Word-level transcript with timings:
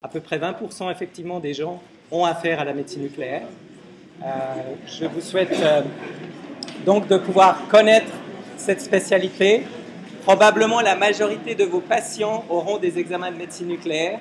À 0.00 0.06
peu 0.06 0.20
près 0.20 0.38
20% 0.38 0.92
effectivement 0.92 1.40
des 1.40 1.54
gens 1.54 1.82
ont 2.12 2.24
affaire 2.24 2.60
à 2.60 2.64
la 2.64 2.72
médecine 2.72 3.02
nucléaire. 3.02 3.42
Euh, 4.22 4.26
je 4.86 5.06
vous 5.06 5.20
souhaite 5.20 5.52
euh, 5.60 5.82
donc 6.86 7.08
de 7.08 7.16
pouvoir 7.16 7.66
connaître 7.66 8.12
cette 8.56 8.80
spécialité. 8.80 9.64
Probablement 10.22 10.80
la 10.82 10.94
majorité 10.94 11.56
de 11.56 11.64
vos 11.64 11.80
patients 11.80 12.44
auront 12.48 12.78
des 12.78 12.96
examens 13.00 13.32
de 13.32 13.38
médecine 13.38 13.66
nucléaire 13.66 14.20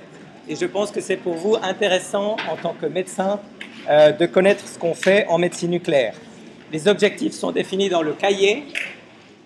et 0.50 0.56
je 0.56 0.66
pense 0.66 0.90
que 0.90 1.00
c'est 1.00 1.18
pour 1.18 1.36
vous 1.36 1.58
intéressant 1.62 2.38
en 2.52 2.56
tant 2.56 2.74
que 2.74 2.88
médecin 2.88 3.40
euh, 3.88 4.12
de 4.12 4.26
connaître 4.26 4.68
ce 4.68 4.80
qu'on 4.80 4.96
fait 4.96 5.28
en 5.28 5.38
médecine 5.38 5.70
nucléaire. 5.70 6.16
Les 6.72 6.88
objectifs 6.88 7.34
sont 7.34 7.52
définis 7.52 7.90
dans 7.90 8.02
le 8.02 8.14
cahier 8.14 8.64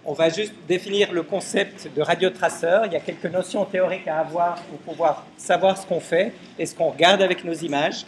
on 0.03 0.13
va 0.13 0.29
juste 0.29 0.53
définir 0.67 1.11
le 1.11 1.21
concept 1.21 1.89
de 1.95 2.01
radiotraceur. 2.01 2.87
Il 2.87 2.93
y 2.93 2.95
a 2.95 2.99
quelques 2.99 3.25
notions 3.25 3.65
théoriques 3.65 4.07
à 4.07 4.19
avoir 4.19 4.55
pour 4.63 4.79
pouvoir 4.79 5.25
savoir 5.37 5.77
ce 5.77 5.85
qu'on 5.85 5.99
fait 5.99 6.33
et 6.57 6.65
ce 6.65 6.73
qu'on 6.73 6.89
regarde 6.89 7.21
avec 7.21 7.43
nos 7.43 7.53
images. 7.53 8.05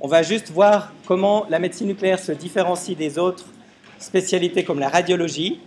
On 0.00 0.08
va 0.08 0.22
juste 0.22 0.50
voir 0.50 0.92
comment 1.06 1.44
la 1.50 1.58
médecine 1.58 1.88
nucléaire 1.88 2.18
se 2.18 2.32
différencie 2.32 2.96
des 2.96 3.18
autres 3.18 3.44
spécialités 3.98 4.64
comme 4.64 4.78
la 4.78 4.88
radiologie. 4.88 5.60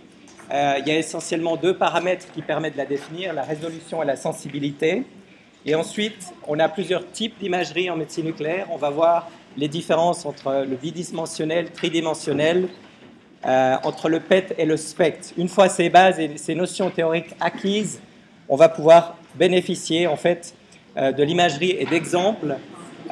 Euh, 0.50 0.78
il 0.80 0.88
y 0.88 0.90
a 0.90 0.98
essentiellement 0.98 1.56
deux 1.56 1.76
paramètres 1.76 2.26
qui 2.32 2.42
permettent 2.42 2.72
de 2.72 2.78
la 2.78 2.86
définir, 2.86 3.32
la 3.32 3.42
résolution 3.42 4.02
et 4.02 4.06
la 4.06 4.16
sensibilité. 4.16 5.04
Et 5.64 5.76
ensuite, 5.76 6.34
on 6.48 6.58
a 6.58 6.68
plusieurs 6.68 7.08
types 7.12 7.38
d'imagerie 7.38 7.88
en 7.88 7.96
médecine 7.96 8.24
nucléaire. 8.24 8.66
On 8.70 8.76
va 8.76 8.90
voir 8.90 9.30
les 9.56 9.68
différences 9.68 10.26
entre 10.26 10.64
le 10.68 10.76
bidimensionnel, 10.76 11.70
tridimensionnel, 11.70 12.68
euh, 13.44 13.74
entre 13.82 14.08
le 14.08 14.20
PET 14.20 14.54
et 14.56 14.64
le 14.64 14.76
SPECT. 14.76 15.34
Une 15.36 15.48
fois 15.48 15.68
ces 15.68 15.88
bases 15.88 16.20
et 16.20 16.36
ces 16.36 16.54
notions 16.54 16.90
théoriques 16.90 17.34
acquises, 17.40 18.00
on 18.48 18.54
va 18.54 18.68
pouvoir 18.68 19.16
bénéficier 19.34 20.06
en 20.06 20.14
fait 20.14 20.54
euh, 20.96 21.10
de 21.10 21.24
l'imagerie 21.24 21.72
et 21.76 21.84
d'exemples, 21.84 22.54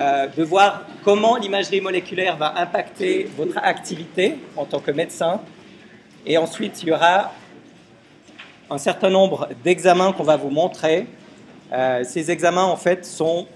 euh, 0.00 0.28
de 0.28 0.44
voir 0.44 0.84
comment 1.02 1.34
l'imagerie 1.34 1.80
moléculaire 1.80 2.36
va 2.36 2.56
impacter 2.60 3.28
votre 3.36 3.58
activité 3.58 4.36
en 4.56 4.66
tant 4.66 4.78
que 4.78 4.92
médecin. 4.92 5.40
Et 6.24 6.38
ensuite, 6.38 6.80
il 6.84 6.90
y 6.90 6.92
aura 6.92 7.32
un 8.70 8.78
certain 8.78 9.10
nombre 9.10 9.48
d'examens 9.64 10.12
qu'on 10.12 10.22
va 10.22 10.36
vous 10.36 10.50
montrer. 10.50 11.08
ces 12.04 12.30
examens, 12.30 12.66
en 12.66 12.76
fait, 12.76 13.04
sont 13.04 13.48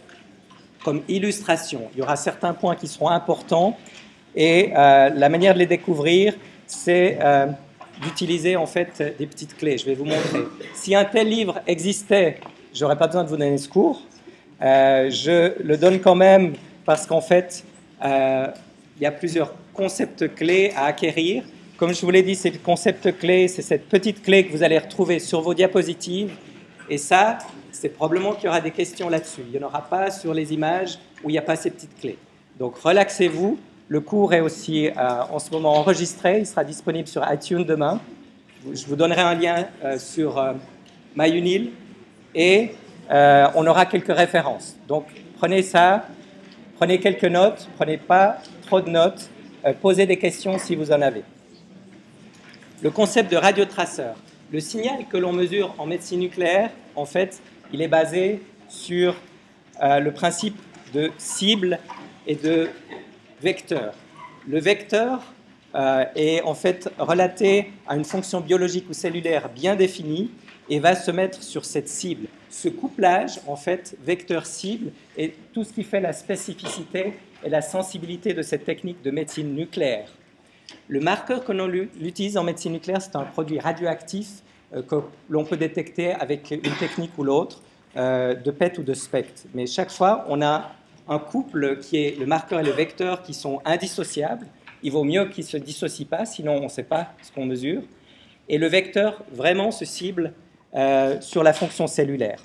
comme 0.83 1.02
illustration. 1.06 1.83
Il 1.92 2.00
y 2.00 2.02
aura 2.02 2.17
certains 2.17 2.52
points 2.52 2.75
qui 2.75 2.89
seront 2.89 3.11
importants 3.11 3.78
et 4.34 4.72
la 4.75 5.28
manière 5.28 5.55
de 5.55 5.61
les 5.61 5.67
découvrir, 5.67 6.34
c'est 6.67 7.19
euh, 7.20 7.47
d'utiliser 8.03 8.57
en 8.57 8.67
fait 8.67 9.17
des 9.19 9.27
petites 9.27 9.57
clés. 9.57 9.79
Je 9.79 9.87
vais 9.87 9.95
vous 9.95 10.05
montrer. 10.05 10.41
Si 10.75 10.95
un 10.95 11.05
tel 11.05 11.29
livre 11.29 11.61
existait, 11.67 12.39
j'aurais 12.73 12.97
pas 12.97 13.07
besoin 13.07 13.25
de 13.25 13.29
vous 13.29 13.37
donner 13.37 13.59
ce 13.59 13.69
cours. 13.69 14.03
Euh, 14.62 15.11
je 15.11 15.62
le 15.62 15.77
donne 15.77 16.01
quand 16.01 16.15
même 16.15 16.55
parce 16.85 17.07
qu'en 17.07 17.20
fait, 17.20 17.65
euh, 18.05 18.47
il 18.97 19.03
y 19.03 19.07
a 19.07 19.12
plusieurs 19.12 19.55
concepts 19.73 20.35
clés 20.35 20.73
à 20.77 20.87
acquérir. 20.87 21.45
Comme 21.77 21.92
je 21.92 22.01
vous 22.01 22.11
l'ai 22.11 22.23
dit, 22.23 22.35
c'est 22.35 22.51
le 22.51 22.59
concept 22.59 23.19
clé, 23.19 23.48
c'est 23.48 23.62
cette 23.62 23.89
petite 23.89 24.23
clé 24.23 24.47
que 24.47 24.53
vous 24.53 24.62
allez 24.62 24.79
retrouver 24.79 25.19
sur 25.19 25.41
vos 25.41 25.55
diapositives. 25.55 26.33
Et 26.89 26.98
ça, 26.98 27.39
c'est 27.73 27.89
probablement 27.89 28.33
qu'il 28.33 28.45
y 28.45 28.48
aura 28.48 28.61
des 28.61 28.70
questions 28.70 29.09
là-dessus. 29.09 29.42
Il 29.47 29.59
n'y 29.59 29.65
en 29.65 29.67
aura 29.67 29.83
pas 29.83 30.11
sur 30.11 30.33
les 30.33 30.53
images 30.53 30.98
où 31.25 31.31
il 31.31 31.33
n'y 31.33 31.39
a 31.39 31.42
pas 31.42 31.57
ces 31.57 31.70
petites 31.70 31.98
clés. 31.98 32.19
Donc 32.59 32.77
relaxez-vous, 32.77 33.59
le 33.88 34.00
cours 34.00 34.32
est 34.32 34.40
aussi 34.40 34.88
euh, 34.88 34.92
en 35.30 35.38
ce 35.38 35.50
moment 35.50 35.74
enregistré, 35.74 36.40
il 36.40 36.46
sera 36.46 36.64
disponible 36.64 37.06
sur 37.06 37.22
iTunes 37.30 37.64
demain. 37.64 38.00
Je 38.72 38.86
vous 38.86 38.96
donnerai 38.96 39.20
un 39.20 39.34
lien 39.34 39.66
euh, 39.84 39.98
sur 39.98 40.38
euh, 40.38 40.54
MyUnil 41.16 41.70
et 42.34 42.70
on 43.10 43.66
aura 43.66 43.84
quelques 43.84 44.14
références. 44.14 44.77
Donc 44.88 45.05
prenez 45.36 45.60
ça, 45.62 46.06
prenez 46.77 46.98
quelques 46.98 47.24
notes, 47.24 47.68
prenez 47.77 47.98
pas 47.98 48.38
trop 48.66 48.80
de 48.80 48.88
notes, 48.88 49.28
posez 49.82 50.06
des 50.06 50.16
questions 50.16 50.58
si 50.58 50.74
vous 50.74 50.90
en 50.90 51.02
avez. 51.02 51.22
Le 52.82 52.90
concept 52.90 53.30
de 53.30 53.36
radiotraceur. 53.36 54.17
Le 54.50 54.61
signal 54.61 55.05
que 55.11 55.18
l'on 55.18 55.34
mesure 55.34 55.74
en 55.77 55.84
médecine 55.84 56.20
nucléaire, 56.20 56.70
en 56.96 57.05
fait, 57.05 57.42
il 57.74 57.83
est 57.83 57.89
basé 57.89 58.40
sur 58.68 59.14
le 59.83 60.11
principe 60.11 60.56
de 60.94 61.11
cible 61.18 61.78
et 62.27 62.36
de 62.36 62.70
vecteur. 63.44 63.92
Le 64.48 64.58
vecteur 64.58 65.22
euh, 65.74 66.05
est 66.16 66.40
en 66.42 66.55
fait 66.55 66.90
relaté 66.98 67.72
à 67.86 67.94
une 67.94 68.05
fonction 68.05 68.40
biologique 68.40 68.86
ou 68.88 68.94
cellulaire 68.94 69.48
bien 69.50 69.77
définie 69.77 70.30
et 70.70 70.78
va 70.80 70.94
se 70.96 71.10
mettre 71.10 71.42
sur 71.42 71.64
cette 71.64 71.88
cible. 71.88 72.27
Ce 72.48 72.68
couplage, 72.68 73.40
en 73.46 73.56
fait, 73.56 73.96
vecteur-cible, 74.02 74.92
est 75.18 75.34
tout 75.52 75.62
ce 75.62 75.72
qui 75.74 75.84
fait 75.84 76.00
la 76.00 76.14
spécificité 76.14 77.12
et 77.44 77.50
la 77.50 77.60
sensibilité 77.60 78.32
de 78.32 78.40
cette 78.40 78.64
technique 78.64 79.02
de 79.02 79.10
médecine 79.10 79.55
nucléaire. 79.55 80.08
Le 80.88 81.00
marqueur 81.00 81.44
que 81.44 81.52
l'on 81.52 81.70
utilise 82.00 82.38
en 82.38 82.44
médecine 82.44 82.72
nucléaire, 82.72 83.02
c'est 83.02 83.16
un 83.16 83.24
produit 83.24 83.58
radioactif 83.58 84.28
euh, 84.74 84.82
que 84.82 84.96
l'on 85.28 85.44
peut 85.44 85.58
détecter 85.58 86.12
avec 86.12 86.50
une 86.50 86.76
technique 86.78 87.12
ou 87.18 87.24
l'autre, 87.24 87.61
euh, 87.96 88.34
de 88.34 88.50
PET 88.50 88.78
ou 88.78 88.82
de 88.82 88.94
SPECT. 88.94 89.46
Mais 89.55 89.66
chaque 89.66 89.90
fois, 89.90 90.24
on 90.28 90.40
a 90.40 90.72
un 91.09 91.19
couple 91.19 91.79
qui 91.79 91.97
est 91.98 92.19
le 92.19 92.27
marqueur 92.27 92.61
et 92.61 92.63
le 92.63 92.70
vecteur 92.70 93.23
qui 93.23 93.35
sont 93.35 93.61
indissociables. 93.65 94.47
Il 94.83 94.92
vaut 94.92 95.05
mieux 95.05 95.27
qu'ils 95.27 95.45
ne 95.45 95.48
se 95.48 95.57
dissocient 95.57 96.07
pas, 96.07 96.25
sinon 96.25 96.57
on 96.57 96.65
ne 96.65 96.69
sait 96.69 96.85
pas 96.85 97.13
ce 97.23 97.33
qu'on 97.33 97.47
mesure. 97.47 97.83
Et 98.48 98.59
le 98.59 98.67
vecteur 98.67 99.25
vraiment 99.33 99.70
se 99.70 99.85
cible 99.85 100.33
euh, 100.75 101.20
sur 101.20 101.42
la 101.42 101.53
fonction 101.53 101.87
cellulaire. 101.87 102.41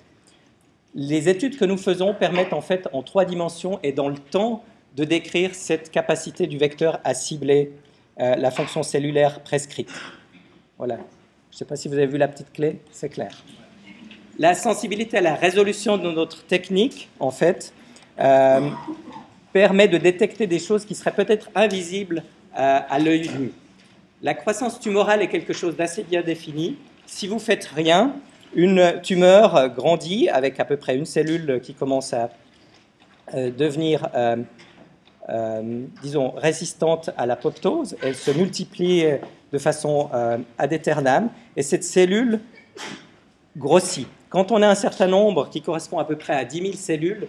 Les 0.95 1.29
études 1.29 1.57
que 1.57 1.65
nous 1.65 1.77
faisons 1.77 2.13
permettent 2.13 2.53
en 2.53 2.61
fait 2.61 2.87
en 2.93 3.03
trois 3.03 3.25
dimensions 3.25 3.79
et 3.83 3.91
dans 3.91 4.09
le 4.09 4.17
temps 4.17 4.63
de 4.95 5.03
décrire 5.03 5.53
cette 5.53 5.91
capacité 5.91 6.47
du 6.47 6.57
vecteur 6.57 6.99
à 7.03 7.13
cibler 7.13 7.71
euh, 8.19 8.35
la 8.35 8.51
fonction 8.51 8.83
cellulaire 8.83 9.41
prescrite. 9.41 9.91
Voilà. 10.77 10.95
Je 11.51 11.55
ne 11.55 11.57
sais 11.59 11.65
pas 11.65 11.75
si 11.75 11.87
vous 11.87 11.95
avez 11.95 12.07
vu 12.07 12.17
la 12.17 12.27
petite 12.27 12.51
clé, 12.53 12.79
c'est 12.91 13.09
clair. 13.09 13.43
La 14.37 14.53
sensibilité 14.53 15.17
à 15.17 15.21
la 15.21 15.35
résolution 15.35 15.97
de 15.97 16.11
notre 16.11 16.45
technique, 16.45 17.09
en 17.19 17.31
fait, 17.31 17.73
euh, 18.19 18.69
permet 19.53 19.87
de 19.87 19.97
détecter 19.97 20.45
des 20.45 20.59
choses 20.59 20.85
qui 20.85 20.93
seraient 20.93 21.13
peut-être 21.13 21.49
invisibles 21.55 22.23
euh, 22.57 22.79
à 22.87 22.99
l'œil 22.99 23.29
nu. 23.39 23.51
La 24.21 24.33
croissance 24.33 24.79
tumorale 24.79 25.21
est 25.21 25.29
quelque 25.29 25.53
chose 25.53 25.75
d'assez 25.75 26.03
bien 26.03 26.21
défini. 26.21 26.77
Si 27.05 27.27
vous 27.27 27.39
faites 27.39 27.65
rien, 27.65 28.13
une 28.53 28.99
tumeur 29.01 29.69
grandit 29.69 30.27
avec 30.29 30.59
à 30.59 30.65
peu 30.65 30.75
près 30.75 30.97
une 30.97 31.05
cellule 31.05 31.61
qui 31.63 31.73
commence 31.73 32.13
à 32.13 32.29
euh, 33.33 33.51
devenir, 33.51 34.09
disons, 36.01 36.31
résistante 36.31 37.11
à 37.17 37.25
l'apoptose. 37.25 37.95
Elle 38.03 38.15
se 38.15 38.31
multiplie 38.31 39.05
de 39.51 39.57
façon 39.57 40.09
ad 40.57 40.73
et 41.55 41.63
cette 41.63 41.83
cellule 41.83 42.39
grossit. 43.57 44.07
Quand 44.29 44.51
on 44.51 44.61
a 44.61 44.67
un 44.67 44.75
certain 44.75 45.07
nombre 45.07 45.49
qui 45.49 45.61
correspond 45.61 45.99
à 45.99 46.05
peu 46.05 46.15
près 46.15 46.33
à 46.33 46.45
10 46.45 46.61
000 46.61 46.73
cellules, 46.73 47.27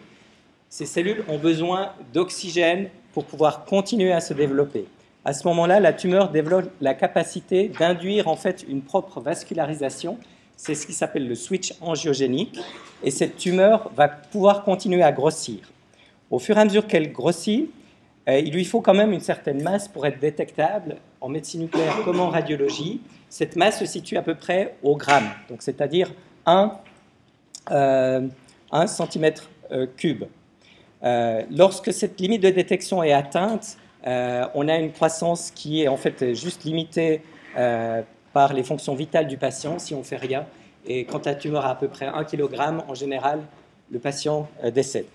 ces 0.71 0.87
cellules 0.87 1.25
ont 1.29 1.37
besoin 1.37 1.91
d'oxygène 2.15 2.89
pour 3.13 3.25
pouvoir 3.25 3.65
continuer 3.65 4.13
à 4.13 4.21
se 4.21 4.33
développer. 4.33 4.87
À 5.25 5.35
ce 5.35 5.47
moment-là, 5.49 5.81
la 5.81 5.93
tumeur 5.93 6.31
développe 6.31 6.71
la 6.81 6.95
capacité 6.95 7.69
d'induire 7.69 8.29
en 8.29 8.37
fait 8.37 8.65
une 8.69 8.81
propre 8.81 9.21
vascularisation. 9.21 10.17
C'est 10.57 10.77
ce 10.77 10.87
qui 10.87 10.93
s'appelle 10.93 11.27
le 11.27 11.35
switch 11.35 11.75
angiogénique. 11.81 12.59
Et 13.03 13.11
cette 13.11 13.37
tumeur 13.37 13.91
va 13.97 14.09
pouvoir 14.09 14.63
continuer 14.63 15.03
à 15.03 15.11
grossir. 15.11 15.59
Au 16.31 16.39
fur 16.39 16.57
et 16.57 16.61
à 16.61 16.65
mesure 16.65 16.87
qu'elle 16.87 17.13
grossit, 17.13 17.69
euh, 18.29 18.39
il 18.39 18.53
lui 18.53 18.65
faut 18.65 18.81
quand 18.81 18.95
même 18.95 19.13
une 19.13 19.21
certaine 19.21 19.63
masse 19.63 19.89
pour 19.89 20.07
être 20.07 20.21
détectable 20.21 20.97
en 21.21 21.29
médecine 21.29 21.63
nucléaire 21.63 22.03
comme 22.05 22.21
en 22.21 22.29
radiologie. 22.29 23.01
Cette 23.29 23.57
masse 23.57 23.81
se 23.81 23.87
situe 23.87 24.17
à 24.17 24.23
peu 24.23 24.37
près 24.37 24.77
au 24.85 24.97
gramme, 24.97 25.31
c'est-à-dire 25.59 26.13
1, 26.47 26.73
euh, 27.73 28.29
cm 28.87 29.33
euh, 29.73 29.87
cube. 29.97 30.25
Euh, 31.03 31.43
lorsque 31.51 31.93
cette 31.93 32.21
limite 32.21 32.43
de 32.43 32.51
détection 32.51 33.03
est 33.03 33.13
atteinte, 33.13 33.79
euh, 34.07 34.47
on 34.55 34.69
a 34.69 34.77
une 34.77 34.93
croissance 34.93 35.51
qui 35.51 35.83
est 35.83 35.89
en 35.89 35.97
fait 35.97 36.35
juste 36.35 36.65
limitée 36.65 37.23
euh, 37.57 38.03
par 38.33 38.53
les 38.53 38.63
fonctions 38.63 38.95
vitales 38.95 39.27
du 39.27 39.37
patient 39.37 39.79
si 39.79 39.95
on 39.95 40.03
fait 40.03 40.17
rien. 40.17 40.47
Et 40.87 41.05
quand 41.05 41.27
la 41.27 41.35
tumeur 41.35 41.67
a 41.67 41.71
à 41.71 41.75
peu 41.75 41.89
près 41.89 42.07
1 42.07 42.25
kg, 42.25 42.55
en 42.89 42.95
général, 42.95 43.41
le 43.91 43.99
patient 43.99 44.49
décède. 44.73 45.07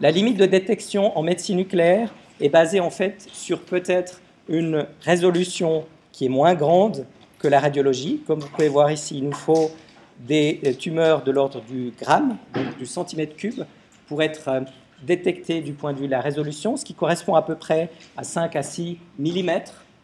La 0.00 0.10
limite 0.10 0.36
de 0.36 0.46
détection 0.46 1.16
en 1.16 1.22
médecine 1.22 1.58
nucléaire 1.58 2.12
est 2.40 2.48
basée 2.48 2.80
en 2.80 2.90
fait 2.90 3.28
sur 3.32 3.60
peut-être 3.60 4.20
une 4.48 4.86
résolution 5.02 5.84
qui 6.10 6.26
est 6.26 6.30
moins 6.30 6.54
grande 6.54 7.06
que 7.38 7.46
la 7.46 7.60
radiologie. 7.60 8.22
Comme 8.26 8.40
vous 8.40 8.48
pouvez 8.48 8.68
voir 8.68 8.90
ici, 8.90 9.18
il 9.18 9.24
nous 9.24 9.32
faut 9.32 9.70
des 10.18 10.60
tumeurs 10.78 11.22
de 11.22 11.30
l'ordre 11.30 11.60
du 11.60 11.92
gramme, 12.00 12.38
donc 12.54 12.76
du 12.78 12.86
centimètre 12.86 13.36
cube, 13.36 13.64
pour 14.08 14.22
être 14.22 14.48
euh, 14.48 14.60
détecté 15.02 15.60
du 15.60 15.72
point 15.72 15.92
de 15.92 15.98
vue 15.98 16.06
de 16.06 16.10
la 16.10 16.20
résolution, 16.20 16.76
ce 16.76 16.84
qui 16.84 16.94
correspond 16.94 17.34
à 17.34 17.42
peu 17.42 17.54
près 17.54 17.90
à 18.16 18.24
5 18.24 18.56
à 18.56 18.62
6 18.62 18.98
mm 19.18 19.50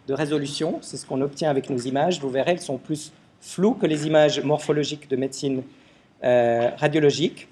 de 0.08 0.14
résolution. 0.14 0.78
C'est 0.82 0.96
ce 0.96 1.06
qu'on 1.06 1.20
obtient 1.20 1.50
avec 1.50 1.70
nos 1.70 1.78
images. 1.78 2.20
Vous 2.20 2.30
verrez, 2.30 2.52
elles 2.52 2.60
sont 2.60 2.78
plus 2.78 3.12
floues 3.40 3.74
que 3.74 3.86
les 3.86 4.06
images 4.06 4.42
morphologiques 4.42 5.08
de 5.08 5.16
médecine 5.16 5.62
euh, 6.24 6.70
radiologique. 6.76 7.48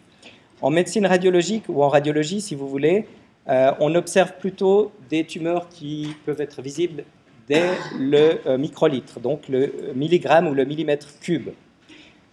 En 0.61 0.71
médecine 0.71 1.07
radiologique 1.07 1.65
ou 1.69 1.83
en 1.83 1.89
radiologie, 1.89 2.41
si 2.41 2.55
vous 2.55 2.69
voulez, 2.69 3.07
euh, 3.49 3.73
on 3.81 3.95
observe 3.95 4.33
plutôt 4.39 4.93
des 5.09 5.25
tumeurs 5.25 5.69
qui 5.69 6.15
peuvent 6.27 6.41
être 6.41 6.61
visibles 6.61 7.05
dès 7.49 7.71
le 7.99 8.59
microlitre, 8.59 9.21
donc 9.21 9.49
le 9.49 9.73
milligramme 9.95 10.49
ou 10.49 10.55
le 10.55 10.67
millimètre 10.67 11.19
cube. 11.21 11.49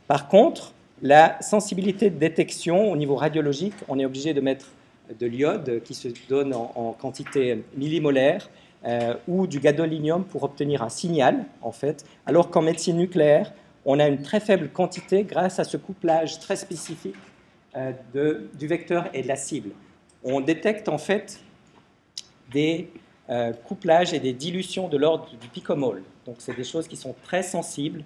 Par 0.08 0.28
contre, 0.28 0.74
la 1.06 1.42
sensibilité 1.42 2.10
de 2.10 2.18
détection 2.18 2.92
au 2.92 2.98
niveau 2.98 3.16
radiologique, 3.16 3.76
on 3.88 4.00
est 4.00 4.06
obligé 4.06 4.34
de 4.34 4.42
mettre 4.42 4.68
de 5.20 5.26
l'iode 5.26 5.82
qui 5.84 5.94
se 5.94 6.08
donne 6.28 6.54
en, 6.54 6.96
quantité 7.00 7.64
millimolaire 7.78 8.50
euh, 8.86 9.14
ou 9.28 9.48
du 9.48 9.60
gadolinium 9.60 10.24
pour 10.24 10.44
obtenir 10.44 10.82
un 10.82 10.90
signal, 10.90 11.46
en 11.62 11.72
fait, 11.72 12.06
alors 12.26 12.50
qu'en 12.50 12.62
médecine 12.62 12.98
nucléaire, 12.98 13.54
on 13.86 14.00
a 14.00 14.08
une 14.08 14.22
très 14.22 14.40
faible 14.40 14.70
quantité 14.70 15.24
grâce 15.24 15.60
à 15.60 15.64
ce 15.64 15.78
couplage 15.78 16.40
très 16.40 16.56
spécifique 16.56 17.16
du 18.14 18.68
vecteur 18.68 19.10
et 19.14 19.22
de 19.22 19.28
la 19.28 19.36
cible 19.36 19.72
on 20.26 20.42
détecte 20.42 20.90
en 20.90 20.98
fait 20.98 21.40
des 22.52 22.90
euh, 23.30 23.54
couplages 23.54 24.14
et 24.14 24.20
des 24.20 24.34
dilutions 24.34 24.90
de 24.90 24.98
l'ordre 24.98 25.30
du 25.40 25.48
picomole. 25.48 26.04
Donc 26.26 26.38
c'est 26.40 26.56
des 26.56 26.64
choses 26.64 26.88
qui 26.88 26.98
sont 26.98 27.16
très 27.24 27.44
sensibles 27.44 28.04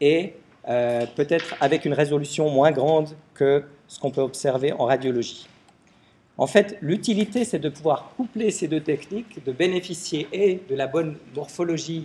et 0.00 0.34
euh, 0.68 1.06
peut-être 1.16 1.54
avec 1.60 1.84
une 1.84 1.92
résolution 1.92 2.48
moins 2.50 2.70
grande 2.70 3.08
que 3.34 3.64
ce 3.88 3.98
qu'on 3.98 4.10
peut 4.10 4.20
observer 4.20 4.72
en 4.72 4.84
radiologie. 4.84 5.48
En 6.38 6.46
fait, 6.46 6.78
l'utilité, 6.80 7.44
c'est 7.44 7.58
de 7.58 7.68
pouvoir 7.68 8.12
coupler 8.16 8.50
ces 8.50 8.68
deux 8.68 8.80
techniques, 8.80 9.44
de 9.44 9.52
bénéficier 9.52 10.28
et 10.32 10.60
de 10.68 10.74
la 10.74 10.86
bonne 10.86 11.16
morphologie 11.34 12.04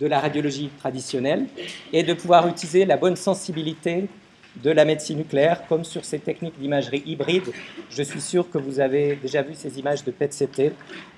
de 0.00 0.06
la 0.06 0.20
radiologie 0.20 0.70
traditionnelle 0.78 1.46
et 1.92 2.02
de 2.02 2.12
pouvoir 2.12 2.48
utiliser 2.48 2.84
la 2.84 2.96
bonne 2.96 3.16
sensibilité 3.16 4.08
de 4.62 4.70
la 4.70 4.84
médecine 4.84 5.18
nucléaire, 5.18 5.66
comme 5.66 5.84
sur 5.84 6.04
ces 6.04 6.18
techniques 6.18 6.58
d'imagerie 6.58 7.02
hybride. 7.06 7.52
Je 7.90 8.02
suis 8.02 8.20
sûr 8.20 8.50
que 8.50 8.58
vous 8.58 8.80
avez 8.80 9.16
déjà 9.16 9.42
vu 9.42 9.54
ces 9.54 9.78
images 9.78 10.04
de 10.04 10.10
PET-CT. 10.10 10.72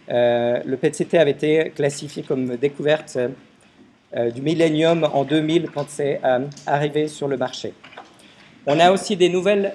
Euh, 0.09 0.61
le 0.65 0.77
PET-CT 0.77 1.15
avait 1.15 1.33
été 1.33 1.73
classifié 1.75 2.23
comme 2.23 2.57
découverte 2.57 3.19
du 4.15 4.43
millénium 4.43 5.09
en 5.13 5.25
2000 5.25 5.71
quand 5.71 5.87
c'est 5.89 6.21
euh, 6.25 6.47
arrivé 6.67 7.09
sur 7.09 7.29
le 7.29 7.37
marché. 7.37 7.75
On 8.67 8.79
a 8.79 8.93
aussi 8.93 9.17
des 9.17 9.29
nouvelles 9.29 9.75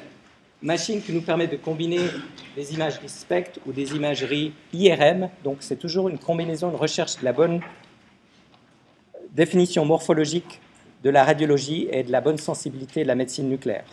machines 0.61 1.01
qui 1.01 1.11
nous 1.11 1.21
permettent 1.21 1.51
de 1.51 1.57
combiner 1.57 1.99
des 2.55 2.73
imageries 2.73 3.09
SPECT 3.09 3.59
ou 3.65 3.71
des 3.71 3.95
imageries 3.95 4.53
IRM. 4.73 5.29
Donc 5.43 5.57
c'est 5.59 5.75
toujours 5.75 6.09
une 6.09 6.17
combinaison, 6.17 6.69
une 6.69 6.75
recherche 6.75 7.17
de 7.17 7.25
la 7.25 7.33
bonne 7.33 7.61
définition 9.31 9.85
morphologique 9.85 10.59
de 11.03 11.09
la 11.09 11.23
radiologie 11.23 11.87
et 11.91 12.03
de 12.03 12.11
la 12.11 12.21
bonne 12.21 12.37
sensibilité 12.37 13.03
de 13.03 13.07
la 13.07 13.15
médecine 13.15 13.47
nucléaire. 13.47 13.85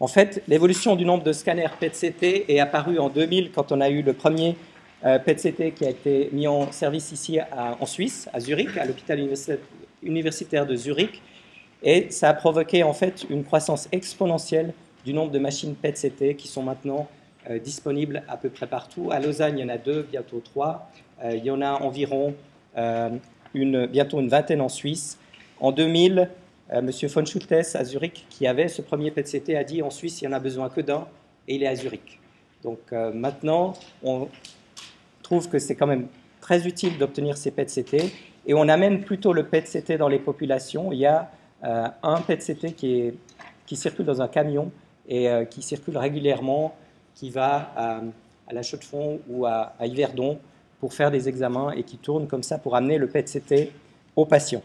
En 0.00 0.06
fait, 0.06 0.42
l'évolution 0.48 0.96
du 0.96 1.04
nombre 1.04 1.22
de 1.22 1.32
scanners 1.32 1.68
PET-CT 1.78 2.46
est 2.48 2.58
apparue 2.58 2.98
en 2.98 3.08
2000 3.08 3.52
quand 3.52 3.70
on 3.70 3.80
a 3.80 3.88
eu 3.88 4.02
le 4.02 4.12
premier 4.12 4.50
euh, 4.50 4.71
PET-CT 5.02 5.74
qui 5.74 5.84
a 5.84 5.90
été 5.90 6.30
mis 6.32 6.46
en 6.46 6.70
service 6.70 7.12
ici 7.12 7.38
en 7.52 7.86
Suisse, 7.86 8.28
à 8.32 8.40
Zurich, 8.40 8.76
à 8.76 8.84
l'hôpital 8.84 9.18
universitaire 10.02 10.66
de 10.66 10.76
Zurich. 10.76 11.20
Et 11.82 12.10
ça 12.10 12.28
a 12.28 12.34
provoqué 12.34 12.84
en 12.84 12.92
fait 12.92 13.26
une 13.28 13.42
croissance 13.42 13.88
exponentielle 13.90 14.72
du 15.04 15.12
nombre 15.12 15.32
de 15.32 15.40
machines 15.40 15.74
PET-CT 15.74 16.36
qui 16.36 16.46
sont 16.46 16.62
maintenant 16.62 17.08
euh, 17.50 17.58
disponibles 17.58 18.22
à 18.28 18.36
peu 18.36 18.48
près 18.48 18.68
partout. 18.68 19.10
À 19.10 19.18
Lausanne, 19.18 19.58
il 19.58 19.62
y 19.62 19.64
en 19.64 19.68
a 19.68 19.78
deux, 19.78 20.06
bientôt 20.08 20.40
trois. 20.40 20.88
Euh, 21.24 21.34
il 21.34 21.44
y 21.44 21.50
en 21.50 21.60
a 21.60 21.72
environ 21.72 22.34
une, 23.54 23.86
bientôt 23.86 24.20
une 24.20 24.28
vingtaine 24.28 24.60
en 24.60 24.68
Suisse. 24.68 25.18
En 25.60 25.72
2000, 25.72 26.28
euh, 26.72 26.78
M. 26.78 26.90
von 27.08 27.24
Schultes 27.24 27.74
à 27.74 27.84
Zurich, 27.84 28.26
qui 28.30 28.46
avait 28.46 28.68
ce 28.68 28.82
premier 28.82 29.10
PET-CT, 29.10 29.54
a 29.56 29.64
dit 29.64 29.82
en 29.82 29.90
Suisse, 29.90 30.20
il 30.20 30.28
n'y 30.28 30.34
en 30.34 30.36
a 30.36 30.40
besoin 30.40 30.68
que 30.68 30.80
d'un, 30.80 31.06
et 31.46 31.56
il 31.56 31.62
est 31.62 31.66
à 31.66 31.74
Zurich. 31.74 32.20
Donc 32.62 32.78
euh, 32.92 33.12
maintenant, 33.12 33.74
on 34.02 34.28
trouve 35.32 35.48
que 35.48 35.58
c'est 35.58 35.76
quand 35.76 35.86
même 35.86 36.08
très 36.42 36.66
utile 36.66 36.98
d'obtenir 36.98 37.38
ces 37.38 37.50
PET-CT, 37.50 38.12
et 38.46 38.52
on 38.52 38.68
amène 38.68 39.00
plutôt 39.00 39.32
le 39.32 39.44
PET-CT 39.44 39.96
dans 39.96 40.08
les 40.08 40.18
populations. 40.18 40.92
Il 40.92 40.98
y 40.98 41.06
a 41.06 41.30
euh, 41.64 41.88
un 42.02 42.20
PET-CT 42.20 42.74
qui, 42.76 43.14
circule 43.74 44.04
dans 44.04 44.20
un 44.20 44.28
camion 44.28 44.70
et 45.08 45.30
qui 45.48 45.62
circule 45.62 45.96
régulièrement, 45.96 46.76
qui 47.14 47.30
va 47.30 47.72
à, 47.74 48.02
la 48.52 48.62
Chaux-de-Fonds 48.62 49.20
ou 49.30 49.46
à, 49.46 49.72
à 49.80 49.86
Yverdon 49.86 50.38
pour 50.78 50.92
faire 50.92 51.10
des 51.10 51.30
examens 51.30 51.70
et 51.70 51.82
qui 51.82 51.96
tourne 51.96 52.26
comme 52.26 52.42
ça 52.42 52.58
pour 52.58 52.76
amener 52.76 52.98
le 52.98 53.06
PET-CT 53.06 53.70
aux 54.14 54.26
patients. 54.26 54.62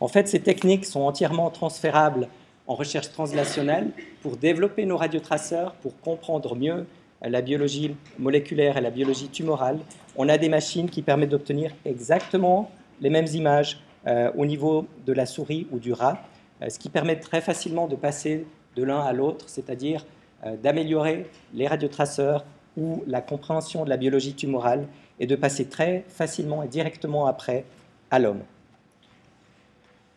En 0.00 0.08
fait, 0.08 0.28
ces 0.28 0.40
techniques 0.40 0.84
sont 0.84 1.00
entièrement 1.00 1.48
transférables 1.48 2.28
en 2.66 2.74
recherche 2.74 3.10
translationnelle 3.10 3.92
pour 4.20 4.36
développer 4.36 4.84
nos 4.84 4.98
radiotraceurs, 4.98 5.72
pour 5.76 5.98
comprendre 6.00 6.54
mieux 6.54 6.84
la 7.28 7.42
biologie 7.42 7.94
moléculaire 8.18 8.76
et 8.76 8.80
la 8.80 8.90
biologie 8.90 9.28
tumorale. 9.28 9.78
On 10.16 10.28
a 10.28 10.38
des 10.38 10.48
machines 10.48 10.88
qui 10.88 11.02
permettent 11.02 11.30
d'obtenir 11.30 11.72
exactement 11.84 12.70
les 13.00 13.10
mêmes 13.10 13.26
images 13.32 13.80
euh, 14.06 14.30
au 14.36 14.46
niveau 14.46 14.86
de 15.06 15.12
la 15.12 15.26
souris 15.26 15.66
ou 15.70 15.78
du 15.78 15.92
rat, 15.92 16.22
euh, 16.62 16.68
ce 16.68 16.78
qui 16.78 16.88
permet 16.88 17.16
très 17.16 17.40
facilement 17.40 17.86
de 17.86 17.96
passer 17.96 18.46
de 18.76 18.82
l'un 18.82 19.00
à 19.00 19.12
l'autre, 19.12 19.48
c'est-à-dire 19.48 20.06
euh, 20.46 20.56
d'améliorer 20.56 21.26
les 21.52 21.66
radiotraceurs 21.66 22.44
ou 22.76 23.02
la 23.06 23.20
compréhension 23.20 23.84
de 23.84 23.90
la 23.90 23.96
biologie 23.96 24.34
tumorale 24.34 24.86
et 25.18 25.26
de 25.26 25.36
passer 25.36 25.66
très 25.66 26.04
facilement 26.08 26.62
et 26.62 26.68
directement 26.68 27.26
après 27.26 27.64
à 28.10 28.18
l'homme. 28.18 28.40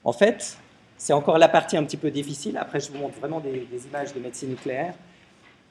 En 0.05 0.13
fait, 0.13 0.57
c'est 0.97 1.13
encore 1.13 1.37
la 1.37 1.49
partie 1.49 1.75
un 1.75 1.83
petit 1.83 1.97
peu 1.97 2.11
difficile. 2.11 2.57
Après, 2.57 2.79
je 2.79 2.91
vous 2.91 2.97
montre 2.97 3.19
vraiment 3.19 3.41
des, 3.41 3.67
images 3.87 4.13
de 4.13 4.19
médecine 4.19 4.49
nucléaire. 4.49 4.93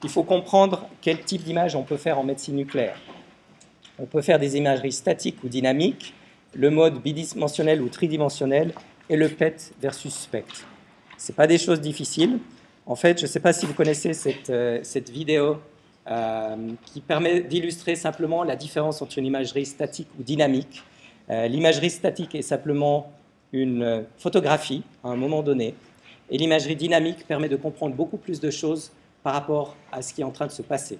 Il 0.05 0.11
faut 0.11 0.25
comprendre 0.25 0.89
quel 1.01 1.21
type 1.21 1.45
d'image 1.45 1.77
on 1.77 1.83
peut 1.83 1.97
faire 1.97 2.19
en 2.19 2.25
médecine 2.25 2.57
nucléaire. 2.57 2.99
On 3.99 4.07
peut 4.07 4.23
faire 4.23 4.39
des 4.39 4.57
imageries 4.57 4.93
statiques 4.93 5.43
ou 5.45 5.49
dynamiques, 5.49 6.15
le 6.55 6.71
mode 6.71 7.01
bidimensionnel 7.01 7.81
ou 7.81 7.89
tridimensionnel, 7.89 8.73
et 9.09 9.17
le 9.17 9.29
PET 9.29 9.75
versus 9.81 10.13
SPECT. 10.13 10.67
Ce 11.19 11.33
pas 11.33 11.47
des 11.47 11.59
choses 11.59 11.81
difficiles. 11.81 12.39
En 12.87 12.97
fait, 12.97 13.19
je 13.19 13.25
ne 13.25 13.29
sais 13.29 13.41
pas 13.41 13.53
si 13.53 13.67
vous 13.67 13.75
connaissez 13.75 14.13
cette, 14.13 14.51
euh, 14.51 14.83
vidéo 15.11 15.59
euh, 16.11 16.57
qui 16.87 17.01
permet 17.01 17.43
d'illustrer 17.43 17.95
simplement 17.95 18.43
la 18.43 18.57
différence 18.57 19.03
entre 19.03 19.19
une 19.19 19.27
imagerie 19.27 19.67
statique 19.67 20.09
ou 20.19 20.23
dynamique. 20.25 20.83
Euh, 21.31 21.47
l'imagerie 21.47 21.91
statique 21.91 22.35
est 22.35 22.43
simplement 22.43 23.13
une 23.53 24.05
photographie 24.19 24.83
à 25.05 25.11
un 25.11 25.17
moment 25.17 25.43
donné. 25.43 25.75
Et 26.31 26.39
l'imagerie 26.39 26.75
dynamique 26.75 27.27
permet 27.29 27.49
de 27.49 27.57
comprendre 27.57 27.95
beaucoup 27.95 28.17
plus 28.17 28.41
de 28.41 28.51
choses 28.51 28.91
par 29.23 29.35
rapport 29.35 29.77
à 29.91 30.03
ce 30.03 30.13
qui 30.13 30.21
est 30.21 30.25
en 30.25 30.31
train 30.31 30.47
de 30.47 30.53
se 30.53 30.63
passer. 30.63 30.99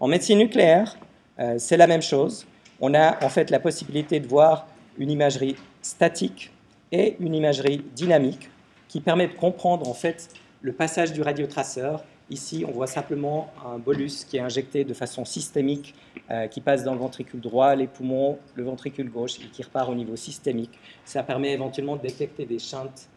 En 0.00 0.08
médecine 0.08 0.38
nucléaire, 0.38 0.96
euh, 1.38 1.56
c'est 1.58 1.76
la 1.76 1.86
même 1.86 2.02
chose. 2.02 2.46
On 2.80 2.94
a 2.94 3.24
en 3.24 3.28
fait 3.28 3.50
la 3.50 3.60
possibilité 3.60 4.20
de 4.20 4.26
voir 4.26 4.66
une 4.98 5.10
imagerie 5.10 5.56
statique 5.82 6.52
et 6.92 7.16
une 7.20 7.34
imagerie 7.34 7.84
dynamique 7.94 8.50
qui 8.88 9.00
permet 9.00 9.26
de 9.26 9.32
comprendre 9.32 9.88
en 9.88 9.94
fait 9.94 10.28
le 10.62 10.72
passage 10.72 11.12
du 11.12 11.22
radiotraceur 11.22 12.04
Ici, 12.30 12.64
on 12.66 12.72
voit 12.72 12.86
simplement 12.86 13.52
un 13.66 13.78
bolus 13.78 14.24
qui 14.24 14.38
est 14.38 14.40
injecté 14.40 14.84
de 14.84 14.94
façon 14.94 15.26
systémique, 15.26 15.94
euh, 16.30 16.46
qui 16.46 16.62
passe 16.62 16.82
dans 16.82 16.94
le 16.94 16.98
ventricule 16.98 17.40
droit, 17.40 17.74
les 17.74 17.86
poumons, 17.86 18.38
le 18.54 18.64
ventricule 18.64 19.10
gauche 19.10 19.38
et 19.40 19.48
qui 19.48 19.62
repart 19.62 19.90
au 19.90 19.94
niveau 19.94 20.16
systémique. 20.16 20.78
Ça 21.04 21.22
permet 21.22 21.52
éventuellement 21.52 21.96
de 21.96 22.00
détecter 22.00 22.46
des 22.46 22.58
chantes 22.58 23.08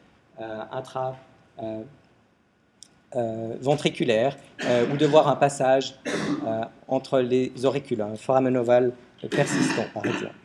euh, 0.41 0.61
intra 0.71 1.15
euh, 3.15 3.53
ventriculaires 3.61 4.37
ou 4.91 4.97
de 4.97 5.05
voir 5.05 5.27
un 5.27 5.35
passage 5.35 5.95
entre 6.87 7.19
les 7.19 7.51
auricules, 7.65 8.01
un 8.01 8.15
foramen 8.15 8.57
ovale 8.57 8.91
persistant 9.29 9.85
par 9.93 10.05
exemple. 10.05 10.35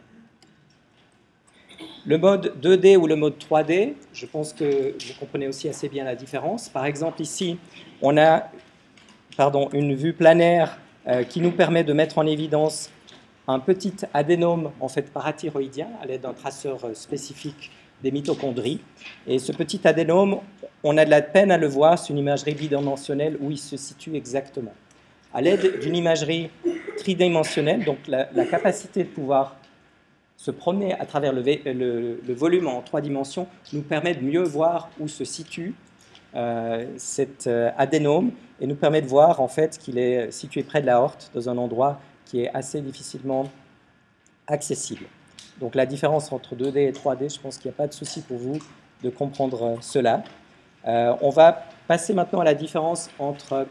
Le 2.04 2.18
mode 2.18 2.54
2D 2.60 2.96
ou 2.96 3.06
le 3.06 3.14
mode 3.14 3.34
3D, 3.38 3.94
je 4.12 4.26
pense 4.26 4.52
que 4.52 4.92
vous 4.92 5.14
comprenez 5.20 5.46
aussi 5.46 5.68
assez 5.68 5.88
bien 5.88 6.04
la 6.04 6.16
différence. 6.16 6.68
Par 6.68 6.84
exemple, 6.84 7.22
ici, 7.22 7.58
on 8.00 8.16
a 8.16 8.50
pardon, 9.36 9.68
une 9.72 9.94
vue 9.94 10.12
planaire 10.12 10.78
euh, 11.06 11.24
qui 11.24 11.40
nous 11.40 11.52
permet 11.52 11.84
de 11.84 11.92
mettre 11.92 12.18
en 12.18 12.26
évidence 12.26 12.90
un 13.48 13.58
petit 13.58 13.94
adénome 14.14 14.70
en 14.80 14.88
fait 14.88 15.12
parathyroïdien 15.12 15.88
à 16.00 16.06
l'aide 16.06 16.22
d'un 16.22 16.32
traceur 16.32 16.84
euh, 16.84 16.94
spécifique 16.94 17.70
des 18.02 18.10
mitochondries. 18.10 18.80
Et 19.26 19.38
ce 19.38 19.52
petit 19.52 19.86
adénome, 19.86 20.40
on 20.84 20.96
a 20.96 21.04
de 21.04 21.10
la 21.10 21.22
peine 21.22 21.50
à 21.50 21.58
le 21.58 21.66
voir, 21.66 21.98
c'est 21.98 22.12
une 22.12 22.18
imagerie 22.18 22.54
bidimensionnelle 22.54 23.36
où 23.40 23.50
il 23.50 23.58
se 23.58 23.76
situe 23.76 24.16
exactement. 24.16 24.74
À 25.32 25.40
l'aide 25.40 25.80
d'une 25.80 25.96
imagerie 25.96 26.50
tridimensionnelle, 26.98 27.84
donc 27.84 27.98
la, 28.06 28.26
capacité 28.44 29.04
de 29.04 29.08
pouvoir 29.08 29.56
se 30.36 30.50
promener 30.50 30.94
à 30.94 31.06
travers 31.06 31.32
le, 31.32 32.18
volume 32.34 32.66
en 32.66 32.82
trois 32.82 33.00
dimensions 33.00 33.46
nous 33.72 33.82
permet 33.82 34.14
de 34.14 34.22
mieux 34.22 34.42
voir 34.42 34.90
où 34.98 35.08
se 35.08 35.24
situe 35.24 35.74
euh, 36.34 36.86
cet 36.96 37.46
euh, 37.46 37.70
adénome 37.76 38.32
et 38.60 38.66
nous 38.66 38.74
permet 38.74 39.02
de 39.02 39.06
voir 39.06 39.40
en 39.40 39.48
fait 39.48 39.78
qu'il 39.78 39.98
est 39.98 40.30
situé 40.30 40.62
près 40.62 40.80
de 40.80 40.86
la 40.86 41.00
horte, 41.00 41.30
dans 41.34 41.48
un 41.48 41.58
endroit 41.58 42.00
qui 42.24 42.40
est 42.42 42.50
assez 42.54 42.80
difficilement 42.80 43.50
accessible. 44.46 45.04
Donc 45.60 45.74
la 45.74 45.86
différence 45.86 46.32
entre 46.32 46.56
2D 46.56 46.78
et 46.78 46.92
3D, 46.92 47.34
je 47.34 47.40
pense 47.40 47.58
qu'il 47.58 47.70
n'y 47.70 47.74
a 47.74 47.76
pas 47.76 47.86
de 47.86 47.92
souci 47.92 48.22
pour 48.22 48.38
vous 48.38 48.58
de 49.02 49.10
comprendre 49.10 49.78
cela. 49.80 50.24
Euh, 50.86 51.14
on 51.20 51.30
va 51.30 51.64
passer 51.86 52.12
maintenant 52.12 52.40
à 52.40 52.44
la 52.44 52.54
différence 52.54 53.10
entre 53.18 53.66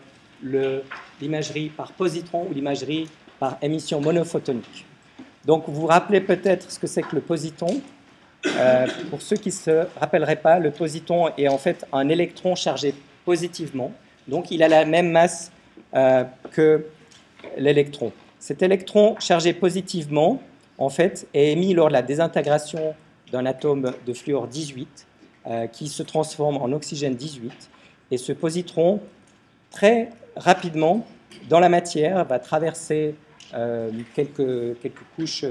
l'imagerie 1.21 1.69
par 1.69 1.91
positron 1.91 2.47
ou 2.49 2.53
l'imagerie 2.53 3.09
par 3.39 3.57
émission 3.61 4.01
monophotonique. 4.01 4.85
Donc 5.45 5.63
vous 5.67 5.81
vous 5.81 5.87
rappelez 5.87 6.21
peut-être 6.21 6.71
ce 6.71 6.79
que 6.79 6.87
c'est 6.87 7.01
que 7.01 7.15
le 7.15 7.21
positron. 7.21 7.81
Euh, 8.45 8.87
pour 9.09 9.21
ceux 9.21 9.35
qui 9.35 9.49
ne 9.49 9.53
se 9.53 9.87
rappelleraient 9.99 10.35
pas, 10.35 10.59
le 10.59 10.71
positron 10.71 11.29
est 11.37 11.47
en 11.47 11.57
fait 11.57 11.85
un 11.93 12.09
électron 12.09 12.55
chargé 12.55 12.93
positivement. 13.25 13.91
Donc 14.27 14.51
il 14.51 14.63
a 14.63 14.67
la 14.67 14.85
même 14.85 15.11
masse 15.11 15.51
euh, 15.95 16.23
que 16.51 16.85
l'électron. 17.57 18.11
Cet 18.39 18.63
électron 18.63 19.15
chargé 19.19 19.53
positivement, 19.53 20.41
en 20.77 20.89
fait, 20.89 21.27
est 21.33 21.51
émis 21.51 21.73
lors 21.73 21.87
de 21.87 21.93
la 21.93 22.01
désintégration 22.01 22.95
d'un 23.31 23.45
atome 23.45 23.93
de 24.05 24.13
fluor 24.13 24.47
18 24.47 24.87
euh, 24.87 25.10
qui 25.71 25.87
se 25.87 26.03
transforme 26.03 26.57
en 26.57 26.71
oxygène 26.71 27.15
18. 27.15 27.51
Et 28.11 28.17
ce 28.17 28.31
positron, 28.31 28.99
très 29.71 30.09
rapidement, 30.35 31.05
dans 31.49 31.59
la 31.59 31.69
matière, 31.69 32.23
va 32.25 32.39
traverser 32.39 33.15
euh, 33.53 33.89
quelques, 34.15 34.79
quelques 34.79 35.03
couches 35.15 35.45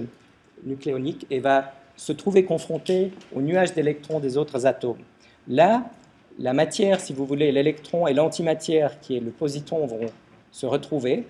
nucléoniques 0.65 1.27
et 1.31 1.41
va 1.41 1.73
se 1.97 2.13
trouver 2.13 2.45
confronté 2.45 3.13
au 3.35 3.43
nuage 3.43 3.75
d'électrons 3.75 4.21
des 4.21 4.37
autres 4.37 4.67
atomes. 4.67 5.03
Là, 5.49 5.91
la 6.39 6.53
matière, 6.53 7.01
si 7.01 7.13
vous 7.13 7.27
voulez, 7.27 7.53
l'électron 7.53 8.07
et 8.07 8.15
l'antimatière, 8.15 9.01
qui 9.01 9.17
est 9.17 9.21
le 9.21 9.31
positron, 9.31 9.87
vont 9.87 10.07
se 10.53 10.65
retrouver. 10.65 11.27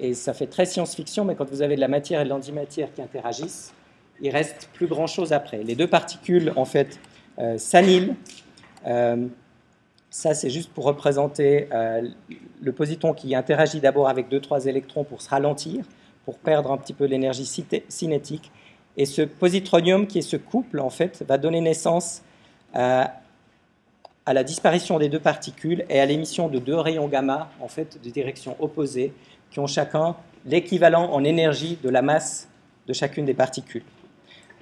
Et 0.00 0.14
ça 0.14 0.32
fait 0.32 0.46
très 0.46 0.66
science-fiction, 0.66 1.24
mais 1.24 1.34
quand 1.34 1.48
vous 1.48 1.62
avez 1.62 1.76
de 1.76 1.80
la 1.80 1.88
matière 1.88 2.20
et 2.20 2.24
de 2.24 2.30
l'antimatière 2.30 2.92
qui 2.92 3.02
interagissent, 3.02 3.72
il 4.20 4.30
reste 4.30 4.68
plus 4.72 4.86
grand-chose 4.86 5.32
après. 5.32 5.62
Les 5.62 5.76
deux 5.76 5.86
particules, 5.86 6.52
en 6.56 6.64
fait, 6.64 6.98
euh, 7.40 7.58
s'annihilent. 7.58 8.14
Euh, 8.86 9.26
ça, 10.10 10.34
c'est 10.34 10.50
juste 10.50 10.70
pour 10.72 10.84
représenter 10.84 11.68
euh, 11.72 12.02
le 12.60 12.72
positron 12.72 13.14
qui 13.14 13.34
interagit 13.34 13.80
d'abord 13.80 14.08
avec 14.08 14.28
deux, 14.28 14.40
trois 14.40 14.66
électrons 14.66 15.04
pour 15.04 15.22
se 15.22 15.30
ralentir, 15.30 15.84
pour 16.24 16.38
perdre 16.38 16.72
un 16.72 16.76
petit 16.76 16.92
peu 16.92 17.04
l'énergie 17.04 17.46
cinétique. 17.88 18.50
Et 18.96 19.06
ce 19.06 19.22
positronium, 19.22 20.06
qui 20.06 20.18
est 20.18 20.22
ce 20.22 20.36
couple, 20.36 20.80
en 20.80 20.90
fait, 20.90 21.24
va 21.26 21.38
donner 21.38 21.60
naissance 21.60 22.22
à, 22.74 23.20
à 24.26 24.34
la 24.34 24.44
disparition 24.44 24.98
des 24.98 25.08
deux 25.08 25.20
particules 25.20 25.84
et 25.88 26.00
à 26.00 26.06
l'émission 26.06 26.48
de 26.48 26.58
deux 26.58 26.76
rayons 26.76 27.08
gamma, 27.08 27.50
en 27.60 27.68
fait, 27.68 27.98
de 28.02 28.10
direction 28.10 28.56
opposée, 28.58 29.12
qui 29.50 29.60
ont 29.60 29.66
chacun 29.66 30.16
l'équivalent 30.44 31.10
en 31.12 31.24
énergie 31.24 31.78
de 31.82 31.88
la 31.88 32.02
masse 32.02 32.48
de 32.86 32.92
chacune 32.92 33.24
des 33.24 33.34
particules. 33.34 33.84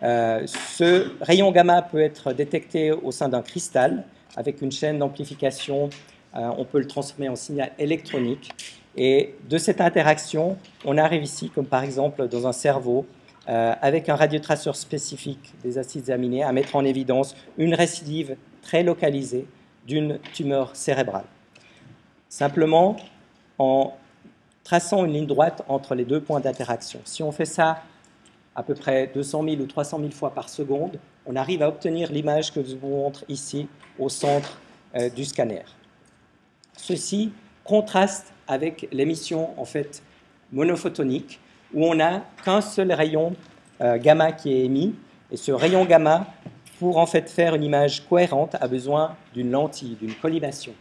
Euh, 0.02 0.46
ce 0.46 1.10
rayon 1.20 1.50
gamma 1.50 1.82
peut 1.82 2.00
être 2.00 2.32
détecté 2.32 2.92
au 2.92 3.10
sein 3.10 3.28
d'un 3.28 3.42
cristal 3.42 4.04
avec 4.36 4.62
une 4.62 4.70
chaîne 4.70 4.98
d'amplification. 4.98 5.90
Euh, 6.36 6.50
on 6.56 6.64
peut 6.64 6.78
le 6.78 6.86
transformer 6.86 7.28
en 7.28 7.36
signal 7.36 7.72
électronique. 7.78 8.50
Et 8.96 9.34
de 9.48 9.58
cette 9.58 9.80
interaction, 9.80 10.56
on 10.84 10.98
arrive 10.98 11.22
ici, 11.22 11.50
comme 11.50 11.66
par 11.66 11.82
exemple 11.82 12.28
dans 12.28 12.46
un 12.46 12.52
cerveau, 12.52 13.06
euh, 13.48 13.74
avec 13.80 14.08
un 14.08 14.16
radiotraceur 14.16 14.76
spécifique 14.76 15.54
des 15.62 15.78
acides 15.78 16.10
aminés, 16.10 16.42
à 16.42 16.52
mettre 16.52 16.76
en 16.76 16.84
évidence 16.84 17.34
une 17.56 17.74
récidive 17.74 18.36
très 18.62 18.82
localisée 18.82 19.46
d'une 19.86 20.18
tumeur 20.34 20.76
cérébrale. 20.76 21.24
Simplement 22.28 22.96
en 23.58 23.94
traçant 24.64 25.04
une 25.06 25.14
ligne 25.14 25.26
droite 25.26 25.64
entre 25.68 25.94
les 25.94 26.04
deux 26.04 26.20
points 26.20 26.40
d'interaction. 26.40 27.00
Si 27.04 27.22
on 27.22 27.32
fait 27.32 27.46
ça 27.46 27.82
à 28.58 28.64
peu 28.64 28.74
près 28.74 29.08
200 29.14 29.44
000 29.44 29.62
ou 29.62 29.66
300 29.66 30.00
000 30.00 30.10
fois 30.10 30.34
par 30.34 30.48
seconde, 30.48 30.98
on 31.26 31.36
arrive 31.36 31.62
à 31.62 31.68
obtenir 31.68 32.10
l'image 32.10 32.52
que 32.52 32.60
je 32.64 32.74
vous 32.74 32.88
montre 32.88 33.24
ici 33.28 33.68
au 34.00 34.08
centre 34.08 34.58
euh, 34.96 35.08
du 35.08 35.24
scanner. 35.24 35.62
Ceci 36.76 37.30
contraste 37.62 38.32
avec 38.48 38.88
l'émission 38.90 39.50
en 39.60 39.64
fait 39.64 40.02
monophotonique 40.50 41.38
où 41.72 41.84
on 41.84 41.94
n'a 41.94 42.24
qu'un 42.44 42.60
seul 42.60 42.90
rayon 42.90 43.36
euh, 43.80 43.96
gamma 43.96 44.32
qui 44.32 44.52
est 44.52 44.64
émis 44.64 44.96
et 45.30 45.36
ce 45.36 45.52
rayon 45.52 45.84
gamma 45.84 46.26
pour 46.80 46.98
en 46.98 47.06
fait 47.06 47.30
faire 47.30 47.54
une 47.54 47.62
image 47.62 48.08
cohérente 48.08 48.56
a 48.60 48.66
besoin 48.66 49.14
d'une 49.34 49.52
lentille, 49.52 49.94
d'une 49.94 50.14
collimation. 50.14 50.72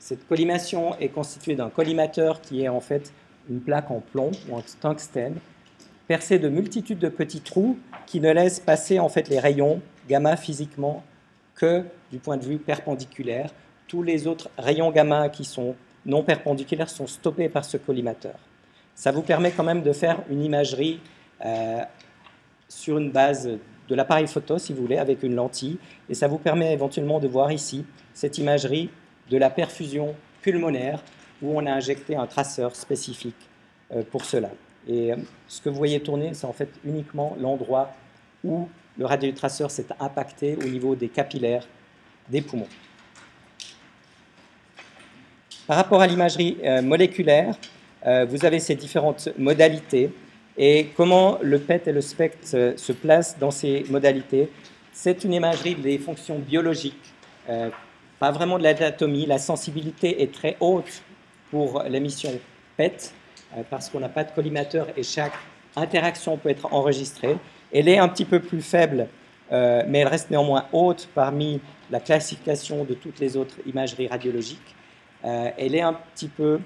Cette 0.00 0.26
collimation 0.26 0.98
est 0.98 1.10
constituée 1.10 1.54
d'un 1.54 1.70
collimateur 1.70 2.40
qui 2.40 2.64
est 2.64 2.68
en 2.68 2.80
fait 2.80 3.12
une 3.48 3.60
plaque 3.60 3.92
en 3.92 4.00
plomb 4.00 4.32
ou 4.48 4.56
en 4.56 4.62
tungstène 4.80 5.36
percé 6.10 6.40
de 6.40 6.48
multitudes 6.48 6.98
de 6.98 7.08
petits 7.08 7.40
trous 7.40 7.78
qui 8.04 8.18
ne 8.18 8.32
laissent 8.32 8.58
passer 8.58 8.98
en 8.98 9.08
fait 9.08 9.28
les 9.28 9.38
rayons 9.38 9.80
gamma 10.08 10.36
physiquement 10.36 11.04
que 11.54 11.84
du 12.10 12.18
point 12.18 12.36
de 12.36 12.44
vue 12.44 12.58
perpendiculaire. 12.58 13.52
Tous 13.86 14.02
les 14.02 14.26
autres 14.26 14.50
rayons 14.58 14.90
gamma 14.90 15.28
qui 15.28 15.44
sont 15.44 15.76
non 16.04 16.24
perpendiculaires 16.24 16.90
sont 16.90 17.06
stoppés 17.06 17.48
par 17.48 17.64
ce 17.64 17.76
collimateur. 17.76 18.34
Ça 18.96 19.12
vous 19.12 19.22
permet 19.22 19.52
quand 19.52 19.62
même 19.62 19.82
de 19.82 19.92
faire 19.92 20.20
une 20.28 20.42
imagerie 20.42 20.98
euh, 21.44 21.84
sur 22.68 22.98
une 22.98 23.12
base 23.12 23.48
de 23.88 23.94
l'appareil 23.94 24.26
photo, 24.26 24.58
si 24.58 24.72
vous 24.72 24.82
voulez, 24.82 24.98
avec 24.98 25.22
une 25.22 25.36
lentille, 25.36 25.78
et 26.08 26.14
ça 26.14 26.26
vous 26.26 26.38
permet 26.38 26.72
éventuellement 26.72 27.20
de 27.20 27.28
voir 27.28 27.52
ici 27.52 27.84
cette 28.14 28.36
imagerie 28.36 28.90
de 29.30 29.36
la 29.36 29.48
perfusion 29.48 30.16
pulmonaire 30.42 31.04
où 31.40 31.56
on 31.56 31.64
a 31.66 31.70
injecté 31.70 32.16
un 32.16 32.26
traceur 32.26 32.74
spécifique 32.74 33.48
euh, 33.94 34.02
pour 34.02 34.24
cela. 34.24 34.50
Et 34.88 35.12
euh, 35.12 35.16
ce 35.48 35.60
que 35.60 35.68
vous 35.68 35.76
voyez 35.76 36.00
tourner, 36.00 36.34
c'est 36.34 36.46
en 36.46 36.52
fait 36.52 36.70
uniquement 36.84 37.36
l'endroit 37.40 37.90
où 38.44 38.68
le 38.98 39.06
radiotraceur 39.06 39.70
s'est 39.70 39.86
impacté 39.98 40.56
au 40.56 40.68
niveau 40.68 40.94
des 40.94 41.08
capillaires 41.08 41.66
des 42.28 42.40
poumons. 42.40 42.68
Par 45.66 45.76
rapport 45.76 46.00
à 46.00 46.06
l'imagerie 46.06 46.56
euh, 46.64 46.82
moléculaire, 46.82 47.54
euh, 48.06 48.24
vous 48.28 48.44
avez 48.44 48.58
ces 48.58 48.74
différentes 48.74 49.28
modalités 49.38 50.10
et 50.56 50.88
comment 50.96 51.38
le 51.42 51.58
PET 51.58 51.88
et 51.88 51.92
le 51.92 52.00
SPECT 52.00 52.76
se 52.76 52.92
placent 52.92 53.38
dans 53.38 53.50
ces 53.50 53.84
modalités? 53.88 54.50
C'est 54.92 55.22
une 55.24 55.32
imagerie 55.32 55.74
des 55.74 55.98
fonctions 55.98 56.38
biologiques, 56.38 57.14
pas 58.18 58.30
vraiment 58.32 58.58
de 58.58 58.64
l'anatomie. 58.64 59.24
La 59.24 59.38
sensibilité 59.38 60.22
est 60.22 60.34
très 60.34 60.56
haute 60.60 61.02
pour 61.50 61.82
l'émission 61.84 62.32
PET, 62.76 63.14
parce 63.68 63.88
qu'on 63.88 64.00
n'a 64.00 64.08
pas 64.08 64.24
de 64.24 64.30
collimateur 64.30 64.86
et 64.96 65.02
chaque 65.02 65.32
interaction 65.76 66.36
peut 66.36 66.48
être 66.48 66.72
enregistrée. 66.72 67.36
Elle 67.72 67.88
est 67.88 67.98
un 67.98 68.08
petit 68.08 68.24
peu 68.24 68.40
plus 68.40 68.62
faible, 68.62 69.08
euh, 69.52 69.82
mais 69.86 70.00
elle 70.00 70.08
reste 70.08 70.30
néanmoins 70.30 70.66
haute 70.72 71.08
parmi 71.14 71.60
la 71.90 72.00
classification 72.00 72.84
de 72.84 72.94
toutes 72.94 73.20
les 73.20 73.36
autres 73.36 73.56
imageries 73.66 74.08
radiologiques. 74.08 74.74
Euh, 75.24 75.50
elle 75.58 75.74
est 75.74 75.80
un 75.80 75.92
petit 75.92 76.28
peu 76.28 76.60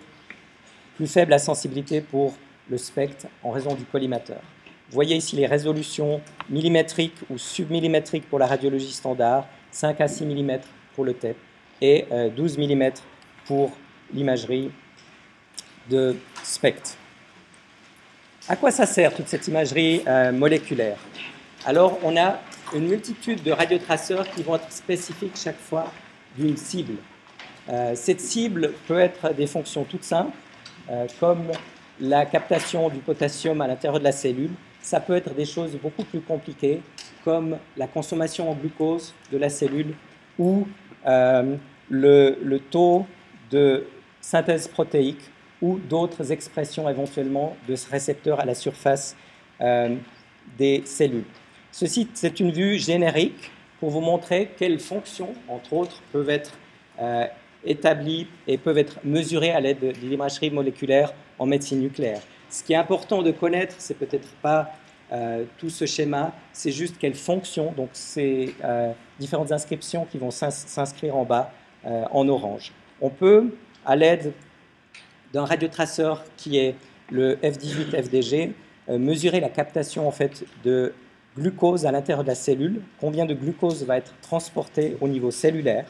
plus 0.97 1.07
faible 1.07 1.33
à 1.33 1.39
sensibilité 1.39 2.01
pour 2.01 2.35
le 2.71 2.79
spectre 2.79 3.27
en 3.43 3.51
raison 3.51 3.75
du 3.75 3.85
collimateur. 3.85 4.41
Vous 4.89 4.95
voyez 4.95 5.17
ici 5.17 5.37
les 5.37 5.47
résolutions 5.47 6.21
millimétriques 6.49 7.17
ou 7.31 7.39
submillimétriques 7.39 8.29
pour 8.29 8.39
la 8.39 8.47
radiologie 8.47 8.93
standard, 8.93 9.47
5 9.71 10.01
à 10.01 10.09
6 10.09 10.25
mm 10.25 10.59
pour 10.95 11.05
le 11.05 11.15
TEP 11.15 11.37
et 11.81 12.05
12 12.37 12.59
mm 12.59 12.91
pour 13.47 13.73
l'imagerie 14.13 14.71
de 15.89 16.17
SPECT. 16.43 16.97
À 18.47 18.57
quoi 18.57 18.71
ça 18.71 18.85
sert 18.85 19.15
toute 19.15 19.29
cette 19.29 19.49
imagerie 19.49 20.03
euh, 20.07 20.31
moléculaire? 20.31 20.99
Alors, 21.65 21.99
on 22.03 22.15
a 22.17 22.41
une 22.75 22.89
multitude 22.89 23.43
de 23.43 23.51
radiotraceurs 23.51 24.29
qui 24.31 24.43
vont 24.43 24.57
être 24.57 24.71
spécifiques 24.71 25.37
chaque 25.37 25.59
fois 25.59 25.91
d'une 26.37 26.57
cible. 26.57 26.97
Euh, 27.71 27.95
cette 27.95 28.21
cible 28.21 28.73
peut 28.87 28.99
être 28.99 29.33
des 29.33 29.47
fonctions 29.47 29.85
toutes 29.85 30.05
simples, 30.05 30.37
euh, 30.91 31.07
comme 31.19 31.53
la 31.99 32.27
captation 32.27 32.91
du 32.91 32.99
potassium 32.99 33.63
à 33.63 33.67
l'intérieur 33.67 33.99
de 33.99 34.05
la 34.05 34.13
cellule. 34.13 34.51
Ça 34.83 35.01
peut 35.01 35.17
être 35.17 35.33
des 35.33 35.47
choses 35.47 35.75
beaucoup 35.83 36.05
plus 36.05 36.21
compliquées, 36.21 36.83
comme 37.25 37.57
la 37.79 37.87
consommation 37.87 38.51
en 38.51 38.55
glucose 38.55 39.15
de 39.33 39.39
la 39.39 39.49
cellule 39.49 39.95
ou 40.39 40.67
le, 41.07 42.39
le 42.43 42.59
taux 42.59 43.07
de 43.51 43.87
synthèse 44.21 44.69
protéique 44.69 45.31
ou 45.65 45.79
d'autres 45.79 46.31
expressions 46.31 46.91
éventuellement 46.91 47.57
de 47.67 47.75
ce 47.75 47.89
récepteur 47.89 48.39
à 48.39 48.45
la 48.45 48.55
surface 48.55 49.17
euh, 49.63 49.97
des 50.59 50.83
cellules. 50.85 51.25
Ceci, 51.73 52.07
c'est 52.13 52.39
une 52.39 52.51
vue 52.51 52.79
générique 52.79 53.51
pour 53.81 53.89
vous 53.89 54.03
montrer 54.03 54.51
quelles 54.59 54.79
fonctions, 54.79 55.33
entre 55.49 55.73
autres, 55.73 56.03
peuvent 56.13 56.29
être 56.29 56.53
euh, 57.01 57.27
établies 57.65 58.27
et 58.47 58.59
peuvent 58.59 58.77
être 58.77 58.99
mesurées 59.05 59.53
à 59.53 59.61
l'aide 59.61 59.81
de 59.81 60.07
l'imagerie 60.07 60.51
moléculaire 60.51 61.15
en 61.39 61.47
médecine 61.47 61.81
nucléaire. 61.81 62.21
Ce 62.51 62.63
qui 62.63 62.75
est 62.75 62.77
important 62.77 63.23
de 63.23 63.31
connaître, 63.31 63.75
c'est 63.79 63.99
peut-être 63.99 64.29
pas 64.43 64.71
euh, 65.13 65.45
tout 65.57 65.71
ce 65.71 65.87
schéma, 65.87 66.35
c'est 66.53 66.73
juste 66.73 66.99
quelles 66.99 67.15
fonctions, 67.15 67.73
donc 67.73 67.89
ces 67.95 68.55
différentes 69.19 69.51
inscriptions 69.51 70.05
qui 70.05 70.19
vont 70.19 70.31
s'inscrire 70.31 71.17
en 71.17 71.25
bas 71.25 71.51
en 71.85 72.29
orange. 72.29 72.73
On 73.01 73.11
peut, 73.11 73.55
à 73.85 73.97
l'aide 73.97 74.33
d'un 75.35 75.45
radiotraceur 75.45 76.25
qui 76.39 76.57
est 76.57 76.77
le 77.11 77.37
F18-FDG, 77.37 78.53
euh, 78.89 78.99
mesurer 78.99 79.41
la 79.41 79.51
captation 79.51 80.09
en 80.09 80.11
fait 80.11 80.45
de 80.65 80.95
glucose 81.37 81.85
à 81.85 81.93
l'intérieur 81.93 82.23
de 82.23 82.29
la 82.29 82.35
cellule, 82.35 82.81
combien 82.99 83.27
de 83.27 83.35
glucose 83.35 83.85
va 83.85 83.99
être 83.99 84.15
transporté 84.23 84.97
au 85.03 85.09
niveau 85.09 85.31
cellulaire? 85.31 85.87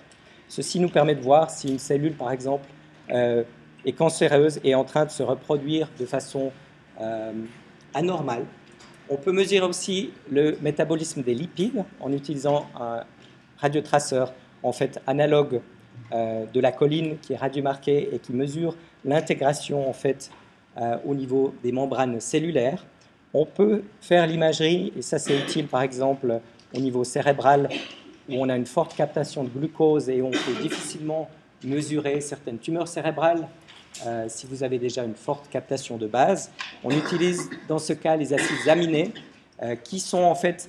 Ceci 0.48 0.80
nous 0.80 0.88
permet 0.88 1.14
de 1.14 1.20
voir 1.20 1.50
si 1.50 1.68
une 1.68 1.78
cellule, 1.78 2.14
par 2.14 2.32
exemple, 2.32 2.66
est 3.10 3.92
cancéreuse 3.92 4.60
et 4.64 4.74
en 4.74 4.84
train 4.84 5.04
de 5.04 5.10
se 5.10 5.22
reproduire 5.22 5.88
de 5.98 6.06
façon 6.06 6.52
anormale. 7.94 8.44
On 9.10 9.16
peut 9.16 9.32
mesurer 9.32 9.66
aussi 9.66 10.10
le 10.30 10.56
métabolisme 10.62 11.22
des 11.22 11.34
lipides 11.34 11.84
en 12.00 12.12
utilisant 12.12 12.66
un 12.80 13.04
radiotraceur 13.58 14.32
en 14.62 14.72
fait 14.72 15.00
analogue 15.06 15.60
euh, 16.12 16.46
de 16.52 16.60
la 16.60 16.72
colline 16.72 17.18
qui 17.18 17.34
est 17.34 17.36
radiomarquée 17.36 18.14
et 18.14 18.18
qui 18.18 18.32
mesure 18.32 18.76
l'intégration 19.04 19.88
en 19.88 19.92
fait 19.92 20.30
euh, 20.80 20.96
au 21.04 21.14
niveau 21.14 21.54
des 21.62 21.72
membranes 21.72 22.20
cellulaires. 22.20 22.84
On 23.32 23.46
peut 23.46 23.82
faire 24.00 24.26
l'imagerie 24.26 24.92
et 24.96 25.02
ça 25.02 25.18
c'est 25.18 25.38
utile 25.38 25.66
par 25.66 25.82
exemple 25.82 26.40
au 26.74 26.80
niveau 26.80 27.04
cérébral 27.04 27.68
où 28.28 28.34
on 28.36 28.48
a 28.48 28.56
une 28.56 28.66
forte 28.66 28.96
captation 28.96 29.44
de 29.44 29.48
glucose 29.48 30.08
et 30.08 30.22
on 30.22 30.30
peut 30.30 30.62
difficilement 30.62 31.28
mesurer 31.62 32.20
certaines 32.20 32.58
tumeurs 32.58 32.88
cérébrales 32.88 33.48
euh, 34.06 34.26
si 34.28 34.46
vous 34.46 34.62
avez 34.62 34.78
déjà 34.78 35.04
une 35.04 35.14
forte 35.14 35.48
captation 35.48 35.96
de 35.96 36.06
base. 36.06 36.50
On 36.82 36.90
utilise 36.90 37.50
dans 37.68 37.78
ce 37.78 37.92
cas 37.92 38.16
les 38.16 38.32
acides 38.32 38.68
aminés 38.68 39.12
qui 39.84 40.00
sont 40.00 40.22
en 40.22 40.34
fait 40.34 40.68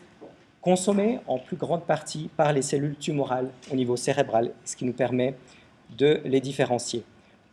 consommés 0.61 1.19
en 1.27 1.37
plus 1.37 1.57
grande 1.57 1.83
partie 1.83 2.29
par 2.37 2.53
les 2.53 2.61
cellules 2.61 2.95
tumorales 2.95 3.49
au 3.71 3.75
niveau 3.75 3.95
cérébral, 3.97 4.51
ce 4.63 4.75
qui 4.75 4.85
nous 4.85 4.93
permet 4.93 5.35
de 5.97 6.21
les 6.25 6.39
différencier. 6.39 7.03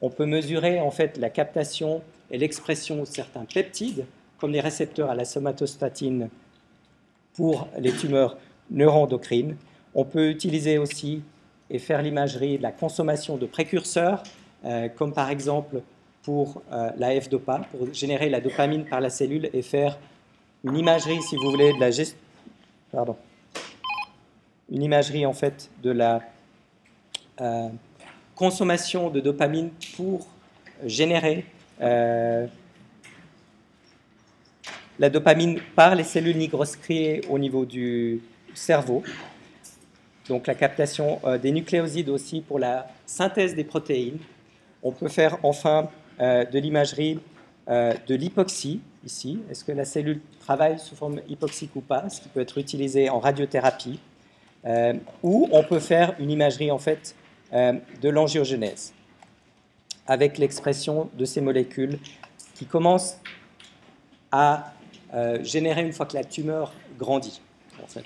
On 0.02 0.10
peut 0.10 0.26
mesurer 0.26 0.80
en 0.80 0.90
fait 0.90 1.16
la 1.16 1.30
captation 1.30 2.02
et 2.30 2.36
l'expression 2.36 3.00
de 3.00 3.04
certains 3.04 3.44
peptides, 3.44 4.04
comme 4.38 4.50
les 4.50 4.60
récepteurs 4.60 5.08
à 5.08 5.14
la 5.14 5.24
somatostatine 5.24 6.28
pour 7.34 7.68
les 7.78 7.92
tumeurs 7.92 8.36
neuroendocrines. 8.70 9.56
On 9.94 10.04
peut 10.04 10.28
utiliser 10.28 10.76
aussi 10.76 11.22
et 11.70 11.78
faire 11.78 12.02
l'imagerie 12.02 12.58
de 12.58 12.62
la 12.62 12.72
consommation 12.72 13.36
de 13.36 13.46
précurseurs, 13.46 14.24
euh, 14.64 14.88
comme 14.88 15.12
par 15.12 15.30
exemple 15.30 15.82
pour 16.24 16.62
euh, 16.72 16.90
la 16.98 17.20
F-DOPA, 17.20 17.62
pour 17.70 17.92
générer 17.94 18.28
la 18.28 18.40
dopamine 18.40 18.84
par 18.84 19.00
la 19.00 19.10
cellule 19.10 19.50
et 19.52 19.62
faire 19.62 19.98
une 20.64 20.76
imagerie, 20.76 21.22
si 21.22 21.36
vous 21.36 21.50
voulez, 21.50 21.72
de 21.72 21.80
la 21.80 21.90
pardon, 22.90 23.16
une 24.70 24.82
imagerie 24.82 25.26
en 25.26 25.32
fait 25.32 25.70
de 25.82 25.90
la 25.90 26.20
euh, 27.40 27.68
consommation 28.42 29.08
de 29.08 29.20
dopamine 29.20 29.70
pour 29.94 30.26
générer 30.84 31.44
euh, 31.80 32.44
la 34.98 35.10
dopamine 35.10 35.60
par 35.76 35.94
les 35.94 36.02
cellules 36.02 36.36
nigroscriées 36.36 37.20
au 37.30 37.38
niveau 37.38 37.64
du 37.64 38.20
cerveau. 38.52 39.04
Donc 40.28 40.48
la 40.48 40.56
captation 40.56 41.20
euh, 41.24 41.38
des 41.38 41.52
nucléosides 41.52 42.08
aussi 42.08 42.40
pour 42.40 42.58
la 42.58 42.88
synthèse 43.06 43.54
des 43.54 43.62
protéines. 43.62 44.18
On 44.82 44.90
peut 44.90 45.08
faire 45.08 45.38
enfin 45.44 45.88
de 46.18 46.58
l'imagerie 46.58 47.20
de 47.68 48.14
l'hypoxie 48.14 48.80
ici. 49.04 49.38
Est-ce 49.50 49.64
que 49.64 49.72
la 49.72 49.84
cellule 49.84 50.20
travaille 50.40 50.78
sous 50.80 50.96
forme 50.96 51.20
hypoxique 51.28 51.74
ou 51.76 51.80
pas, 51.80 52.08
ce 52.08 52.20
qui 52.20 52.28
peut 52.28 52.40
être 52.40 52.58
utilisé 52.58 53.08
en 53.08 53.20
radiothérapie, 53.20 54.00
euh, 54.64 54.94
ou 55.22 55.48
on 55.50 55.64
peut 55.64 55.80
faire 55.80 56.14
une 56.20 56.30
imagerie 56.30 56.70
en 56.70 56.78
fait 56.78 57.14
euh, 57.52 57.74
de 58.00 58.08
l'angiogenèse 58.08 58.92
avec 60.06 60.38
l'expression 60.38 61.10
de 61.14 61.24
ces 61.24 61.40
molécules 61.40 61.98
qui 62.54 62.66
commencent 62.66 63.18
à 64.30 64.72
euh, 65.14 65.42
générer 65.44 65.82
une 65.82 65.92
fois 65.92 66.06
que 66.06 66.14
la 66.14 66.24
tumeur 66.24 66.72
grandit. 66.98 67.40
En 67.82 67.86
fait. 67.86 68.04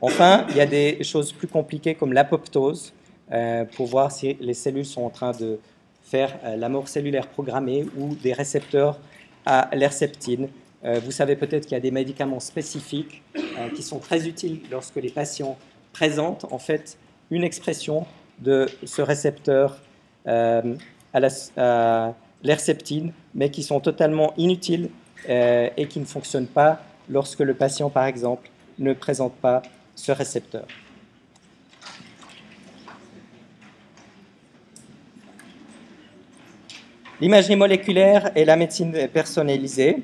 Enfin, 0.00 0.46
il 0.50 0.56
y 0.56 0.60
a 0.60 0.66
des 0.66 1.02
choses 1.04 1.32
plus 1.32 1.48
compliquées 1.48 1.94
comme 1.94 2.12
l'apoptose 2.12 2.92
pour 3.76 3.86
voir 3.86 4.10
si 4.10 4.36
les 4.40 4.54
cellules 4.54 4.86
sont 4.86 5.02
en 5.02 5.10
train 5.10 5.30
de 5.30 5.60
faire 6.10 6.38
euh, 6.44 6.56
la 6.56 6.68
mort 6.68 6.88
cellulaire 6.88 7.28
programmée 7.28 7.86
ou 7.96 8.14
des 8.16 8.32
récepteurs 8.32 8.98
à 9.46 9.70
l'herceptine. 9.74 10.48
Euh, 10.84 11.00
vous 11.04 11.12
savez 11.12 11.36
peut-être 11.36 11.64
qu'il 11.64 11.72
y 11.72 11.76
a 11.76 11.80
des 11.80 11.92
médicaments 11.92 12.40
spécifiques 12.40 13.22
euh, 13.36 13.68
qui 13.74 13.82
sont 13.82 14.00
très 14.00 14.26
utiles 14.26 14.60
lorsque 14.70 14.96
les 14.96 15.10
patients 15.10 15.56
présentent 15.92 16.46
en 16.50 16.58
fait 16.58 16.98
une 17.30 17.44
expression 17.44 18.06
de 18.38 18.66
ce 18.84 19.02
récepteur 19.02 19.80
à 20.26 20.62
l'herceptine, 22.42 23.12
mais 23.34 23.50
qui 23.50 23.62
sont 23.62 23.80
totalement 23.80 24.32
inutiles 24.36 24.90
et 25.28 25.86
qui 25.88 26.00
ne 26.00 26.04
fonctionnent 26.04 26.46
pas 26.46 26.80
lorsque 27.08 27.40
le 27.40 27.54
patient, 27.54 27.90
par 27.90 28.06
exemple, 28.06 28.48
ne 28.78 28.92
présente 28.92 29.34
pas 29.34 29.62
ce 29.94 30.12
récepteur. 30.12 30.66
L'imagerie 37.20 37.56
moléculaire 37.56 38.30
et 38.34 38.46
la 38.46 38.56
médecine 38.56 39.06
personnalisée. 39.12 39.98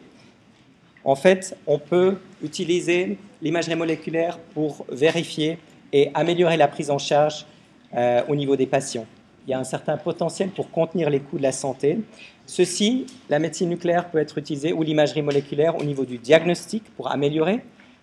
En 1.03 1.17
fait, 1.17 1.57
on 1.67 1.79
peut 1.79 2.19
utiliser 2.43 3.17
l'imagerie 3.41 3.77
moléculaire 3.77 4.39
pour 4.53 4.85
vérifier 4.91 5.59
et 5.93 6.11
améliorer 6.15 6.57
la 6.57 6.69
prise 6.69 6.91
en 6.91 6.99
charge 6.99 7.47
euh, 7.95 8.23
au 8.29 8.37
niveau 8.37 8.57
des 8.57 8.67
patients. 8.67 9.07
Il 9.47 9.51
y 9.51 9.55
a 9.55 9.59
un 9.59 9.65
certain 9.65 9.97
potentiel 9.97 10.51
pour 10.51 10.71
contenir 10.71 11.09
les 11.09 11.21
coûts 11.21 11.39
de 11.39 11.43
la 11.43 11.53
santé. 11.53 12.01
Ceci, 12.47 13.07
la 13.29 13.39
médecine 13.39 13.69
nucléaire 13.69 14.11
peut 14.11 14.19
être 14.19 14.39
utilisée 14.39 14.73
ou 14.73 14.83
l'imagerie 14.83 15.23
moléculaire 15.23 15.77
au 15.77 15.85
niveau 15.85 16.05
du 16.05 16.19
diagnostic 16.19 16.83
pour 16.97 17.11
améliorer 17.11 17.61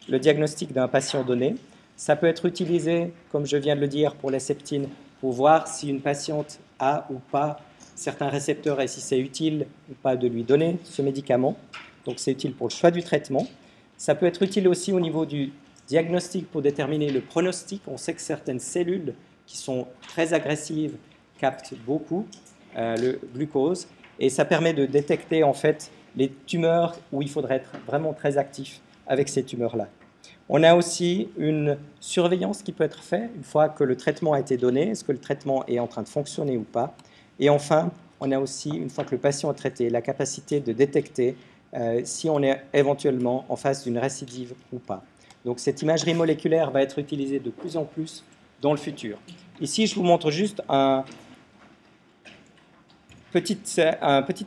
le 0.08 0.19
diagnostic 0.19 0.74
d'un 0.74 0.88
patient 0.88 1.24
donné. 1.24 1.56
Ça 1.96 2.15
peut 2.15 2.28
être 2.28 2.46
utilisé, 2.46 3.13
comme 3.32 3.46
je 3.46 3.58
viens 3.58 3.76
de 3.76 3.82
le 3.82 3.88
dire, 3.88 4.15
pour 4.15 4.32
la 4.32 4.39
septine, 4.39 4.88
pour 5.19 5.32
voir 5.32 5.67
si 5.67 5.89
une 5.89 6.02
patiente 6.02 6.60
a 6.80 7.08
ou 7.10 7.19
pas 7.32 7.60
certains 7.96 8.30
récepteurs 8.30 8.82
et 8.82 8.88
si 8.88 9.02
c'est 9.02 9.19
utile 9.19 9.67
ou 9.89 9.93
pas 10.02 10.15
de 10.15 10.28
lui 10.28 10.43
donner 10.43 10.78
ce 10.84 11.02
médicament. 11.02 11.58
Donc 12.06 12.15
c'est 12.17 12.32
utile 12.32 12.54
pour 12.54 12.67
le 12.67 12.74
choix 12.74 12.91
du 12.91 13.04
traitement. 13.04 13.48
Ça 13.98 14.15
peut 14.15 14.26
être 14.26 14.41
utile 14.41 14.67
aussi 14.67 14.91
au 14.91 15.00
niveau 15.00 15.26
du 15.26 15.52
diagnostic 15.88 16.50
pour 16.50 16.62
déterminer 16.62 17.10
le 17.10 17.22
pronostic. 17.22 17.82
On 17.88 17.98
sait 17.98 18.13
que 18.13 18.22
certaines 18.22 18.60
cellules 18.60 19.13
qui 19.46 19.58
sont 19.58 19.88
très 20.08 20.34
agressives 20.34 20.96
captent 21.38 21.76
beaucoup 21.86 22.26
euh, 22.78 22.96
le 22.98 23.19
glucose 23.34 23.88
et 24.19 24.30
ça 24.30 24.46
permet 24.46 24.74
de 24.74 24.86
détecter 24.86 25.43
en 25.43 25.54
fait 25.54 25.91
les 26.15 26.32
tumeurs 26.46 26.98
où 27.12 27.22
il 27.22 27.30
faudrait 27.30 27.56
être 27.56 27.72
vraiment 27.86 28.13
très 28.13 28.38
actif 28.38 28.80
avec 29.08 29.30
ces 29.30 29.43
tumeurs-là. 29.43 29.88
On 30.50 30.63
a 30.63 30.76
aussi 30.76 31.30
une 31.38 31.78
surveillance 32.00 32.62
qui 32.62 32.72
peut 32.72 32.84
être 32.84 33.04
faite 33.04 33.30
une 33.36 33.43
fois 33.43 33.69
que 33.69 33.84
le 33.84 33.96
traitement 33.96 34.34
a 34.34 34.39
été 34.39 34.58
donné, 34.58 34.89
est-ce 34.89 35.04
que 35.04 35.12
le 35.12 35.17
traitement 35.17 35.65
est 35.67 35.80
en 35.80 35.88
train 35.88 36.04
de 36.04 36.08
fonctionner 36.08 36.58
ou 36.58 36.63
pas. 36.63 36.96
Et 37.39 37.50
enfin, 37.50 37.91
on 38.19 38.32
a 38.32 38.39
aussi, 38.39 38.69
une 38.69 38.89
fois 38.89 39.04
que 39.04 39.12
le 39.12 39.17
patient 39.17 39.52
est 39.52 39.56
traité, 39.56 39.89
la 39.89 40.02
capacité 40.02 40.60
de 40.60 40.72
détecter 40.74 41.36
euh, 41.74 42.02
si 42.04 42.30
on 42.30 42.43
est 42.43 42.62
éventuellement 42.74 43.46
en 43.50 43.56
face 43.56 43.84
d'une 43.84 43.98
récidive 43.98 44.54
ou 44.72 44.80
pas. 44.80 45.04
Donc 45.45 45.60
cette 45.60 45.82
imagerie 45.82 46.13
moléculaire 46.13 46.71
va 46.71 46.82
être 46.82 46.99
utilisée 46.99 47.39
de 47.39 47.49
plus 47.49 47.77
en 47.77 47.86
plus 47.86 48.23
dans 48.62 48.71
le 48.71 48.77
futur. 48.77 49.17
Ici, 49.60 49.88
je 49.88 49.95
vous 49.95 50.03
montre 50.03 50.32
juste 50.32 50.62
un 50.69 51.03
petit, 53.32 53.58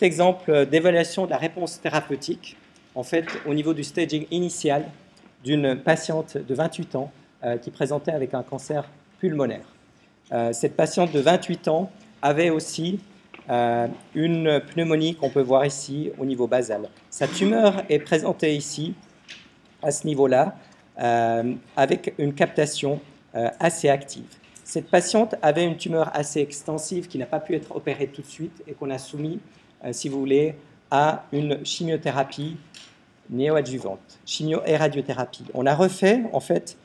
exemple 0.00 0.66
d'évaluation 0.66 1.26
de 1.26 1.30
la 1.30 1.38
réponse 1.38 1.80
thérapeutique, 1.80 2.56
en 2.94 3.02
fait, 3.02 3.26
au 3.46 3.52
niveau 3.52 3.74
du 3.74 3.84
staging 3.84 4.26
initial 4.30 4.86
d'une 5.44 5.76
patiente 5.76 6.38
de 6.38 6.54
28 6.54 6.96
ans 6.96 7.12
euh, 7.44 7.58
qui 7.58 7.70
présentait 7.70 8.12
avec 8.12 8.32
un 8.34 8.42
cancer 8.42 8.88
pulmonaire. 9.20 9.66
Euh, 10.32 10.52
cette 10.52 10.76
patiente 10.76 11.12
de 11.12 11.20
28 11.20 11.68
ans 11.68 11.90
avait 12.22 12.50
aussi 12.50 12.98
euh, 13.50 13.86
une 14.14 14.60
pneumonie 14.74 15.14
qu'on 15.14 15.30
peut 15.30 15.42
voir 15.42 15.64
ici 15.66 16.10
au 16.18 16.24
niveau 16.24 16.46
basal. 16.46 16.88
Sa 17.10 17.28
tumeur 17.28 17.84
est 17.88 17.98
présentée 17.98 18.56
ici, 18.56 18.94
à 19.82 19.90
ce 19.90 20.06
niveau-là, 20.06 20.56
avec 20.96 22.14
une 22.18 22.34
captation 22.34 23.00
euh, 23.34 23.50
assez 23.60 23.88
active. 23.88 24.24
Cette 24.64 24.90
patiente 24.90 25.34
avait 25.42 25.64
une 25.64 25.76
tumeur 25.76 26.10
assez 26.14 26.40
extensive 26.40 27.06
qui 27.06 27.18
n'a 27.18 27.26
pas 27.26 27.38
pu 27.40 27.54
être 27.54 27.74
opérée 27.76 28.08
tout 28.08 28.22
de 28.22 28.26
suite 28.26 28.62
et 28.66 28.72
qu'on 28.72 28.90
a 28.90 28.98
soumis, 28.98 29.38
si 29.92 30.08
vous 30.08 30.18
voulez, 30.18 30.56
à 30.90 31.24
une 31.32 31.64
chimiothérapie 31.64 32.56
néoadjuvante, 33.30 34.18
chimio 34.24 34.60
et 34.66 34.76
radiothérapie. 34.76 35.44
On 35.54 35.66
a 35.66 35.74
refait, 35.74 36.22
en 36.32 36.40
fait, 36.40 36.76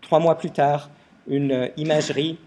trois 0.00 0.20
mois 0.20 0.38
plus 0.38 0.52
tard, 0.52 0.88
une 1.26 1.70
imagerie 1.76 2.38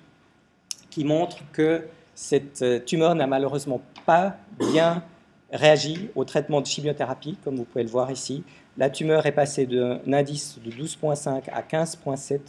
qui 0.90 1.04
montre 1.06 1.38
que 1.52 1.88
cette 2.14 2.62
euh, 2.62 2.80
tumeur 2.80 3.16
n'a 3.16 3.26
malheureusement 3.26 3.82
pas 4.06 4.36
bien 4.60 5.04
réagi 5.52 6.10
au 6.16 6.24
traitement 6.24 6.62
de 6.62 6.68
chimiothérapie, 6.68 7.38
comme 7.44 7.56
vous 7.56 7.64
pouvez 7.64 7.84
le 7.84 7.90
voir 7.90 8.12
ici. 8.12 8.44
La 8.76 8.90
tumeur 8.90 9.26
est 9.28 9.34
passée 9.34 9.68
d'un 9.68 10.00
indice 10.12 10.58
de 10.64 10.72
12,5 10.72 11.44
à 11.52 11.62
15,7. 11.62 12.40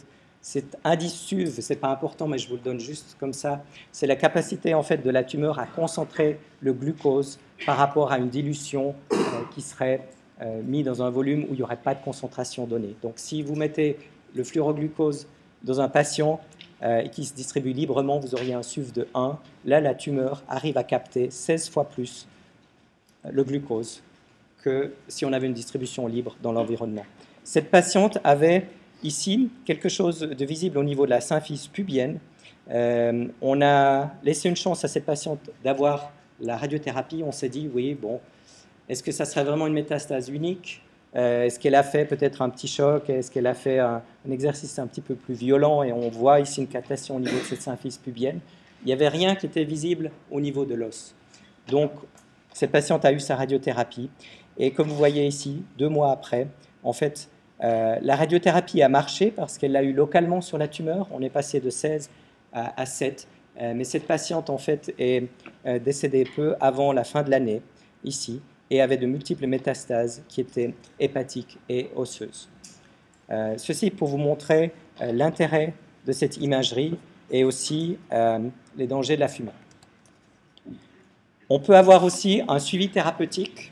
Cet 0.41 0.77
indice 0.83 1.13
SUV, 1.13 1.61
ce 1.61 1.73
n'est 1.73 1.79
pas 1.79 1.89
important, 1.89 2.27
mais 2.27 2.39
je 2.39 2.47
vous 2.47 2.55
le 2.55 2.61
donne 2.61 2.79
juste 2.79 3.15
comme 3.19 3.33
ça, 3.33 3.63
c'est 3.91 4.07
la 4.07 4.15
capacité 4.15 4.73
en 4.73 4.83
fait 4.83 4.97
de 4.97 5.09
la 5.09 5.23
tumeur 5.23 5.59
à 5.59 5.65
concentrer 5.65 6.39
le 6.61 6.73
glucose 6.73 7.39
par 7.65 7.77
rapport 7.77 8.11
à 8.11 8.17
une 8.17 8.29
dilution 8.29 8.95
euh, 9.13 9.15
qui 9.53 9.61
serait 9.61 10.07
euh, 10.41 10.61
mise 10.63 10.85
dans 10.85 11.03
un 11.03 11.09
volume 11.09 11.43
où 11.43 11.47
il 11.51 11.57
n'y 11.57 11.63
aurait 11.63 11.75
pas 11.77 11.93
de 11.93 12.03
concentration 12.03 12.65
donnée. 12.65 12.95
Donc 13.03 13.13
si 13.17 13.43
vous 13.43 13.55
mettez 13.55 13.97
le 14.35 14.43
fluoroglucose 14.43 15.27
dans 15.63 15.81
un 15.81 15.89
patient 15.89 16.39
qui 17.11 17.25
se 17.25 17.33
distribue 17.33 17.71
librement, 17.71 18.19
vous 18.19 18.35
auriez 18.35 18.53
un 18.53 18.61
SUV 18.61 18.91
de 18.91 19.07
1. 19.15 19.39
Là, 19.63 19.81
la 19.81 19.95
tumeur 19.95 20.43
arrive 20.47 20.77
à 20.77 20.83
capter 20.83 21.31
16 21.31 21.69
fois 21.69 21.85
plus 21.85 22.27
le 23.27 23.43
glucose 23.43 24.03
que 24.65 24.93
si 25.07 25.25
on 25.25 25.31
avait 25.31 25.45
une 25.45 25.53
distribution 25.53 26.07
libre 26.07 26.35
dans 26.41 26.51
l'environnement. 26.51 27.05
Cette 27.43 27.69
patiente 27.69 28.17
avait 28.23 28.67
ici 29.03 29.51
quelque 29.63 29.89
chose 29.89 30.21
de 30.21 30.45
visible 30.45 30.79
au 30.79 30.83
niveau 30.83 31.05
de 31.05 31.11
la 31.11 31.21
symphyse 31.21 31.67
pubienne. 31.67 32.17
Euh, 32.71 33.27
on 33.41 33.61
a 33.61 34.11
laissé 34.23 34.49
une 34.49 34.55
chance 34.55 34.83
à 34.83 34.87
cette 34.87 35.05
patiente 35.05 35.51
d'avoir 35.63 36.11
la 36.41 36.57
radiothérapie. 36.57 37.21
On 37.23 37.31
s'est 37.31 37.49
dit, 37.49 37.69
oui, 37.71 37.93
bon, 37.93 38.19
est-ce 38.89 39.03
que 39.03 39.11
ça 39.11 39.25
serait 39.25 39.43
vraiment 39.43 39.67
une 39.67 39.73
métastase 39.73 40.29
unique? 40.29 40.81
Euh, 41.15 41.43
Est-ce 41.45 41.59
qu'elle 41.59 41.75
a 41.75 41.83
fait 41.83 42.05
peut-être 42.05 42.41
un 42.41 42.49
petit 42.49 42.67
choc? 42.67 43.07
Est-ce 43.09 43.29
qu'elle 43.29 43.47
a 43.47 43.53
fait 43.53 43.77
un, 43.77 44.01
exercice 44.29 44.79
un 44.79 44.87
petit 44.87 45.01
peu 45.01 45.13
plus 45.13 45.35
violent? 45.35 45.83
Et 45.83 45.93
on 45.93 46.09
voit 46.09 46.39
ici 46.39 46.61
une 46.61 46.67
captation 46.67 47.17
au 47.17 47.19
niveau 47.19 47.37
de 47.37 47.43
cette 47.43 47.61
symphyse 47.61 47.97
pubienne. 47.97 48.39
Il 48.83 48.87
n'y 48.87 48.93
avait 48.93 49.09
rien 49.09 49.35
qui 49.35 49.45
était 49.45 49.63
visible 49.63 50.09
au 50.31 50.41
niveau 50.41 50.65
de 50.65 50.73
l'os. 50.73 51.13
Donc, 51.69 51.91
cette 52.51 52.71
patiente 52.71 53.05
a 53.05 53.11
eu 53.11 53.19
sa 53.19 53.35
radiothérapie. 53.35 54.09
Et 54.57 54.71
comme 54.71 54.87
vous 54.87 54.95
voyez 54.95 55.25
ici, 55.25 55.63
deux 55.77 55.89
mois 55.89 56.11
après, 56.11 56.47
en 56.83 56.93
fait, 56.93 57.29
euh, 57.63 57.97
la 58.01 58.15
radiothérapie 58.15 58.81
a 58.81 58.89
marché 58.89 59.31
parce 59.31 59.57
qu'elle 59.57 59.71
l'a 59.71 59.83
eu 59.83 59.93
localement 59.93 60.41
sur 60.41 60.57
la 60.57 60.67
tumeur. 60.67 61.07
On 61.11 61.21
est 61.21 61.29
passé 61.29 61.59
de 61.59 61.69
16 61.69 62.09
à, 62.53 62.85
7. 62.85 63.27
Euh, 63.59 63.73
mais 63.75 63.83
cette 63.83 64.07
patiente, 64.07 64.49
en 64.49 64.57
fait, 64.57 64.93
est 64.97 65.27
euh, 65.65 65.79
décédée 65.79 66.25
peu 66.35 66.55
avant 66.61 66.93
la 66.93 67.03
fin 67.03 67.23
de 67.23 67.29
l'année, 67.29 67.61
ici, 68.03 68.41
et 68.69 68.81
avait 68.81 68.97
de 68.97 69.05
multiples 69.05 69.47
métastases 69.47 70.23
qui 70.27 70.41
étaient 70.41 70.73
hépatiques 70.99 71.57
et 71.69 71.89
osseuses. 71.95 72.49
ceci 73.57 73.91
pour 73.91 74.07
vous 74.07 74.17
montrer 74.17 74.71
l'intérêt 75.01 75.73
de 76.05 76.11
cette 76.11 76.37
imagerie 76.37 76.97
et 77.29 77.43
aussi 77.43 77.97
les 78.75 78.87
dangers 78.87 79.15
de 79.15 79.21
la 79.21 79.27
fumée. 79.27 79.51
On 81.49 81.59
peut 81.59 81.75
avoir 81.75 82.03
aussi 82.03 82.41
un 82.47 82.57
suivi 82.57 82.89
thérapeutique 82.89 83.71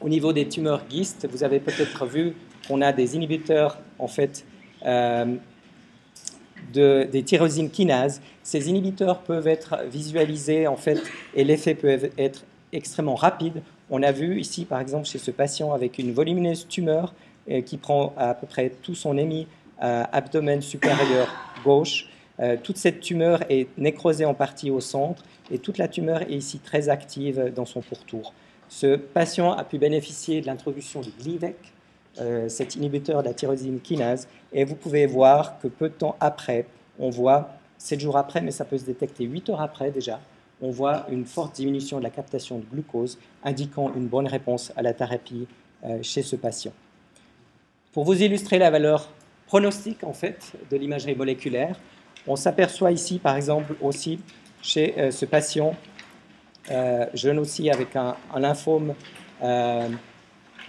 au 0.00 0.08
niveau 0.08 0.32
des 0.32 0.48
tumeurs 0.48 0.82
GIST. 0.88 1.28
Vous 1.30 1.44
avez 1.44 1.60
peut-être 1.60 2.06
vu 2.06 2.34
qu'on 2.66 2.80
a 2.82 2.92
des 2.92 3.16
inhibiteurs 3.16 3.78
en 3.98 4.08
fait 4.08 4.44
euh, 4.84 5.36
de, 6.72 7.08
des 7.10 7.22
tyrosine 7.22 7.70
kinases. 7.70 8.20
Ces 8.42 8.68
inhibiteurs 8.68 9.20
peuvent 9.20 9.46
être 9.46 9.78
visualisés 9.90 10.66
en 10.66 10.76
fait 10.76 11.00
et 11.34 11.44
l'effet 11.44 11.74
peut 11.74 12.10
être 12.18 12.44
extrêmement 12.72 13.14
rapide. 13.14 13.62
On 13.90 14.02
a 14.02 14.12
vu 14.12 14.40
ici 14.40 14.64
par 14.64 14.80
exemple 14.80 15.06
chez 15.06 15.18
ce 15.18 15.30
patient 15.30 15.72
avec 15.72 15.98
une 15.98 16.12
volumineuse 16.12 16.66
tumeur 16.68 17.14
euh, 17.50 17.60
qui 17.60 17.76
prend 17.76 18.12
à 18.16 18.34
peu 18.34 18.46
près 18.46 18.70
tout 18.82 18.94
son 18.94 19.16
émi 19.16 19.46
euh, 19.82 20.04
abdomen 20.12 20.62
supérieur 20.62 21.28
gauche. 21.64 22.08
toute 22.62 22.76
cette 22.76 23.00
tumeur 23.00 23.40
est 23.48 23.66
nécrosée 23.78 24.26
en 24.26 24.34
partie 24.34 24.70
au 24.70 24.80
centre 24.80 25.22
et 25.50 25.58
toute 25.58 25.78
la 25.78 25.88
tumeur 25.88 26.22
est 26.22 26.34
ici 26.34 26.58
très 26.58 26.90
active 26.90 27.52
dans 27.54 27.64
son 27.64 27.80
pourtour. 27.80 28.34
Ce 28.68 28.96
patient 28.96 29.52
a 29.52 29.64
pu 29.64 29.78
bénéficier 29.78 30.40
de 30.40 30.46
l'introduction 30.46 31.00
du 31.00 31.10
Glivec, 31.10 31.56
euh, 32.20 32.48
cet 32.48 32.76
inhibiteur 32.76 33.22
de 33.22 33.28
la 33.28 33.34
tyrosine 33.34 33.80
kinase, 33.80 34.28
et 34.52 34.64
vous 34.64 34.74
pouvez 34.74 35.06
voir 35.06 35.58
que 35.58 35.68
peu 35.68 35.88
de 35.88 35.94
temps 35.94 36.16
après, 36.20 36.66
on 36.98 37.10
voit, 37.10 37.50
7 37.78 38.00
jours 38.00 38.16
après, 38.16 38.40
mais 38.40 38.50
ça 38.50 38.64
peut 38.64 38.78
se 38.78 38.84
détecter 38.84 39.24
8 39.24 39.50
heures 39.50 39.60
après 39.60 39.90
déjà, 39.90 40.20
on 40.62 40.70
voit 40.70 41.06
une 41.10 41.26
forte 41.26 41.56
diminution 41.56 41.98
de 41.98 42.02
la 42.02 42.10
captation 42.10 42.58
de 42.58 42.64
glucose, 42.64 43.18
indiquant 43.44 43.92
une 43.94 44.06
bonne 44.06 44.26
réponse 44.26 44.72
à 44.76 44.82
la 44.82 44.94
thérapie 44.94 45.46
euh, 45.84 45.98
chez 46.02 46.22
ce 46.22 46.36
patient. 46.36 46.72
Pour 47.92 48.04
vous 48.04 48.22
illustrer 48.22 48.58
la 48.58 48.70
valeur 48.70 49.08
pronostique 49.46 50.02
en 50.02 50.12
fait 50.12 50.52
de 50.70 50.76
l'imagerie 50.76 51.14
moléculaire, 51.14 51.78
on 52.26 52.36
s'aperçoit 52.36 52.92
ici 52.92 53.18
par 53.18 53.36
exemple 53.36 53.74
aussi 53.80 54.18
chez 54.62 54.98
euh, 54.98 55.10
ce 55.10 55.26
patient 55.26 55.76
jeune 57.14 57.38
aussi 57.38 57.70
avec 57.70 57.94
un, 57.96 58.16
un 58.34 58.40
lymphome 58.40 58.94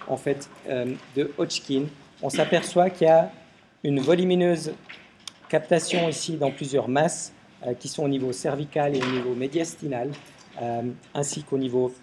en 0.08 0.18
fait, 0.18 0.50
euh, 0.70 0.94
de 1.16 1.32
Hodgkin, 1.38 1.86
on 2.22 2.30
s'aperçoit 2.30 2.90
qu'il 2.90 3.08
y 3.08 3.10
a 3.10 3.32
une 3.84 4.00
volumineuse 4.00 4.74
captation 5.50 6.10
ici 6.10 6.38
dans 6.38 6.52
plusieurs 6.52 6.88
masses 6.88 7.34
euh, 7.66 7.74
qui 7.74 7.88
sont 7.88 8.04
au 8.04 8.08
niveau 8.08 8.32
cervical 8.32 8.96
et 8.96 9.02
au 9.02 9.12
niveau 9.12 9.36
médiastinal, 9.36 10.12
euh, 10.62 10.82
ainsi 11.14 11.44
qu'au 11.44 11.58
niveau 11.58 11.94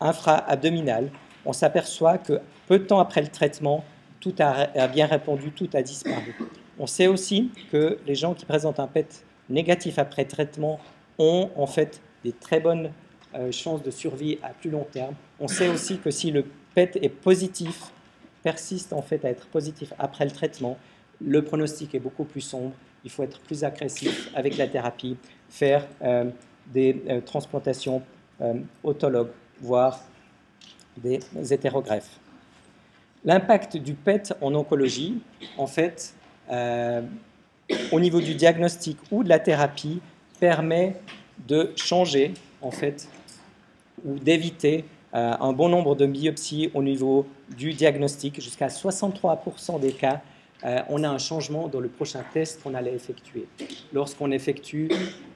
infra-abdominal. 0.00 1.10
On 1.44 1.52
s'aperçoit 1.52 2.18
que 2.18 2.40
peu 2.66 2.78
de 2.78 2.84
temps 2.84 3.00
après 3.00 3.20
le 3.20 3.28
traitement, 3.28 3.84
tout 4.20 4.34
a, 4.38 4.86
bien 4.88 5.06
répondu, 5.06 5.50
tout 5.50 5.68
a 5.74 5.82
disparu. 5.82 6.36
On 6.78 6.86
sait 6.86 7.08
aussi 7.08 7.50
que 7.72 7.98
les 8.06 8.14
gens 8.14 8.34
qui 8.34 8.44
présentent 8.44 8.78
un 8.78 8.86
PET 8.86 9.24
négatif 9.48 9.98
après 9.98 10.24
traitement 10.24 10.78
ont 11.18 11.50
en 11.56 11.66
fait 11.66 12.00
des 12.24 12.32
très 12.32 12.60
bonnes 12.60 12.92
chances 13.50 13.82
de 13.82 13.90
survie 13.90 14.38
à 14.42 14.50
plus 14.50 14.70
long 14.70 14.86
terme. 14.90 15.14
On 15.40 15.48
sait 15.48 15.68
aussi 15.68 15.98
que 15.98 16.10
si 16.10 16.30
le 16.30 16.44
PET 16.74 16.98
est 17.02 17.08
positif, 17.08 17.90
persiste 18.42 18.92
en 18.92 19.02
fait 19.02 19.24
à 19.24 19.30
être 19.30 19.46
positif 19.46 19.92
après 19.98 20.24
le 20.24 20.30
traitement, 20.30 20.78
le 21.24 21.42
pronostic 21.42 21.94
est 21.94 22.00
beaucoup 22.00 22.24
plus 22.24 22.40
sombre. 22.40 22.72
Il 23.04 23.10
faut 23.10 23.22
être 23.22 23.40
plus 23.40 23.64
agressif 23.64 24.30
avec 24.34 24.56
la 24.56 24.68
thérapie, 24.68 25.16
faire 25.48 25.86
euh, 26.02 26.24
des 26.66 27.02
euh, 27.08 27.20
transplantations 27.20 28.02
euh, 28.40 28.54
autologues, 28.82 29.30
voire 29.60 30.00
des 30.96 31.20
hétérogreffes. 31.50 32.18
L'impact 33.24 33.76
du 33.76 33.94
PET 33.94 34.34
en 34.40 34.54
oncologie, 34.54 35.22
en 35.56 35.66
fait, 35.66 36.12
au 37.92 38.00
niveau 38.00 38.20
du 38.20 38.34
diagnostic 38.34 38.98
ou 39.10 39.22
de 39.24 39.28
la 39.28 39.38
thérapie, 39.38 40.00
permet 40.38 40.96
de 41.46 41.72
changer, 41.76 42.34
en 42.60 42.72
fait, 42.72 43.08
ou 44.04 44.18
d'éviter 44.18 44.84
euh, 45.14 45.34
un 45.40 45.52
bon 45.52 45.68
nombre 45.68 45.94
de 45.94 46.06
biopsies 46.06 46.70
au 46.72 46.82
niveau 46.82 47.26
du 47.56 47.74
diagnostic, 47.74 48.40
jusqu'à 48.40 48.68
63% 48.68 49.78
des 49.78 49.92
cas, 49.92 50.22
euh, 50.64 50.80
on 50.88 51.02
a 51.04 51.08
un 51.08 51.18
changement 51.18 51.68
dans 51.68 51.80
le 51.80 51.88
prochain 51.88 52.24
test 52.32 52.62
qu'on 52.62 52.74
allait 52.74 52.94
effectuer. 52.94 53.46
Lorsqu'on 53.92 54.30
effectue 54.30 54.88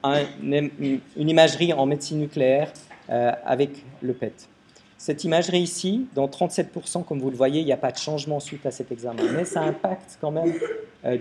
une 0.03 1.01
imagerie 1.17 1.73
en 1.73 1.85
médecine 1.85 2.19
nucléaire 2.19 2.71
euh, 3.09 3.31
avec 3.45 3.85
le 4.01 4.13
PET. 4.13 4.49
Cette 4.97 5.23
imagerie 5.25 5.59
ici, 5.59 6.07
dans 6.15 6.27
37%, 6.27 7.03
comme 7.03 7.19
vous 7.19 7.29
le 7.29 7.37
voyez, 7.37 7.61
il 7.61 7.65
n'y 7.65 7.71
a 7.71 7.77
pas 7.77 7.91
de 7.91 7.97
changement 7.97 8.39
suite 8.39 8.65
à 8.65 8.71
cet 8.71 8.91
examen, 8.91 9.21
mais 9.31 9.45
ça 9.45 9.61
impacte 9.61 10.17
quand 10.19 10.31
même 10.31 10.51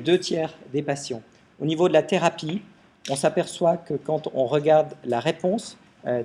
deux 0.03 0.19
tiers 0.19 0.55
des 0.73 0.81
patients. 0.81 1.21
Au 1.61 1.67
niveau 1.67 1.87
de 1.87 1.93
la 1.93 2.03
thérapie, 2.03 2.63
on 3.11 3.17
s'aperçoit 3.17 3.77
que 3.77 3.93
quand 3.93 4.31
on 4.33 4.47
regarde 4.47 4.95
la 5.05 5.21
réponse 5.21 5.77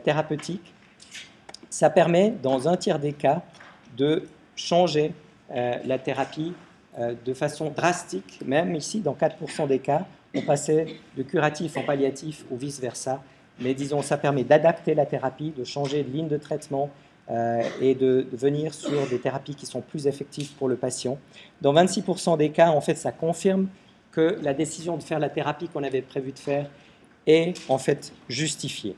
thérapeutique, 0.06 0.74
ça 1.72 1.90
permet, 1.90 2.32
dans 2.44 2.68
un 2.68 2.78
tiers 2.78 3.00
des 3.00 3.14
cas, 3.14 3.42
de 3.98 4.24
changer 4.56 5.14
euh, 5.56 5.78
la 5.86 5.98
thérapie 5.98 6.54
euh, 7.00 7.16
de 7.26 7.34
façon 7.34 7.72
drastique. 7.72 8.40
Même 8.46 8.76
ici, 8.76 9.00
dans 9.00 9.16
4% 9.16 9.68
des 9.68 9.80
cas, 9.80 10.06
on 10.36 10.42
passait 10.42 10.86
de 11.18 11.24
curatif 11.24 11.78
en 11.78 11.84
palliatif 11.84 12.46
ou 12.52 12.58
vice-versa. 12.58 13.24
Mais 13.60 13.74
disons, 13.74 14.02
ça 14.02 14.18
permet 14.18 14.44
d'adapter 14.44 14.94
la 14.94 15.06
thérapie, 15.06 15.54
de 15.58 15.64
changer 15.64 16.04
de 16.04 16.12
ligne 16.12 16.28
de 16.28 16.38
traitement 16.38 16.90
euh, 17.30 17.62
et 17.80 17.96
de, 17.96 18.28
de, 18.30 18.38
venir 18.38 18.74
sur 18.74 19.08
des 19.08 19.20
thérapies 19.20 19.56
qui 19.56 19.66
sont 19.66 19.82
plus 19.82 20.08
effectives 20.08 20.52
pour 20.54 20.68
le 20.68 20.76
patient. 20.76 21.18
Dans 21.62 21.74
26% 21.74 22.38
des 22.38 22.50
cas, 22.50 22.70
en 22.70 22.82
fait, 22.82 22.96
ça 22.96 23.14
confirme 23.14 23.68
que 24.12 24.38
la 24.42 24.54
décision 24.54 24.98
de 24.98 25.04
faire 25.04 25.20
la 25.20 25.30
thérapie 25.30 25.70
qu'on 25.70 25.84
avait 25.84 26.02
prévu 26.02 26.34
de 26.34 26.40
faire 26.40 26.70
est 27.28 27.54
en 27.70 27.78
fait 27.78 28.12
justifiée. 28.28 28.96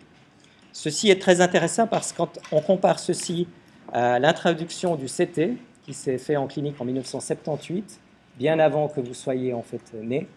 Ceci 0.74 1.12
est 1.12 1.22
très 1.22 1.40
intéressant 1.40 1.86
parce 1.86 2.12
que 2.12 2.18
quand 2.18 2.40
on 2.52 2.60
compare 2.60 2.98
ceci 2.98 3.48
à 3.94 4.18
l'introduction 4.18 4.96
du 4.96 5.06
CT, 5.06 5.52
qui 5.84 5.94
s'est 5.94 6.18
fait 6.18 6.36
en 6.36 6.48
clinique 6.48 6.82
en 6.82 6.86
1978, 6.86 8.00
bien 8.40 8.58
avant 8.58 8.88
que 8.88 9.00
vous 9.00 9.14
soyez 9.14 9.54
en 9.54 9.62
fait 9.62 9.94
né, 9.94 10.28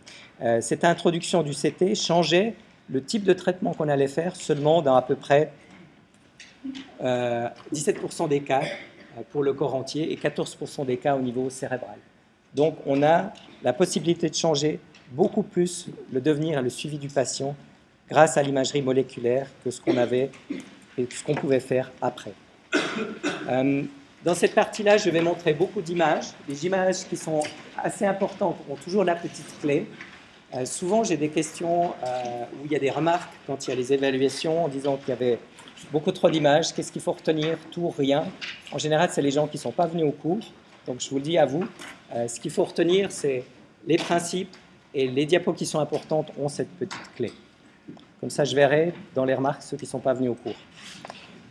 euh, 0.42 0.61
cette 0.61 0.85
introduction 0.85 1.42
du 1.42 1.53
CT 1.53 1.94
changeait 1.94 2.55
le 2.90 3.03
type 3.03 3.25
de 3.25 3.33
traitement 3.33 3.72
qu'on 3.72 3.88
allait 3.88 4.09
faire 4.09 4.37
seulement 4.37 4.83
dans 4.83 4.94
à 4.94 5.03
peu 5.03 5.16
près 5.16 5.53
17% 7.01 7.01
euh, 7.03 8.29
des 8.29 8.40
cas 8.40 8.61
euh, 8.61 9.22
pour 9.31 9.42
le 9.42 9.55
corps 9.55 9.75
entier 9.75 10.12
et 10.12 10.16
14% 10.16 10.85
des 10.85 10.99
cas 10.99 11.16
au 11.16 11.20
niveau 11.20 11.49
cérébral. 11.49 11.96
Donc 12.55 12.77
on 12.85 13.03
a 13.03 13.33
la 13.62 13.72
possibilité 13.72 14.29
de 14.29 14.35
changer 14.35 14.81
beaucoup 15.12 15.42
plus 15.42 15.87
le 16.12 16.20
devenir 16.20 16.59
et 16.59 16.62
le 16.62 16.70
suivi 16.70 16.99
du 16.99 17.09
patient 17.09 17.57
grâce 18.09 18.37
à 18.37 18.42
l'imagerie 18.42 18.83
moléculaire 18.83 19.49
que 19.64 19.71
ce 19.71 19.81
qu'on 19.81 19.97
avait 19.97 20.31
et 20.99 21.07
ce 21.11 21.25
qu'on 21.25 21.35
pouvait 21.35 21.61
faire 21.61 21.90
après. 22.01 22.33
Euh, 23.49 23.83
dans 24.25 24.35
cette 24.35 24.55
partie-là, 24.55 24.97
je 24.97 25.09
vais 25.11 25.21
montrer 25.21 25.55
beaucoup 25.55 25.81
d'images. 25.81 26.27
Les 26.49 26.66
images 26.66 27.07
qui 27.09 27.16
sont 27.16 27.42
assez 27.77 28.05
importantes 28.05 28.57
ont 28.69 28.75
toujours 28.75 29.05
la 29.05 29.14
petite 29.14 29.61
clé. 29.61 29.87
Euh, 30.55 30.64
souvent, 30.64 31.05
j'ai 31.05 31.16
des 31.16 31.29
questions 31.29 31.92
euh, 32.05 32.45
où 32.55 32.64
il 32.64 32.73
y 32.73 32.77
a 32.77 32.79
des 32.79 32.90
remarques 32.90 33.33
quand 33.47 33.66
il 33.66 33.71
y 33.71 33.73
a 33.73 33.77
les 33.77 33.92
évaluations 33.92 34.64
en 34.64 34.69
disant 34.69 34.97
qu'il 34.97 35.11
y 35.11 35.12
avait 35.12 35.38
beaucoup 35.92 36.12
trop 36.12 36.31
d'images. 36.31 36.73
Qu'est-ce 36.75 36.90
qu'il 36.90 37.03
faut 37.03 37.12
retenir 37.12 37.59
Tout, 37.71 37.88
rien. 37.88 38.25
En 38.73 38.79
général, 38.79 39.11
c'est 39.12 39.23
les 39.23 39.31
gens 39.31 39.47
qui 39.47 39.59
ne 39.59 39.62
sont 39.62 39.73
pas 39.73 39.87
venus 39.87 40.07
au 40.07 40.12
cours. 40.12 40.40
Donc, 40.87 41.01
je 41.01 41.11
vous 41.11 41.16
le 41.16 41.23
dis 41.23 41.38
à 41.38 41.47
vous. 41.47 41.64
ce 42.27 42.40
qu'il 42.40 42.51
faut 42.51 42.64
retenir, 42.64 43.12
c'est 43.12 43.45
les 43.87 43.97
principes, 43.97 44.57
et 44.97 45.07
les 45.09 45.27
diapos 45.27 45.53
qui 45.53 45.66
sont 45.66 45.79
importantes 45.79 46.33
ont 46.38 46.49
cette 46.49 46.71
petite 46.71 47.14
clé. 47.14 47.31
Comme 48.20 48.31
ça, 48.31 48.44
je 48.44 48.57
verrai 48.57 48.94
dans 49.14 49.24
les 49.24 49.35
remarques 49.35 49.62
ceux 49.62 49.76
qui 49.76 49.85
ne 49.85 49.90
sont 49.90 49.98
pas 49.98 50.14
venus 50.14 50.31
au 50.31 50.35
cours. 50.35 50.57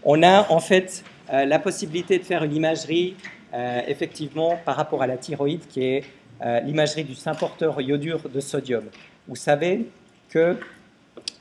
On 0.04 0.22
a 0.24 0.52
en 0.52 0.60
fait 0.60 1.04
euh, 1.32 1.46
la 1.46 1.60
possibilité 1.60 2.18
de 2.20 2.24
faire 2.24 2.44
une 2.44 2.56
imagerie, 2.56 3.16
euh, 3.54 3.82
effectivement, 3.88 4.58
par 4.66 4.76
rapport 4.76 5.02
à 5.02 5.08
la 5.08 5.18
thyroïde, 5.18 5.68
qui 5.68 5.84
est 5.84 6.04
euh, 6.44 6.60
l'imagerie 6.62 7.04
du 7.04 7.16
symporteur 7.16 7.80
iodure 7.82 8.30
de 8.30 8.40
sodium. 8.40 8.84
Vous 9.28 9.36
savez 9.36 9.88
que 10.30 10.58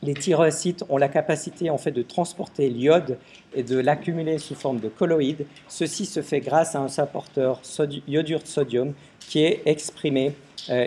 les 0.02 0.14
thyrocytes 0.14 0.84
ont 0.88 0.98
la 0.98 1.08
capacité 1.08 1.68
en 1.68 1.78
fait 1.78 1.90
de 1.90 2.02
transporter 2.02 2.68
l'iode 2.68 3.18
et 3.54 3.62
de 3.62 3.78
l'accumuler 3.78 4.38
sous 4.38 4.54
forme 4.54 4.78
de 4.78 4.88
colloïdes. 4.88 5.46
Ceci 5.68 6.06
se 6.06 6.22
fait 6.22 6.40
grâce 6.40 6.74
à 6.74 6.80
un 6.80 6.88
symporteur 6.88 7.60
iodure 8.06 8.40
de 8.40 8.46
sodium 8.46 8.92
qui 9.18 9.42
est 9.42 9.62
exprimé 9.66 10.34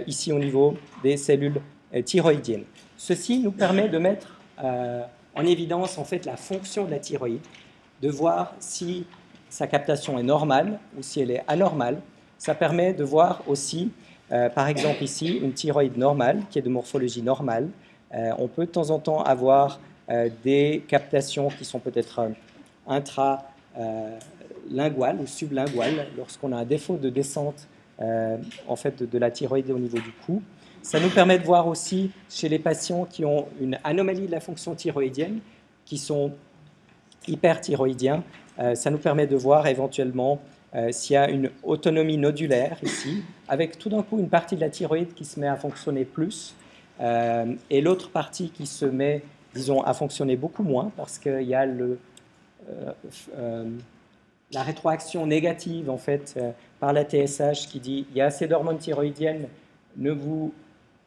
ici 0.06 0.32
au 0.32 0.40
niveau 0.40 0.76
des 1.04 1.18
cellules 1.18 1.60
thyroïdiennes. 2.06 2.64
Ceci 2.98 3.40
nous 3.40 3.52
permet 3.52 3.90
de 3.90 3.98
mettre 3.98 4.40
en 4.58 5.46
évidence 5.46 5.98
en 5.98 6.04
fait 6.04 6.26
la 6.26 6.36
fonction 6.36 6.86
de 6.86 6.92
la 6.92 7.00
thyroïde 7.00 7.42
de 8.02 8.10
voir 8.10 8.54
si 8.60 9.06
sa 9.50 9.68
captation 9.68 10.20
est 10.20 10.24
normale 10.24 10.80
ou 10.98 11.02
si 11.02 11.22
elle 11.22 11.32
est 11.32 11.44
anormale. 11.48 12.02
Ça 12.38 12.54
permet 12.54 12.94
de 12.94 13.04
voir 13.04 13.42
aussi, 13.48 13.92
euh, 14.32 14.50
par 14.50 14.68
exemple 14.68 15.04
ici, 15.04 15.38
une 15.38 15.54
thyroïde 15.54 15.98
normale 15.98 16.44
qui 16.50 16.60
est 16.60 16.62
de 16.62 16.70
morphologie 16.70 17.22
normale. 17.22 17.70
Euh, 18.14 18.32
on 18.38 18.48
peut 18.48 18.66
de 18.66 18.72
temps 18.72 18.90
en 18.90 19.00
temps 19.00 19.22
avoir 19.24 19.80
euh, 20.10 20.30
des 20.44 20.84
captations 20.88 21.50
qui 21.50 21.66
sont 21.66 21.80
peut-être 21.80 22.30
intralinguales 22.88 25.18
ou 25.20 25.28
sublinguales 25.28 26.08
lorsqu'on 26.18 26.52
a 26.52 26.58
un 26.58 26.66
défaut 26.66 26.98
de 26.98 27.10
descente 27.10 27.68
en 28.68 28.76
fait, 28.76 29.02
de, 29.02 29.18
la 29.18 29.32
thyroïde 29.32 29.72
au 29.72 29.80
niveau 29.80 29.98
du 29.98 30.12
cou. 30.24 30.44
Ça 30.88 31.02
nous 31.02 31.10
permet 31.10 31.38
de 31.38 31.44
voir 31.44 31.68
aussi 31.68 32.12
chez 32.30 32.48
les 32.48 32.60
patients 32.60 33.04
qui 33.04 33.26
ont 33.26 33.50
une 33.60 33.78
anomalie 33.84 34.26
de 34.26 34.32
la 34.32 34.40
fonction 34.40 34.74
thyroïdienne, 34.74 35.42
qui 35.84 35.98
sont 35.98 36.32
hyperthyroïdien. 37.28 38.24
Euh, 38.58 38.74
ça 38.74 38.90
nous 38.90 38.98
permet 38.98 39.28
de 39.28 39.36
voir 39.36 39.68
éventuellement 39.68 40.40
euh, 40.76 40.94
s'il 40.94 41.16
y 41.16 41.18
a 41.18 41.30
une 41.30 41.52
autonomie 41.64 42.16
nodulaire 42.16 42.78
ici, 42.84 43.22
avec 43.50 43.78
tout 43.78 43.90
d'un 43.90 44.02
coup 44.02 44.18
une 44.18 44.30
partie 44.30 44.56
de 44.56 44.62
la 44.62 44.70
thyroïde 44.70 45.14
qui 45.14 45.26
se 45.26 45.42
met 45.42 45.50
à 45.50 45.58
fonctionner 45.58 46.06
plus 46.06 46.56
euh, 47.02 47.54
et 47.70 47.82
l'autre 47.82 48.10
partie 48.10 48.50
qui 48.50 48.66
se 48.66 48.86
met, 48.86 49.24
disons, 49.54 49.82
à 49.82 49.94
fonctionner 49.94 50.38
beaucoup 50.38 50.64
moins 50.64 50.90
parce 50.96 51.20
qu'il 51.20 51.44
y 51.44 51.54
a 51.54 51.66
le, 51.66 52.00
la 54.54 54.64
rétroaction 54.64 55.28
négative 55.28 55.90
en 55.90 55.98
fait 55.98 56.40
par 56.80 56.94
la 56.94 57.04
TSH 57.04 57.68
qui 57.68 57.82
dit 57.82 58.06
il 58.12 58.18
y 58.18 58.22
a 58.22 58.28
assez 58.28 58.48
d'hormones 58.48 58.78
thyroïdiennes, 58.78 59.50
ne 59.98 60.12
vous 60.12 60.54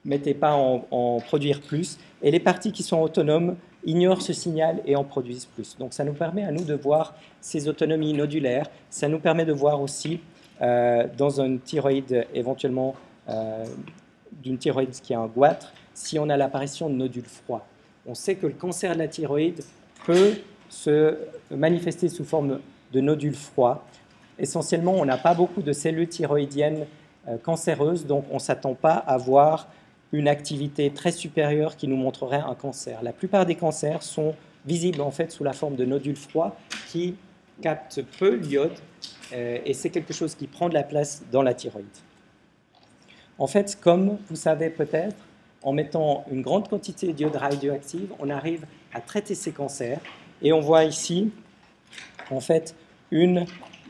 mettez 0.04 0.34
pas 0.34 0.52
en, 0.52 1.20
produire 1.20 1.60
plus. 1.60 1.98
Et 2.22 2.30
les 2.30 2.40
parties 2.40 2.72
qui 2.72 2.82
sont 2.82 3.00
autonomes 3.00 3.56
ignorent 3.84 4.22
ce 4.22 4.32
signal 4.32 4.80
et 4.86 4.96
en 4.96 5.04
produisent 5.04 5.46
plus. 5.46 5.76
Donc 5.78 5.94
ça 5.94 6.04
nous 6.04 6.12
permet 6.12 6.44
à 6.44 6.52
nous 6.52 6.64
de 6.64 6.74
voir 6.74 7.14
ces 7.40 7.68
autonomies 7.68 8.12
nodulaires. 8.12 8.66
Ça 8.90 9.08
nous 9.08 9.18
permet 9.18 9.44
de 9.44 9.52
voir 9.52 9.80
aussi 9.80 10.20
euh, 10.60 11.06
dans 11.16 11.40
une 11.40 11.60
thyroïde 11.60 12.26
éventuellement 12.34 12.94
euh, 13.28 13.64
d'une 14.42 14.58
thyroïde 14.58 14.90
qui 14.90 15.14
a 15.14 15.20
un 15.20 15.26
goitre 15.26 15.72
si 15.94 16.18
on 16.18 16.28
a 16.28 16.36
l'apparition 16.36 16.88
de 16.88 16.94
nodules 16.94 17.24
froids. 17.24 17.64
On 18.06 18.14
sait 18.14 18.34
que 18.34 18.46
le 18.46 18.52
cancer 18.52 18.94
de 18.94 18.98
la 18.98 19.08
thyroïde 19.08 19.62
peut 20.04 20.34
se 20.68 21.16
manifester 21.50 22.08
sous 22.08 22.24
forme 22.24 22.60
de 22.92 23.00
nodules 23.00 23.34
froids. 23.34 23.84
Essentiellement, 24.38 24.94
on 24.94 25.04
n'a 25.04 25.18
pas 25.18 25.34
beaucoup 25.34 25.62
de 25.62 25.72
cellules 25.72 26.08
thyroïdiennes 26.08 26.86
euh, 27.28 27.36
cancéreuses, 27.36 28.06
donc 28.06 28.24
on 28.30 28.34
ne 28.34 28.40
s'attend 28.40 28.74
pas 28.74 28.94
à 28.94 29.18
voir 29.18 29.68
une 30.12 30.29
activité 30.29 30.90
très 30.90 31.12
supérieure 31.12 31.77
qui 31.77 31.88
nous 31.88 31.96
montrerait 31.96 32.42
un 32.46 32.55
cancer. 32.55 33.03
La 33.03 33.12
plupart 33.12 33.46
des 33.46 33.55
cancers 33.55 34.03
sont 34.03 34.35
visibles 34.66 35.01
en 35.01 35.11
fait 35.11 35.31
sous 35.31 35.44
la 35.44 35.53
forme 35.53 35.77
de 35.77 35.85
nodules 35.85 36.16
froids 36.16 36.57
qui 36.88 37.14
captent 37.62 38.03
peu 38.18 38.35
l'iode 38.35 38.73
euh, 39.33 39.59
et 39.64 39.75
c'est 39.75 39.90
quelque 39.90 40.12
chose 40.12 40.35
qui 40.35 40.46
prend 40.46 40.68
de 40.68 40.75
la 40.75 40.83
place 40.83 41.23
dans 41.31 41.42
la 41.42 41.55
thyroïde. 41.55 41.87
En 43.38 43.46
fait, 43.46 43.79
comme 43.81 44.18
vous 44.29 44.37
savez 44.37 44.70
peut-être, 44.70 45.16
en 45.62 45.73
mettant 45.73 46.25
une 46.31 46.42
grande 46.42 46.68
quantité 46.68 47.12
d'iode 47.12 47.37
radioactive, 47.37 48.12
on 48.18 48.31
arrive 48.31 48.64
à 48.92 49.01
traiter 49.01 49.35
ces 49.35 49.53
cancers 49.53 50.01
et 50.42 50.53
on 50.53 50.61
voit 50.61 50.85
ici 50.85 51.31
en 52.31 52.40
fait 52.40 52.75
une 53.11 53.46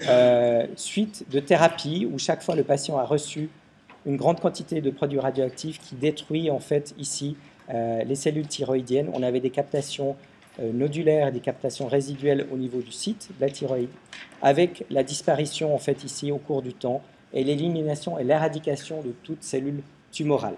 euh, 0.08 0.66
suite 0.76 1.26
de 1.30 1.40
thérapies 1.40 2.08
où 2.10 2.18
chaque 2.18 2.42
fois 2.42 2.56
le 2.56 2.64
patient 2.64 2.98
a 2.98 3.04
reçu 3.04 3.50
une 4.06 4.16
grande 4.16 4.40
quantité 4.40 4.80
de 4.80 4.90
produits 4.90 5.18
radioactifs 5.18 5.78
qui 5.78 5.94
détruit 5.94 6.50
en 6.50 6.60
fait 6.60 6.94
ici 6.98 7.36
euh, 7.72 8.02
les 8.04 8.14
cellules 8.14 8.46
thyroïdiennes. 8.46 9.10
On 9.14 9.22
avait 9.22 9.40
des 9.40 9.50
captations 9.50 10.16
euh, 10.60 10.72
nodulaires 10.72 11.30
des 11.32 11.40
captations 11.40 11.86
résiduelles 11.86 12.46
au 12.52 12.56
niveau 12.56 12.80
du 12.80 12.92
site 12.92 13.30
de 13.38 13.44
la 13.44 13.50
thyroïde, 13.50 13.90
avec 14.42 14.84
la 14.90 15.02
disparition 15.02 15.74
en 15.74 15.78
fait 15.78 16.04
ici 16.04 16.32
au 16.32 16.38
cours 16.38 16.62
du 16.62 16.74
temps 16.74 17.02
et 17.32 17.44
l'élimination 17.44 18.18
et 18.18 18.24
l'éradication 18.24 19.00
de 19.00 19.12
toute 19.22 19.42
cellule 19.42 19.82
tumorale. 20.12 20.56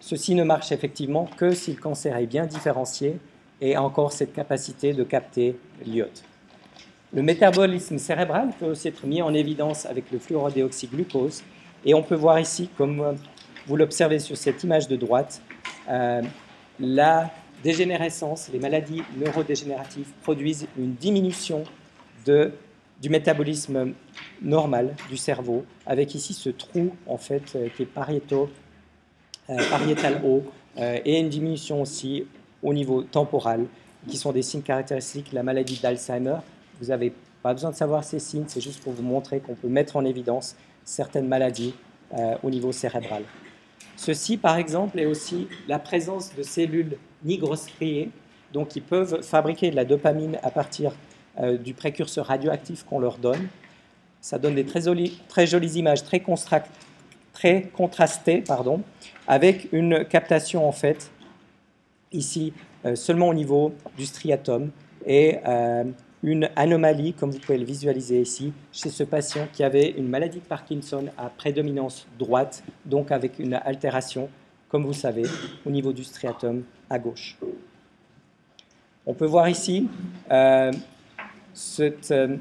Ceci 0.00 0.34
ne 0.34 0.44
marche 0.44 0.72
effectivement 0.72 1.28
que 1.36 1.52
si 1.52 1.72
le 1.72 1.80
cancer 1.80 2.16
est 2.16 2.26
bien 2.26 2.46
différencié 2.46 3.18
et 3.60 3.76
a 3.76 3.82
encore 3.82 4.12
cette 4.12 4.34
capacité 4.34 4.92
de 4.92 5.04
capter 5.04 5.56
l'iode. 5.84 6.10
Le 7.12 7.22
métabolisme 7.22 7.98
cérébral 7.98 8.50
peut 8.58 8.66
aussi 8.66 8.88
être 8.88 9.06
mis 9.06 9.22
en 9.22 9.32
évidence 9.32 9.86
avec 9.86 10.10
le 10.10 10.18
fluorodéoxyglucose 10.18 11.42
et 11.86 11.94
on 11.94 12.02
peut 12.02 12.16
voir 12.16 12.38
ici, 12.40 12.68
comme 12.76 13.16
vous 13.66 13.76
l'observez 13.76 14.18
sur 14.18 14.36
cette 14.36 14.62
image 14.64 14.88
de 14.88 14.96
droite, 14.96 15.40
euh, 15.88 16.20
la 16.80 17.30
dégénérescence, 17.62 18.50
les 18.52 18.58
maladies 18.58 19.02
neurodégénératives 19.16 20.08
produisent 20.22 20.66
une 20.76 20.94
diminution 20.94 21.62
du 22.26 23.08
métabolisme 23.08 23.94
normal 24.42 24.96
du 25.08 25.16
cerveau, 25.16 25.64
avec 25.86 26.14
ici 26.16 26.34
ce 26.34 26.50
trou 26.50 26.90
en 27.06 27.18
fait 27.18 27.54
euh, 27.54 27.68
qui 27.76 27.84
est 27.84 27.86
pariétal 27.86 28.48
euh, 29.50 30.18
haut, 30.24 30.42
et 30.76 31.20
une 31.20 31.28
diminution 31.30 31.80
aussi 31.80 32.26
au 32.62 32.74
niveau 32.74 33.02
temporal, 33.02 33.64
qui 34.08 34.16
sont 34.16 34.32
des 34.32 34.42
signes 34.42 34.62
caractéristiques 34.62 35.30
de 35.30 35.36
la 35.36 35.42
maladie 35.42 35.78
d'Alzheimer. 35.80 36.38
Vous 36.80 36.88
n'avez 36.88 37.12
pas 37.42 37.54
besoin 37.54 37.70
de 37.70 37.76
savoir 37.76 38.04
ces 38.04 38.18
signes, 38.18 38.44
c'est 38.48 38.60
juste 38.60 38.82
pour 38.82 38.92
vous 38.92 39.02
montrer 39.02 39.40
qu'on 39.40 39.54
peut 39.54 39.68
mettre 39.68 39.96
en 39.96 40.04
évidence 40.04 40.56
certaines 40.86 41.28
maladies 41.28 41.74
euh, 42.16 42.36
au 42.42 42.48
niveau 42.48 42.72
cérébral. 42.72 43.24
Ceci, 43.96 44.36
par 44.36 44.56
exemple, 44.56 44.98
est 44.98 45.06
aussi 45.06 45.48
la 45.68 45.78
présence 45.78 46.34
de 46.34 46.42
cellules 46.42 46.96
nigrostriées, 47.24 48.10
donc 48.52 48.68
qui 48.68 48.80
peuvent 48.80 49.22
fabriquer 49.22 49.70
de 49.70 49.76
la 49.76 49.84
dopamine 49.84 50.38
à 50.42 50.50
partir 50.50 50.92
euh, 51.40 51.58
du 51.58 51.74
précurseur 51.74 52.26
radioactif 52.26 52.84
qu'on 52.84 53.00
leur 53.00 53.18
donne. 53.18 53.48
Ça 54.20 54.38
donne 54.38 54.54
des 54.54 54.64
très, 54.64 54.80
jolies, 54.80 55.72
images 55.74 56.04
très, 56.04 56.22
très 57.32 57.62
contrastées, 57.62 58.40
pardon, 58.40 58.82
avec 59.26 59.68
une 59.72 60.04
captation 60.04 60.68
en 60.68 60.72
fait 60.72 61.10
ici 62.12 62.52
euh, 62.84 62.94
seulement 62.94 63.28
au 63.28 63.34
niveau 63.34 63.74
du 63.96 64.06
striatum 64.06 64.70
et 65.04 65.38
une 66.22 66.48
anomalie, 66.56 67.12
comme 67.12 67.30
vous 67.30 67.38
pouvez 67.38 67.58
le 67.58 67.64
visualiser 67.64 68.20
ici, 68.20 68.52
chez 68.72 68.88
ce 68.88 69.04
patient 69.04 69.46
qui 69.52 69.62
avait 69.62 69.90
une 69.90 70.08
maladie 70.08 70.40
de 70.40 70.44
Parkinson 70.44 71.06
à 71.18 71.28
prédominance 71.28 72.06
droite, 72.18 72.64
donc 72.84 73.12
avec 73.12 73.38
une 73.38 73.54
altération, 73.54 74.28
comme 74.68 74.84
vous 74.84 74.92
savez, 74.92 75.24
au 75.64 75.70
niveau 75.70 75.92
du 75.92 76.04
striatum 76.04 76.64
à 76.90 76.98
gauche. 76.98 77.36
On 79.08 79.14
peut 79.14 79.26
voir 79.26 79.48
ici 79.48 79.88
euh, 80.32 80.72
cette 81.54 82.10
euh, 82.10 82.36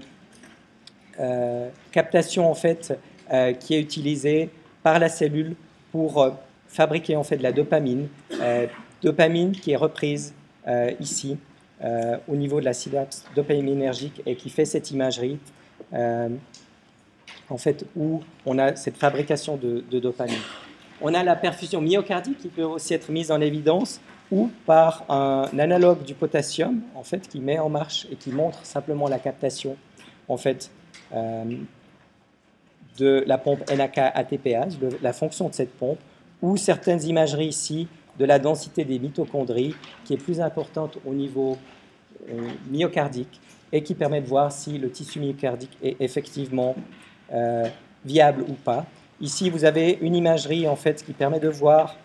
euh, 1.19 1.69
captation 1.91 2.49
en 2.49 2.55
fait 2.55 2.97
qui 3.59 3.73
est 3.73 3.81
utilisée 3.81 4.51
par 4.83 4.99
la 4.99 5.09
cellule 5.09 5.55
pour 5.91 6.31
fabriquer 6.67 7.15
en 7.15 7.23
fait 7.23 7.37
de 7.37 7.43
la 7.43 7.51
dopamine, 7.51 8.07
dopamine 9.01 9.51
qui 9.51 9.71
est 9.71 9.75
reprise 9.75 10.35
ici 10.99 11.35
euh, 11.83 12.17
au 12.29 12.35
niveau 12.35 12.61
de 12.61 12.65
la 12.65 12.73
synapse 12.73 13.25
dopaminergique 13.35 14.21
et 14.25 14.35
qui 14.35 14.49
fait 14.49 14.63
cette 14.63 14.91
imagerie, 14.91 15.37
euh, 15.93 16.29
en 17.49 17.57
fait, 17.57 17.85
où 17.97 18.21
on 18.45 18.57
a 18.59 18.75
cette 18.77 18.95
fabrication 18.95 19.57
de, 19.57 19.83
dopamine. 19.99 20.35
On 21.01 21.13
a 21.13 21.21
la 21.21 21.35
perfusion 21.35 21.81
myocardique 21.81 22.37
qui 22.37 22.47
peut 22.47 22.63
aussi 22.63 22.93
être 22.93 23.11
mise 23.11 23.29
en 23.29 23.41
évidence 23.41 23.99
ou 24.31 24.49
par 24.65 25.03
un 25.09 25.49
analogue 25.59 26.03
du 26.03 26.13
potassium, 26.13 26.81
en 26.95 27.03
fait, 27.03 27.27
qui 27.27 27.39
met 27.41 27.59
en 27.59 27.69
marche 27.69 28.07
et 28.09 28.15
qui 28.15 28.31
montre 28.31 28.65
simplement 28.65 29.09
la 29.09 29.19
captation, 29.19 29.75
en 30.29 30.37
fait, 30.37 30.71
euh, 31.13 31.43
de 32.97 33.23
la 33.27 33.37
pompe 33.37 33.69
NAK-ATPase, 33.69 34.79
la 35.01 35.11
fonction 35.11 35.49
de 35.49 35.53
cette 35.53 35.73
pompe, 35.73 35.99
ou 36.41 36.55
certaines 36.55 37.03
imageries 37.03 37.47
ici 37.47 37.87
de 38.19 38.25
la 38.25 38.39
densité 38.39 38.85
des 38.85 38.99
mitochondries 38.99 39.75
qui 40.03 40.13
est 40.13 40.17
plus 40.17 40.39
importante 40.39 40.97
au 41.05 41.13
niveau 41.13 41.57
euh, 42.29 42.49
myocardique 42.71 43.39
et 43.71 43.83
qui 43.83 43.93
permet 43.93 44.21
de 44.21 44.27
voir 44.27 44.51
si 44.51 44.77
le 44.77 44.89
tissu 44.89 45.19
myocardique 45.19 45.77
est 45.83 45.97
effectivement 45.99 46.75
euh, 47.33 47.67
viable 48.05 48.43
ou 48.47 48.53
pas. 48.53 48.85
Ici, 49.21 49.49
vous 49.49 49.65
avez 49.65 49.97
une 50.01 50.15
imagerie 50.15 50.67
en 50.67 50.75
fait 50.75 51.03
qui 51.03 51.13
permet 51.13 51.39
de 51.39 51.49
voir 51.49 51.95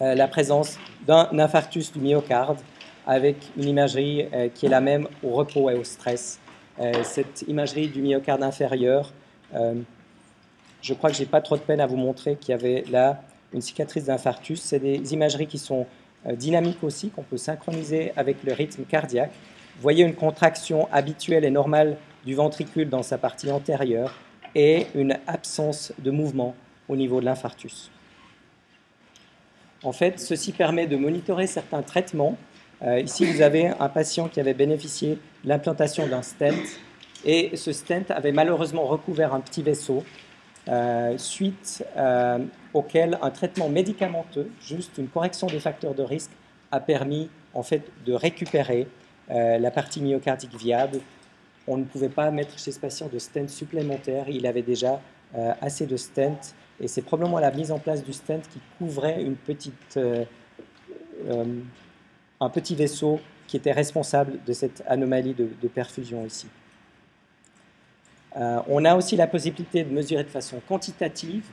la 0.00 0.28
présence 0.28 0.78
d'un 1.08 1.28
infarctus 1.40 1.92
du 1.92 1.98
myocarde 1.98 2.58
avec 3.04 3.36
une 3.56 3.64
imagerie 3.64 4.26
qui 4.54 4.66
est 4.66 4.68
la 4.68 4.80
même 4.80 5.08
au 5.24 5.30
repos 5.30 5.68
et 5.70 5.74
au 5.74 5.82
stress. 5.82 6.38
cette 7.02 7.42
imagerie 7.48 7.88
du 7.88 8.00
myocarde 8.00 8.44
inférieur, 8.44 9.12
je 10.82 10.94
crois 10.94 11.10
que 11.10 11.16
j'ai 11.16 11.26
pas 11.26 11.40
trop 11.40 11.56
de 11.56 11.62
peine 11.62 11.80
à 11.80 11.86
vous 11.86 11.96
montrer 11.96 12.36
qu'il 12.36 12.50
y 12.50 12.54
avait 12.54 12.84
là 12.90 13.22
une 13.52 13.60
cicatrice 13.60 14.04
d'infarctus. 14.04 14.60
C'est 14.60 14.78
des 14.78 15.12
imageries 15.12 15.46
qui 15.46 15.58
sont 15.58 15.86
dynamiques 16.32 16.82
aussi, 16.82 17.10
qu'on 17.10 17.22
peut 17.22 17.36
synchroniser 17.36 18.12
avec 18.16 18.42
le 18.44 18.52
rythme 18.52 18.84
cardiaque. 18.84 19.30
Vous 19.76 19.82
voyez 19.82 20.04
une 20.04 20.14
contraction 20.14 20.88
habituelle 20.92 21.44
et 21.44 21.50
normale 21.50 21.96
du 22.26 22.34
ventricule 22.34 22.88
dans 22.88 23.02
sa 23.02 23.16
partie 23.16 23.50
antérieure 23.50 24.14
et 24.54 24.86
une 24.94 25.18
absence 25.26 25.92
de 25.98 26.10
mouvement 26.10 26.54
au 26.88 26.96
niveau 26.96 27.20
de 27.20 27.24
l'infarctus. 27.24 27.90
En 29.84 29.92
fait, 29.92 30.18
ceci 30.18 30.52
permet 30.52 30.86
de 30.86 30.96
monitorer 30.96 31.46
certains 31.46 31.82
traitements. 31.82 32.36
Euh, 32.82 33.00
ici, 33.00 33.24
vous 33.24 33.42
avez 33.42 33.68
un 33.68 33.88
patient 33.88 34.28
qui 34.28 34.40
avait 34.40 34.54
bénéficié 34.54 35.18
de 35.44 35.48
l'implantation 35.48 36.08
d'un 36.08 36.22
stent 36.22 36.54
et 37.24 37.56
ce 37.56 37.72
stent 37.72 38.10
avait 38.10 38.32
malheureusement 38.32 38.86
recouvert 38.86 39.34
un 39.34 39.40
petit 39.40 39.62
vaisseau 39.62 39.98
euh, 39.98 40.04
suite 41.16 41.84
euh, 41.96 42.38
auquel 42.74 43.18
un 43.22 43.30
traitement 43.30 43.68
médicamenteux, 43.68 44.50
juste 44.60 44.98
une 44.98 45.08
correction 45.08 45.46
des 45.46 45.60
facteurs 45.60 45.94
de 45.94 46.02
risque, 46.02 46.30
a 46.70 46.80
permis 46.80 47.30
en 47.54 47.62
fait 47.62 47.82
de 48.04 48.12
récupérer 48.12 48.86
euh, 49.30 49.58
la 49.58 49.70
partie 49.70 50.00
myocardique 50.00 50.56
viable. 50.56 51.00
On 51.66 51.76
ne 51.76 51.84
pouvait 51.84 52.08
pas 52.08 52.30
mettre 52.30 52.58
chez 52.58 52.72
ce 52.72 52.80
patient 52.80 53.08
de 53.12 53.18
stent 53.18 53.48
supplémentaire. 53.48 54.28
Il 54.28 54.46
avait 54.46 54.62
déjà 54.62 55.00
euh, 55.36 55.52
assez 55.60 55.86
de 55.86 55.96
stent. 55.96 56.54
Et 56.80 56.88
c'est 56.88 57.02
probablement 57.02 57.38
la 57.38 57.50
mise 57.50 57.70
en 57.72 57.78
place 57.78 58.02
du 58.04 58.12
stent 58.12 58.40
qui 58.50 58.60
couvrait 58.78 59.24
euh, 59.96 60.24
un 62.40 62.48
petit 62.48 62.74
vaisseau 62.74 63.20
qui 63.46 63.56
était 63.56 63.72
responsable 63.72 64.38
de 64.46 64.52
cette 64.52 64.82
anomalie 64.86 65.34
de, 65.34 65.68
perfusion 65.68 66.24
ici. 66.24 66.46
On 68.36 68.84
a 68.84 68.94
aussi 68.94 69.16
la 69.16 69.26
possibilité 69.26 69.84
de 69.84 69.92
mesurer 69.92 70.22
de 70.22 70.28
façon 70.28 70.60
quantitative 70.68 71.44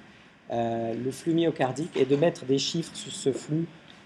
le 0.52 1.12
flux 1.12 1.34
myocardique 1.34 1.96
et 1.96 2.06
de 2.06 2.16
mettre 2.16 2.46
des 2.46 2.58
chiffres 2.58 2.96
sur 2.96 3.12
ce 3.12 3.32
flux 3.32 3.66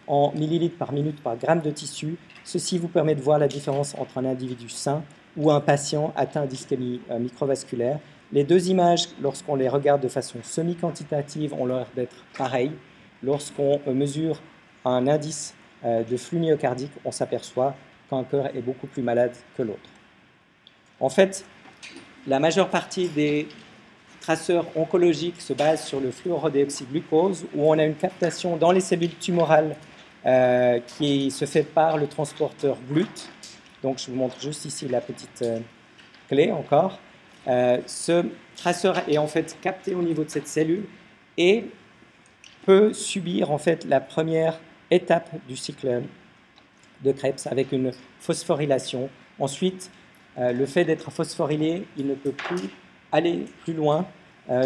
en 0.09 0.31
millilitres 0.35 0.77
par 0.77 0.91
minute 0.91 1.21
par 1.21 1.37
gramme 1.37 1.61
de 1.61 1.71
tissu. 1.71 2.17
Ceci 2.43 2.77
vous 2.77 2.87
permet 2.87 3.15
de 3.15 3.21
voir 3.21 3.39
la 3.39 3.47
différence 3.47 3.95
entre 3.97 4.17
un 4.17 4.25
individu 4.25 4.67
sain 4.67 5.03
ou 5.37 5.51
un 5.51 5.61
patient 5.61 6.11
atteint 6.15 6.45
d'ischémie 6.45 6.99
euh, 7.11 7.19
microvasculaire. 7.19 7.99
Les 8.33 8.43
deux 8.43 8.69
images, 8.69 9.09
lorsqu'on 9.21 9.55
les 9.55 9.69
regarde 9.69 10.01
de 10.01 10.07
façon 10.07 10.39
semi-quantitative, 10.43 11.53
ont 11.53 11.65
l'air 11.65 11.87
d'être 11.95 12.25
pareilles. 12.37 12.73
Lorsqu'on 13.23 13.79
euh, 13.87 13.93
mesure 13.93 14.41
un 14.83 15.07
indice 15.07 15.53
euh, 15.85 16.03
de 16.03 16.17
flux 16.17 16.39
myocardique, 16.39 16.91
on 17.05 17.11
s'aperçoit 17.11 17.75
qu'un 18.09 18.23
cœur 18.23 18.47
est 18.55 18.61
beaucoup 18.61 18.87
plus 18.87 19.03
malade 19.03 19.33
que 19.55 19.61
l'autre. 19.61 19.89
En 20.99 21.09
fait, 21.09 21.45
la 22.27 22.39
majeure 22.39 22.69
partie 22.69 23.07
des 23.09 23.47
traceurs 24.21 24.65
oncologiques 24.75 25.41
se 25.41 25.53
basent 25.53 25.85
sur 25.85 25.99
le 25.99 26.11
fluorodéoxyglucose, 26.11 27.45
où 27.55 27.69
on 27.71 27.77
a 27.79 27.83
une 27.83 27.95
captation 27.95 28.57
dans 28.57 28.71
les 28.71 28.81
cellules 28.81 29.15
tumorales 29.15 29.75
euh, 30.25 30.79
qui 30.97 31.31
se 31.31 31.45
fait 31.45 31.63
par 31.63 31.97
le 31.97 32.07
transporteur 32.07 32.77
GLUT. 32.89 33.07
Donc 33.81 33.99
je 33.99 34.11
vous 34.11 34.17
montre 34.17 34.39
juste 34.39 34.65
ici 34.65 34.87
la 34.87 35.01
petite 35.01 35.41
euh, 35.41 35.59
clé 36.27 36.51
encore. 36.51 36.99
Euh, 37.47 37.79
ce 37.85 38.25
traceur 38.57 39.01
est 39.07 39.17
en 39.17 39.27
fait 39.27 39.57
capté 39.61 39.95
au 39.95 40.01
niveau 40.01 40.23
de 40.23 40.29
cette 40.29 40.47
cellule 40.47 40.83
et 41.37 41.63
peut 42.65 42.91
subir 42.93 43.51
en 43.51 43.57
fait 43.57 43.85
la 43.85 44.01
première 44.01 44.59
étape 44.91 45.29
du 45.47 45.55
cycle 45.55 46.03
de 47.03 47.11
Krebs 47.13 47.47
avec 47.49 47.71
une 47.71 47.91
phosphorylation. 48.19 49.09
Ensuite, 49.39 49.89
le 50.39 50.65
fait 50.65 50.85
d'être 50.85 51.11
phosphorylé, 51.11 51.85
il 51.97 52.07
ne 52.07 52.15
peut 52.15 52.31
plus 52.31 52.69
aller 53.11 53.45
plus 53.63 53.73
loin 53.73 54.05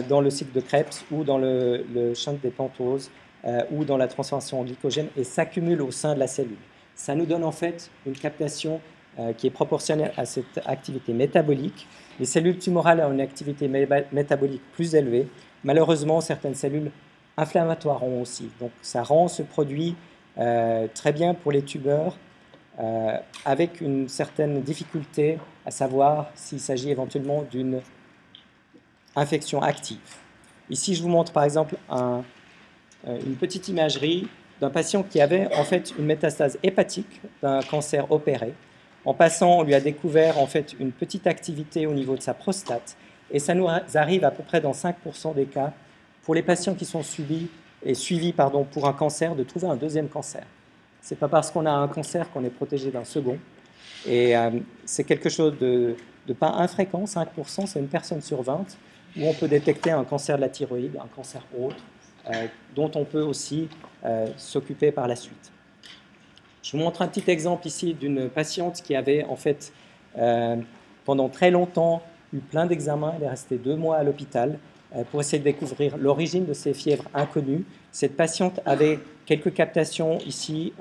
dans 0.07 0.21
le 0.21 0.29
cycle 0.29 0.53
de 0.53 0.61
Krebs 0.61 1.03
ou 1.11 1.23
dans 1.23 1.37
le, 1.37 1.83
le 1.93 2.13
champ 2.13 2.33
des 2.33 2.51
pentoses 2.51 3.09
euh, 3.45 3.61
ou 3.71 3.83
dans 3.83 3.97
la 3.97 4.07
transformation 4.07 4.61
en 4.61 4.63
glycogène 4.63 5.07
et 5.17 5.25
s'accumule 5.25 5.81
au 5.81 5.91
sein 5.91 6.13
de 6.13 6.19
la 6.19 6.27
cellule. 6.27 6.55
Ça 6.95 7.13
nous 7.13 7.25
donne 7.25 7.43
en 7.43 7.51
fait 7.51 7.91
une 8.05 8.13
captation 8.13 8.79
euh, 9.19 9.33
qui 9.33 9.47
est 9.47 9.49
proportionnelle 9.49 10.13
à 10.15 10.23
cette 10.23 10.61
activité 10.65 11.11
métabolique. 11.11 11.85
Les 12.21 12.25
cellules 12.25 12.57
tumorales 12.57 13.01
ont 13.01 13.11
une 13.11 13.19
activité 13.19 13.67
métabolique 13.67 14.61
plus 14.71 14.95
élevée. 14.95 15.27
Malheureusement, 15.65 16.21
certaines 16.21 16.55
cellules 16.55 16.89
inflammatoires 17.35 18.01
ont 18.03 18.21
aussi. 18.21 18.49
Donc 18.61 18.71
ça 18.81 19.03
rend 19.03 19.27
ce 19.27 19.41
produit 19.41 19.97
euh, 20.37 20.87
très 20.93 21.11
bien 21.11 21.33
pour 21.33 21.51
les 21.51 21.63
tumeurs, 21.63 22.17
avec 23.45 23.81
une 23.81 24.09
certaine 24.09 24.61
difficulté 24.61 25.37
à 25.65 25.71
savoir 25.71 26.31
s'il 26.35 26.59
s'agit 26.59 26.89
éventuellement 26.89 27.43
d'une 27.43 27.81
infection 29.15 29.61
active. 29.61 29.99
Ici, 30.69 30.95
je 30.95 31.03
vous 31.03 31.09
montre 31.09 31.31
par 31.31 31.43
exemple 31.43 31.75
euh, 31.91 32.21
une 33.05 33.35
petite 33.35 33.67
imagerie 33.67 34.27
d'un 34.61 34.69
patient 34.69 35.03
qui 35.03 35.19
avait 35.21 35.53
en 35.55 35.63
fait 35.63 35.93
une 35.97 36.05
métastase 36.05 36.57
hépatique 36.63 37.21
d'un 37.41 37.61
cancer 37.61 38.11
opéré. 38.11 38.53
En 39.05 39.13
passant, 39.13 39.59
on 39.59 39.63
lui 39.63 39.73
a 39.73 39.81
découvert 39.81 40.39
en 40.39 40.47
fait 40.47 40.73
une 40.79 40.91
petite 40.91 41.27
activité 41.27 41.85
au 41.85 41.93
niveau 41.93 42.15
de 42.15 42.21
sa 42.21 42.33
prostate 42.33 42.95
et 43.31 43.39
ça 43.39 43.53
nous 43.53 43.67
arrive 43.95 44.23
à 44.23 44.31
peu 44.31 44.43
près 44.43 44.61
dans 44.61 44.71
5% 44.71 45.35
des 45.35 45.45
cas 45.45 45.73
pour 46.23 46.33
les 46.33 46.43
patients 46.43 46.75
qui 46.75 46.85
sont 46.85 47.03
suivis 47.03 47.49
pour 48.71 48.87
un 48.87 48.93
cancer 48.93 49.35
de 49.35 49.43
trouver 49.43 49.67
un 49.67 49.75
deuxième 49.75 50.07
cancer. 50.07 50.43
C'est 51.03 51.19
pas 51.19 51.27
parce 51.27 51.51
qu'on 51.51 51.65
a 51.65 51.71
un 51.71 51.89
cancer 51.89 52.31
qu'on 52.31 52.45
est 52.45 52.49
protégé 52.49 52.89
d'un 52.89 53.03
second. 53.03 53.37
Et 54.07 54.37
euh, 54.37 54.51
c'est 54.85 55.03
quelque 55.03 55.27
chose 55.27 55.53
de, 55.59 55.95
pas 56.39 56.47
infréquent, 56.47 57.03
5%, 57.03 57.67
c'est 57.67 57.79
une 57.79 57.89
personne 57.89 58.21
sur 58.21 58.41
20, 58.41 58.65
où 59.17 59.27
on 59.27 59.33
peut 59.33 59.49
détecter 59.49 59.91
un 59.91 60.05
cancer 60.05 60.37
de 60.37 60.41
la 60.41 60.47
thyroïde, 60.47 60.97
un 60.97 61.09
cancer 61.13 61.41
autre, 61.59 61.75
euh, 62.31 62.47
dont 62.73 62.89
on 62.95 63.03
peut 63.03 63.21
aussi 63.21 63.67
euh, 64.05 64.27
s'occuper 64.37 64.93
par 64.93 65.09
la 65.09 65.17
suite. 65.17 65.51
Je 66.61 66.71
vous 66.71 66.77
montre 66.77 67.01
un 67.01 67.09
petit 67.09 67.29
exemple 67.29 67.67
ici 67.67 67.93
d'une 67.93 68.29
patiente 68.29 68.81
qui 68.81 68.95
avait 68.95 69.25
en 69.25 69.35
fait 69.35 69.73
pendant 71.03 71.27
très 71.27 71.51
longtemps 71.51 72.01
eu 72.31 72.37
plein 72.37 72.65
d'examens. 72.65 73.15
Elle 73.17 73.23
est 73.23 73.29
restée 73.29 73.57
deux 73.57 73.75
mois 73.75 73.97
à 73.97 74.03
l'hôpital 74.03 74.57
pour 75.09 75.21
essayer 75.21 75.39
de 75.39 75.43
découvrir 75.43 75.97
l'origine 75.97 76.45
de 76.45 76.53
ces 76.53 76.73
fièvres 76.73 77.09
inconnues. 77.13 77.65
Cette 77.91 78.15
patiente 78.15 78.59
avait 78.65 78.99
quelques 79.25 79.53
captations 79.53 80.19
ici 80.19 80.73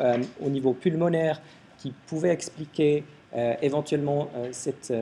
au 0.44 0.50
niveau 0.50 0.74
pulmonaire 0.74 1.40
qui 1.78 1.94
pouvaient 2.06 2.32
expliquer 2.32 3.04
éventuellement 3.62 4.28
cette 4.50 4.92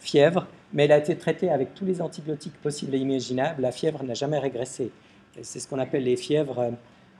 fièvre 0.00 0.46
mais 0.74 0.84
elle 0.84 0.92
a 0.92 0.98
été 0.98 1.16
traitée 1.16 1.50
avec 1.50 1.74
tous 1.74 1.86
les 1.86 2.02
antibiotiques 2.02 2.60
possibles 2.60 2.94
et 2.96 2.98
imaginables. 2.98 3.62
La 3.62 3.72
fièvre 3.72 4.02
n'a 4.02 4.14
jamais 4.14 4.38
régressé. 4.38 4.90
C'est 5.40 5.60
ce 5.60 5.68
qu'on 5.68 5.78
appelle 5.78 6.02
les 6.02 6.16
fièvres 6.16 6.58
euh, 6.58 6.70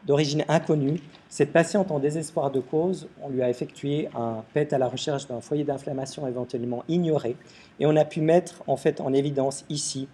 d'origine 0.06 0.44
inconnue. 0.48 1.00
Cette 1.28 1.52
patiente 1.52 1.90
en 1.90 2.00
désespoir 2.00 2.50
de 2.50 2.60
cause, 2.60 3.08
on 3.22 3.30
lui 3.30 3.42
a 3.42 3.48
effectué 3.48 4.08
un 4.14 4.44
PET 4.52 4.72
à 4.72 4.78
la 4.78 4.88
recherche 4.88 5.28
d'un 5.28 5.40
foyer 5.40 5.64
d'inflammation 5.64 6.26
éventuellement 6.26 6.84
ignoré, 6.88 7.36
et 7.80 7.86
on 7.86 7.96
a 7.96 8.04
pu 8.04 8.20
mettre 8.20 8.62
en 8.66 8.76
fait 8.76 9.00
en 9.00 9.12
évidence 9.12 9.64
ici 9.70 10.06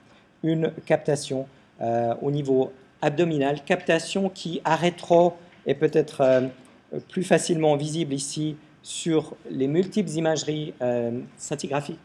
une 0.42 0.72
captation 0.86 1.46
euh, 1.80 2.14
au 2.22 2.30
niveau 2.30 2.72
abdominal, 3.02 3.62
captation 3.64 4.28
qui 4.28 4.60
à 4.64 4.76
rétro 4.76 5.34
est 5.66 5.74
peut-être 5.74 6.20
euh, 6.20 6.48
plus 7.08 7.24
facilement 7.24 7.76
visible 7.76 8.14
ici 8.14 8.56
sur 8.82 9.36
les 9.50 9.68
multiples 9.68 10.10
imageries 10.10 10.72
scintigraphiques, 11.36 11.98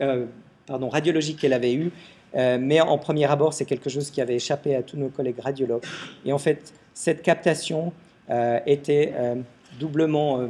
pardon, 0.65 0.89
radiologique 0.89 1.39
qu'elle 1.39 1.53
avait 1.53 1.73
eue. 1.73 1.91
Euh, 2.35 2.57
mais 2.59 2.81
en 2.81 2.97
premier 2.97 3.25
abord, 3.25 3.53
c'est 3.53 3.65
quelque 3.65 3.89
chose 3.89 4.11
qui 4.11 4.21
avait 4.21 4.35
échappé 4.35 4.75
à 4.75 4.83
tous 4.83 4.97
nos 4.97 5.09
collègues 5.09 5.39
radiologues. 5.39 5.85
Et 6.25 6.33
en 6.33 6.37
fait, 6.37 6.73
cette 6.93 7.21
captation 7.21 7.93
euh, 8.29 8.59
était 8.65 9.13
euh, 9.15 9.35
doublement 9.79 10.49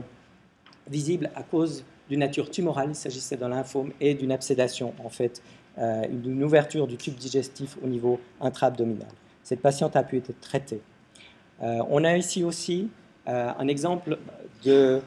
visible 0.89 1.29
à 1.35 1.43
cause 1.43 1.83
d'une 2.09 2.19
nature 2.19 2.49
tumorale, 2.51 2.89
il 2.89 2.95
s'agissait 2.95 3.37
d'un 3.37 3.49
lymphome, 3.49 3.91
et 3.99 4.13
d'une 4.13 4.31
absédation, 4.31 4.93
en 5.03 5.09
fait, 5.09 5.41
d'une 5.77 6.43
ouverture 6.43 6.87
du 6.87 6.95
tube 6.95 7.15
digestif 7.15 7.77
au 7.83 7.87
niveau 7.87 8.19
intra-abdominal. 8.39 9.09
Cette 9.43 9.59
patiente 9.61 9.95
a 9.95 10.03
pu 10.03 10.17
être 10.17 10.39
traitée. 10.39 10.81
on 11.59 12.03
a 12.05 12.15
ici 12.15 12.45
aussi 12.45 12.89
un 13.25 13.67
exemple 13.67 14.17
de 14.63 15.01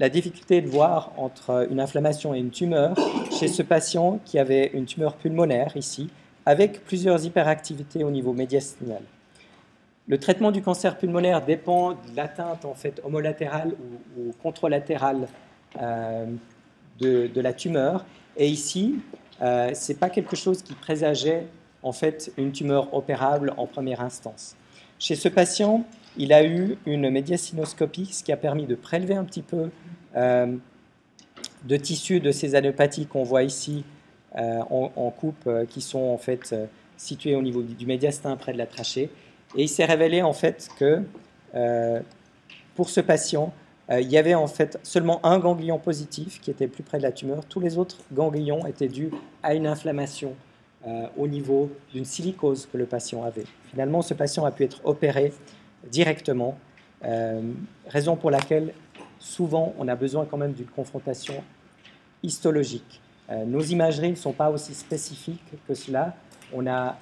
la 0.00 0.08
difficulté 0.08 0.60
de 0.60 0.68
voir 0.68 1.12
entre 1.16 1.66
une 1.70 1.80
inflammation 1.80 2.34
et 2.34 2.38
une 2.38 2.50
tumeur 2.50 2.96
chez 3.38 3.48
ce 3.48 3.62
patient 3.62 4.20
qui 4.24 4.38
avait 4.38 4.70
une 4.74 4.86
tumeur 4.86 5.14
pulmonaire 5.14 5.76
ici, 5.76 6.10
avec 6.46 6.84
plusieurs 6.84 7.24
hyperactivités 7.24 8.04
au 8.04 8.10
niveau 8.10 8.32
médiastinal. 8.32 9.02
Le 10.06 10.18
traitement 10.18 10.50
du 10.50 10.60
cancer 10.60 10.98
pulmonaire 10.98 11.44
dépend 11.44 11.92
de 11.92 12.16
l'atteinte 12.16 12.64
en 12.64 12.74
fait 12.74 13.00
homolatérale 13.04 13.74
ou, 14.18 14.32
contralatérale 14.42 15.28
euh, 15.80 16.26
de, 16.98 17.40
la 17.40 17.52
tumeur. 17.52 18.04
Et 18.36 18.48
ici, 18.48 18.96
euh, 19.42 19.74
ce 19.74 19.92
n'est 19.92 19.98
pas 19.98 20.10
quelque 20.10 20.36
chose 20.36 20.62
qui 20.62 20.74
présageait 20.74 21.46
en 21.82 21.92
fait 21.92 22.32
une 22.36 22.52
tumeur 22.52 22.94
opérable 22.94 23.52
en 23.56 23.66
première 23.66 24.00
instance. 24.00 24.56
Chez 24.98 25.16
ce 25.16 25.28
patient, 25.28 25.84
il 26.16 26.32
a 26.32 26.44
eu 26.44 26.76
une 26.86 27.10
médiastinoscopie, 27.10 28.06
ce 28.06 28.22
qui 28.22 28.32
a 28.32 28.36
permis 28.36 28.66
de 28.66 28.74
prélever 28.74 29.14
un 29.14 29.24
petit 29.24 29.42
peu 29.42 29.70
euh, 30.16 30.56
de 31.64 31.76
tissus 31.76 32.20
de 32.20 32.30
ces 32.30 32.54
anopathies 32.54 33.06
qu'on 33.06 33.24
voit 33.24 33.42
ici 33.42 33.84
euh, 34.36 34.60
en, 34.70 35.10
coupe, 35.10 35.48
qui 35.68 35.80
sont 35.80 36.02
en 36.02 36.18
fait 36.18 36.54
situés 36.96 37.34
au 37.34 37.42
niveau 37.42 37.62
du 37.62 37.86
médiastin 37.86 38.36
près 38.36 38.52
de 38.52 38.58
la 38.58 38.66
trachée. 38.66 39.10
Et 39.56 39.64
il 39.64 39.68
s'est 39.68 39.84
révélé 39.84 40.22
en 40.22 40.32
fait 40.32 40.68
que 40.78 41.02
pour 42.74 42.90
ce 42.90 43.00
patient, 43.00 43.52
il 43.90 44.10
y 44.10 44.16
avait 44.16 44.34
en 44.34 44.46
fait 44.46 44.78
seulement 44.82 45.24
un 45.26 45.38
ganglion 45.38 45.78
positif 45.78 46.40
qui 46.40 46.50
était 46.50 46.68
plus 46.68 46.82
près 46.82 46.98
de 46.98 47.02
la 47.02 47.12
tumeur. 47.12 47.44
Tous 47.44 47.60
les 47.60 47.76
autres 47.76 47.98
ganglions 48.12 48.66
étaient 48.66 48.88
dus 48.88 49.10
à 49.42 49.54
une 49.54 49.66
inflammation 49.66 50.34
au 51.18 51.28
niveau 51.28 51.70
d'une 51.92 52.06
silicose 52.06 52.66
que 52.70 52.78
le 52.78 52.86
patient 52.86 53.24
avait. 53.24 53.44
Finalement, 53.70 54.00
ce 54.00 54.14
patient 54.14 54.46
a 54.46 54.50
pu 54.50 54.64
être 54.64 54.80
opéré 54.84 55.34
directement, 55.90 56.56
raison 57.86 58.16
pour 58.16 58.30
laquelle 58.30 58.72
souvent 59.18 59.74
on 59.78 59.88
a 59.88 59.96
besoin 59.96 60.26
quand 60.26 60.36
même 60.36 60.52
d'une 60.52 60.66
confrontation 60.66 61.42
histologique. 62.22 63.00
Euh, 63.30 63.44
nos 63.44 63.60
imageries 63.60 64.10
ne 64.10 64.16
sont 64.16 64.32
pas 64.32 64.50
aussi 64.50 64.74
spécifiques 64.74 65.40
que 65.66 65.74
cela. 65.74 66.14
On 66.52 66.66
a 66.66 66.96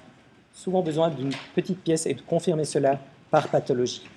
souvent 0.53 0.81
besoin 0.81 1.09
d'une 1.09 1.31
petite 1.53 1.81
pièce 1.83 2.05
et 2.05 2.13
de 2.13 2.21
confirmer 2.21 2.65
cela 2.65 2.99
par 3.29 3.47
pathologie. 3.49 4.07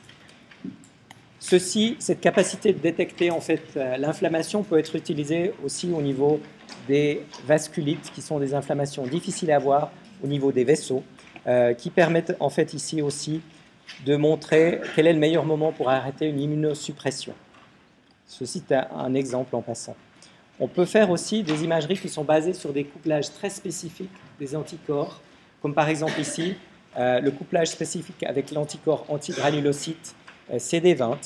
Ceci, 1.39 1.97
cette 1.99 2.21
capacité 2.21 2.73
de 2.73 2.79
détecter 2.79 3.31
en 3.31 3.41
fait 3.41 3.63
euh, 3.77 3.97
l'inflammation 3.99 4.63
peut 4.63 4.79
être 4.79 4.97
utilisée 4.97 5.53
aussi 5.65 5.91
au 5.93 6.01
niveau 6.01 6.41
des 6.89 7.23
vasculites, 7.47 8.11
qui 8.15 8.23
sont 8.23 8.39
des 8.39 8.55
inflammations 8.55 9.07
difficiles 9.07 9.53
à 9.53 9.59
voir 9.59 9.91
au 10.25 10.27
niveau 10.27 10.51
des 10.51 10.65
vaisseaux, 10.65 11.03
euh, 11.47 11.75
qui 11.75 11.91
permettent 11.91 12.35
en 12.41 12.49
fait 12.49 12.75
ici 12.75 13.03
aussi 13.03 13.43
de 14.05 14.17
montrer 14.17 14.81
quel 14.95 15.07
est 15.07 15.13
le 15.13 15.19
meilleur 15.19 15.45
moment 15.45 15.73
pour 15.73 15.91
arrêter 15.91 16.27
une 16.27 16.41
immunosuppression. 16.41 17.35
Ceci 18.27 18.63
est 18.69 18.75
un 18.75 19.15
exemple 19.15 19.55
en 19.55 19.63
passant. 19.63 19.95
On 20.59 20.69
peut 20.69 20.87
faire 20.87 21.11
aussi 21.11 21.43
des 21.43 21.65
imageries 21.65 21.99
qui 21.99 22.09
sont 22.09 22.25
basées 22.25 22.55
sur 22.55 22.73
des 22.73 22.85
couplages 22.85 23.31
très 23.33 23.51
spécifiques 23.51 24.11
des 24.41 24.57
anticorps, 24.57 25.21
comme 25.61 25.75
par 25.75 25.89
exemple 25.89 26.19
ici 26.19 26.55
euh, 26.99 27.21
le 27.21 27.31
couplage 27.31 27.69
spécifique 27.69 28.23
avec 28.23 28.51
l'anticorps 28.53 29.05
antigranulocyte 29.09 30.15
CD20, 30.53 31.17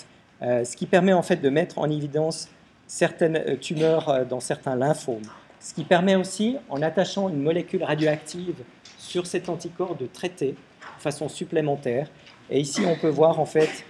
euh, 0.43 0.64
ce 0.64 0.77
qui 0.77 0.87
permet 0.87 1.12
en 1.12 1.23
fait 1.23 1.37
de 1.37 1.49
mettre 1.49 1.79
en 1.79 1.91
évidence 1.91 2.49
certaines 2.87 3.59
tumeurs 3.59 4.27
dans 4.27 4.41
certains 4.41 4.75
lymphomes. 4.75 5.23
Ce 5.61 5.75
qui 5.75 5.85
permet 5.85 6.16
aussi, 6.16 6.57
en 6.71 6.83
attachant 6.83 7.29
une 7.29 7.43
molécule 7.43 7.85
radioactive 7.85 8.57
sur 8.99 9.27
cet 9.27 9.49
anticorps, 9.49 9.95
de 9.95 10.07
traiter 10.07 10.53
de 10.53 11.03
façon 11.03 11.29
supplémentaire. 11.29 12.09
Et 12.51 12.61
ici, 12.61 12.83
on 12.87 12.97
peut 12.97 13.09
voir 13.09 13.39
en 13.39 13.47
fait 13.47 13.85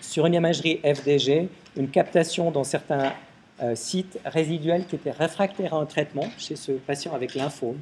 sur 0.00 0.26
une 0.26 0.34
imagerie 0.34 0.80
FDG 0.84 1.48
une 1.76 1.88
captation 1.88 2.50
dans 2.50 2.64
certains 2.64 3.12
euh, 3.62 3.74
sites 3.74 4.18
résiduels 4.24 4.86
qui 4.86 4.96
étaient 4.96 5.10
réfractaires 5.10 5.74
à 5.74 5.78
un 5.78 5.86
traitement 5.86 6.26
chez 6.38 6.56
ce 6.56 6.72
patient 6.72 7.14
avec 7.14 7.34
lymphome. 7.34 7.78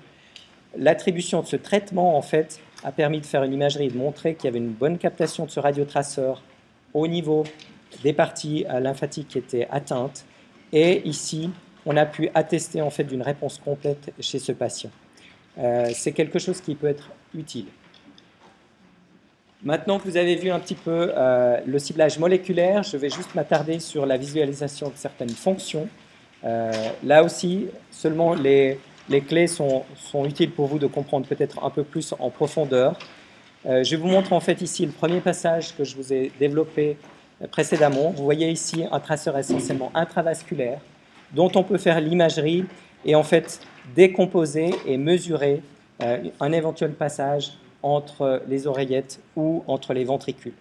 L'attribution 0.77 1.41
de 1.41 1.47
ce 1.47 1.57
traitement, 1.57 2.17
en 2.17 2.23
fait, 2.23 2.61
a 2.85 2.93
permis 2.93 3.21
de 3.21 3.27
faire 3.27 3.43
une 3.43 3.53
imagerie 3.53 3.87
et 3.87 3.91
de 3.91 3.97
montrer 3.97 4.35
qu'il 4.35 4.47
y 4.47 4.49
avait 4.49 4.59
une 4.59 4.73
bonne 4.73 4.99
captation 4.99 5.47
de 5.47 5.51
ce 5.51 5.61
radiotraceur 5.61 6.43
au 6.95 7.07
niveau 7.07 7.45
des 8.03 8.13
parties 8.13 8.65
euh, 8.69 8.81
lymphatiques 8.81 9.29
qui 9.29 9.39
étaient 9.39 9.67
atteintes. 9.71 10.25
Et 10.73 11.07
ici, 11.09 11.51
on 11.87 11.97
a 11.97 12.07
pu 12.07 12.29
attester 12.35 12.83
en 12.83 12.91
fait 12.91 13.05
d'une 13.05 13.23
réponse 13.23 13.59
complète 13.59 14.13
chez 14.21 14.39
ce 14.39 14.53
patient. 14.53 14.91
Euh, 15.59 15.91
c'est 15.95 16.13
quelque 16.13 16.39
chose 16.39 16.61
qui 16.61 16.75
peut 16.75 16.87
être 16.87 17.11
utile. 17.35 17.67
Maintenant 19.65 19.99
que 19.99 20.05
vous 20.05 20.17
avez 20.17 20.37
vu 20.37 20.51
un 20.51 20.61
petit 20.61 20.77
peu 20.77 21.13
euh, 21.17 21.59
le 21.67 21.79
ciblage 21.81 22.19
moléculaire, 22.19 22.85
je 22.85 22.97
vais 22.97 23.11
juste 23.11 23.35
m'attarder 23.35 23.81
sur 23.81 24.07
la 24.07 24.17
visualisation 24.17 24.89
de 24.89 24.97
certaines 24.97 25.31
fonctions. 25.31 25.89
Là 26.45 27.25
aussi, 27.25 27.67
seulement 27.91 28.33
les, 28.33 28.79
clés 29.27 29.49
sont, 29.49 29.83
utiles 30.25 30.53
pour 30.53 30.69
vous 30.69 30.79
de 30.79 30.87
comprendre 30.87 31.27
peut-être 31.27 31.65
un 31.65 31.71
peu 31.71 31.83
plus 31.83 32.15
en 32.21 32.31
profondeur. 32.31 32.97
Euh, 33.67 33.83
je 33.83 33.97
vous 33.97 34.09
montre 34.09 34.33
en 34.33 34.41
fait 34.41 34.63
ici 34.63 34.87
le 34.87 34.93
premier 34.93 35.21
passage 35.21 35.77
que 35.77 35.85
je 35.85 35.97
vous 35.97 36.13
ai 36.13 36.33
développé 36.39 36.97
précédemment. 37.51 38.11
Vous 38.11 38.25
voyez 38.25 38.51
ici 38.51 38.85
un 38.91 39.01
traceur 39.01 39.37
essentiellement 39.39 39.91
intravasculaire 39.95 40.81
dont 41.33 41.51
on 41.55 41.63
peut 41.63 41.79
faire 41.79 42.01
l'imagerie 42.01 42.65
et 43.05 43.15
en 43.15 43.23
fait 43.23 43.61
décomposer 43.95 44.71
et 44.87 44.97
mesurer 44.97 45.63
un 46.01 46.53
éventuel 46.53 46.93
passage 46.93 47.53
entre 47.83 48.43
les 48.49 48.67
oreillettes 48.67 49.21
ou 49.37 49.63
entre 49.67 49.95
les 49.95 50.05
ventricules. 50.05 50.55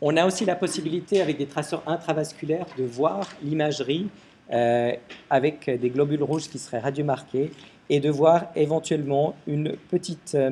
On 0.00 0.16
a 0.16 0.26
aussi 0.26 0.44
la 0.44 0.56
possibilité, 0.56 1.22
avec 1.22 1.38
des 1.38 1.46
traceurs 1.46 1.82
intravasculaires, 1.86 2.66
de 2.76 2.84
voir 2.84 3.28
l'imagerie 3.42 4.08
euh, 4.52 4.92
avec 5.30 5.70
des 5.70 5.90
globules 5.90 6.22
rouges 6.22 6.48
qui 6.48 6.58
seraient 6.58 6.80
radiomarqués 6.80 7.50
et 7.88 8.00
de 8.00 8.10
voir 8.10 8.46
éventuellement 8.54 9.34
une 9.46 9.72
petite, 9.90 10.34
euh, 10.34 10.50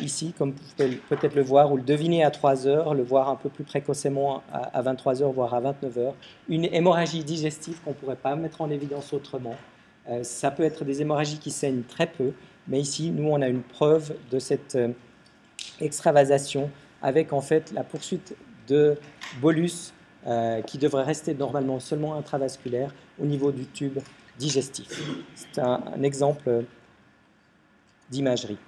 ici, 0.00 0.34
comme 0.36 0.52
vous 0.52 0.62
pouvez 0.76 0.96
peut-être 1.08 1.34
le 1.34 1.42
voir, 1.42 1.72
ou 1.72 1.76
le 1.76 1.82
deviner 1.82 2.24
à 2.24 2.30
3 2.30 2.66
heures, 2.66 2.94
le 2.94 3.02
voir 3.02 3.28
un 3.28 3.36
peu 3.36 3.48
plus 3.48 3.64
précocement 3.64 4.42
à, 4.52 4.80
23 4.82 5.22
heures, 5.22 5.32
voire 5.32 5.54
à 5.54 5.60
29 5.60 5.98
heures, 5.98 6.14
une 6.48 6.64
hémorragie 6.64 7.24
digestive 7.24 7.80
qu'on 7.84 7.90
ne 7.90 7.94
pourrait 7.94 8.16
pas 8.16 8.34
mettre 8.36 8.60
en 8.60 8.70
évidence 8.70 9.12
autrement. 9.12 9.56
Euh, 10.08 10.22
ça 10.22 10.50
peut 10.50 10.62
être 10.62 10.84
des 10.84 11.02
hémorragies 11.02 11.38
qui 11.38 11.50
saignent 11.50 11.82
très 11.82 12.06
peu, 12.06 12.32
mais 12.66 12.80
ici, 12.80 13.10
nous, 13.10 13.28
on 13.28 13.42
a 13.42 13.48
une 13.48 13.62
preuve 13.62 14.14
de 14.30 14.38
cette 14.38 14.76
euh, 14.76 14.88
extravasation 15.80 16.70
avec 17.02 17.32
en 17.32 17.40
fait 17.40 17.72
la 17.72 17.84
poursuite 17.84 18.36
de 18.66 18.96
bolus 19.40 19.92
euh, 20.26 20.62
qui 20.62 20.78
devrait 20.78 21.04
rester 21.04 21.34
normalement 21.34 21.80
seulement 21.80 22.14
intravasculaire 22.14 22.92
au 23.20 23.24
niveau 23.24 23.52
du 23.52 23.66
tube 23.66 23.98
digestif. 24.38 25.02
C'est 25.34 25.60
un, 25.60 26.02
exemple 26.02 26.64
d'imagerie. 28.10 28.58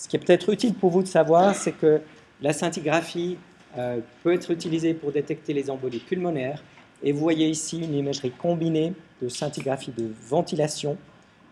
Ce 0.00 0.08
qui 0.08 0.16
est 0.16 0.18
peut-être 0.18 0.48
utile 0.48 0.72
pour 0.72 0.88
vous 0.88 1.02
de 1.02 1.08
savoir, 1.08 1.54
c'est 1.54 1.72
que 1.72 2.00
la 2.40 2.54
scintigraphie 2.54 3.36
euh, 3.76 3.98
peut 4.22 4.32
être 4.32 4.50
utilisée 4.50 4.94
pour 4.94 5.12
détecter 5.12 5.52
les 5.52 5.68
embolies 5.68 5.98
pulmonaires. 5.98 6.64
Et 7.02 7.12
vous 7.12 7.20
voyez 7.20 7.46
ici 7.50 7.80
une 7.80 7.92
imagerie 7.92 8.30
combinée 8.30 8.94
de 9.20 9.28
scintigraphie 9.28 9.90
de 9.90 10.10
ventilation 10.26 10.96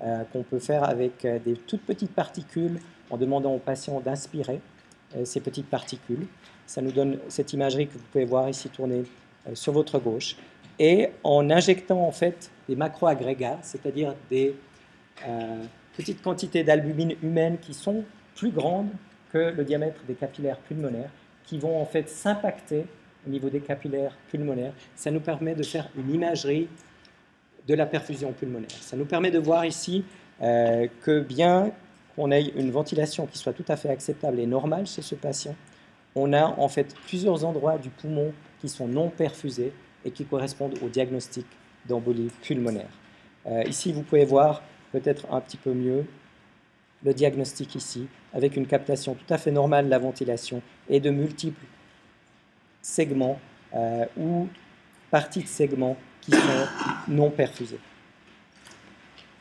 euh, 0.03 0.25
qu'on 0.33 0.45
peut 0.45 0.61
faire 0.61 0.85
avec 0.85 1.27
euh, 1.27 1.39
des 1.45 1.57
toutes 1.57 1.83
petites 1.83 2.13
particules 2.13 2.81
en 3.11 3.19
demandant 3.19 3.53
au 3.53 3.59
patient 3.59 4.01
d'inspirer 4.01 4.61
ces 5.25 5.41
petites 5.41 5.69
particules. 5.69 6.27
Ça 6.67 6.81
nous 6.81 6.93
donne 6.93 7.19
cette 7.29 7.53
imagerie 7.53 7.87
que 7.87 7.95
vous 7.95 8.05
pouvez 8.13 8.27
voir 8.27 8.49
ici 8.49 8.69
tourner 8.69 9.05
sur 9.55 9.73
votre 9.73 9.99
gauche. 9.99 10.37
Et 10.79 11.09
en 11.25 11.49
injectant 11.49 12.07
en 12.07 12.13
fait 12.13 12.51
des 12.69 12.77
macroagrégats, 12.77 13.59
c'est-à-dire 13.63 14.15
des 14.31 14.55
petites 15.97 16.21
quantités 16.21 16.63
d'albumine 16.63 17.15
humaine 17.23 17.57
qui 17.57 17.73
sont 17.73 18.05
plus 18.39 18.51
grandes 18.51 18.91
que 19.33 19.39
le 19.39 19.65
diamètre 19.65 20.01
des 20.07 20.15
capillaires 20.15 20.59
pulmonaires, 20.59 21.11
qui 21.45 21.59
vont 21.59 21.81
en 21.81 21.85
fait 21.85 22.09
s'impacter 22.09 22.87
au 23.27 23.31
niveau 23.31 23.51
des 23.51 23.61
capillaires 23.61 24.17
pulmonaires. 24.31 24.73
Ça 24.95 25.11
nous 25.11 25.21
permet 25.21 25.55
de 25.55 25.63
faire 25.63 25.89
une 25.97 26.15
imagerie 26.15 26.69
de 27.67 27.75
la 27.75 27.85
perfusion 27.85 28.33
pulmonaire. 28.33 28.71
Ça 28.71 28.97
nous 28.97 29.05
permet 29.05 29.31
de 29.31 29.39
voir 29.39 29.65
ici 29.67 30.05
euh, 30.41 30.87
que 31.03 31.21
bien 31.21 31.73
qu'on 32.15 32.31
ait 32.31 32.49
une 32.57 32.71
ventilation 32.71 33.27
qui 33.27 33.39
soit 33.39 33.53
tout 33.53 33.65
à 33.69 33.77
fait 33.77 33.91
acceptable 33.91 34.41
et 34.41 34.47
normale 34.47 34.87
chez 34.87 35.03
ce 35.03 35.15
patient, 35.15 35.55
on 36.15 36.33
a 36.33 36.45
en 36.45 36.69
fait 36.69 36.95
plusieurs 37.07 37.45
endroits 37.45 37.77
du 37.79 37.91
poumon 37.91 38.33
qui 38.61 38.69
sont 38.69 38.89
non 38.89 39.11
perfusés 39.11 39.73
et 40.05 40.11
qui 40.11 40.25
correspondent 40.25 40.79
au 40.83 40.89
diagnostic 40.89 41.47
d'embolie 41.87 42.31
pulmonaire. 42.43 42.91
Euh, 43.47 43.63
ici, 43.65 43.93
vous 43.93 44.03
pouvez 44.03 44.25
voir 44.25 44.63
peut-être 44.93 45.27
un 45.33 45.41
petit 45.41 45.57
peu 45.57 45.73
mieux 45.73 46.07
le 47.05 47.15
diagnostic 47.15 47.75
ici, 47.75 48.09
avec 48.33 48.57
une 48.57 48.67
captation 48.67 49.15
tout 49.15 49.33
à 49.33 49.39
fait 49.39 49.51
normale 49.51 49.87
de 49.87 49.91
la 49.91 49.99
ventilation 49.99 50.63
et 50.89 51.01
de 51.01 51.11
multiples 51.11 51.65
segments 52.83 53.39
euh, 53.75 54.05
ou 54.17 54.49
parties 55.11 55.43
de 55.43 55.49
segments 55.49 55.97
sont 56.31 56.39
non 57.09 57.31
perfusés. 57.31 57.79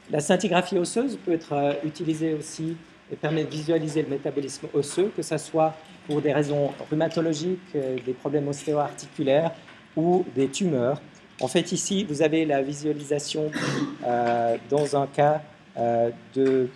La 0.10 0.20
scintigraphie 0.20 0.78
osseuse 0.78 1.18
peut 1.18 1.34
être 1.34 1.53
euh, 1.53 1.74
utilisée 1.84 2.34
aussi 2.34 2.78
et 3.12 3.16
permet 3.16 3.43
de 3.43 3.49
visualiser 3.49 4.03
le 4.03 4.10
métabolisme 4.10 4.68
osseux, 4.74 5.12
que 5.16 5.22
ce 5.22 5.38
soit 5.38 5.76
pour 6.05 6.22
des 6.22 6.32
raisons 6.32 6.72
rhumatologiques, 6.89 7.60
euh, 7.76 7.97
des 8.05 8.14
problèmes 8.14 8.47
ostéo-articulaires 8.47 9.51
ou 9.95 10.26
des 10.36 10.47
tumeurs. 10.49 11.01
En 11.41 11.47
fait, 11.47 11.72
ici, 11.72 12.05
vous 12.05 12.22
avez 12.22 12.45
la 12.45 12.62
visualisation 12.64 13.51
dans 14.72 14.95
un 14.95 15.05
cas 15.05 15.43
de 16.34 16.68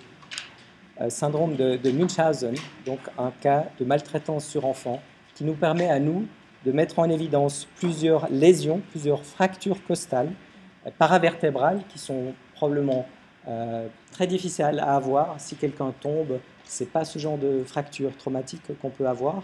syndrome 1.10 1.56
de, 1.56 1.78
de, 1.78 1.92
Munchausen, 1.92 2.56
donc 2.86 3.00
un 3.18 3.32
cas 3.42 3.66
de 3.80 3.86
maltraitance 3.86 4.46
sur 4.46 4.66
enfant, 4.66 5.02
qui 5.36 5.44
nous 5.44 5.54
permet 5.54 5.90
à 5.90 6.00
nous 6.00 6.26
de 6.66 6.72
mettre 6.72 7.00
en 7.00 7.10
évidence 7.10 7.68
plusieurs 7.78 8.30
lésions, 8.30 8.82
plusieurs 8.92 9.24
fractures 9.24 9.84
costales, 9.86 10.32
euh, 10.86 10.92
paravertébrales, 10.98 11.82
qui 11.90 12.00
sont 12.00 12.34
probablement 12.56 13.06
euh, 13.48 13.88
très 14.12 14.28
difficiles 14.28 14.80
à 14.80 14.96
avoir. 14.96 15.40
Si 15.40 15.56
quelqu'un 15.56 15.94
tombe, 16.00 16.40
ce 16.66 16.84
n'est 16.84 16.90
pas 16.90 17.06
ce 17.06 17.18
genre 17.18 17.38
de 17.38 17.64
fracture 17.66 18.16
traumatique 18.18 18.62
qu'on 18.82 18.92
peut 18.92 19.08
avoir. 19.08 19.44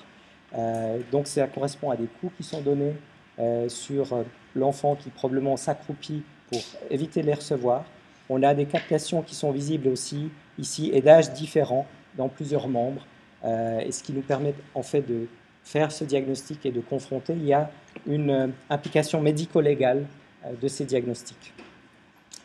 donc 1.12 1.28
ça 1.28 1.46
correspond 1.48 1.92
à 1.92 1.98
des 1.98 2.08
coups 2.08 2.34
qui 2.38 2.44
sont 2.44 2.62
donnés 2.62 2.96
sur 3.68 4.24
l'enfant 4.56 4.96
qui 4.96 5.10
probablement 5.10 5.58
s'accroupit 5.58 6.24
pour 6.50 6.62
éviter 6.90 7.22
de 7.22 7.28
les 7.28 7.34
recevoir. 7.34 7.84
On 8.30 8.44
a 8.44 8.54
des 8.54 8.66
captations 8.66 9.22
qui 9.22 9.36
sont 9.36 9.52
visibles 9.52 9.88
aussi 9.88 10.30
ici 10.58 10.90
et 10.94 11.02
d'âges 11.02 11.32
différents 11.34 11.86
dans 12.16 12.30
plusieurs 12.30 12.68
membres, 12.68 13.06
et 13.46 13.92
ce 13.92 14.02
qui 14.04 14.12
nous 14.12 14.22
permet 14.22 14.54
en 14.74 14.82
fait 14.82 15.02
de 15.02 15.28
faire 15.64 15.92
ce 15.92 16.04
diagnostic 16.04 16.66
et 16.66 16.72
de 16.72 16.82
confronter. 16.82 17.34
Il 17.34 17.46
y 17.46 17.54
a 17.54 17.70
une 18.08 18.52
implication 18.70 19.22
médico-légale 19.22 20.06
de 20.60 20.68
ces 20.68 20.86
diagnostics. 20.86 21.54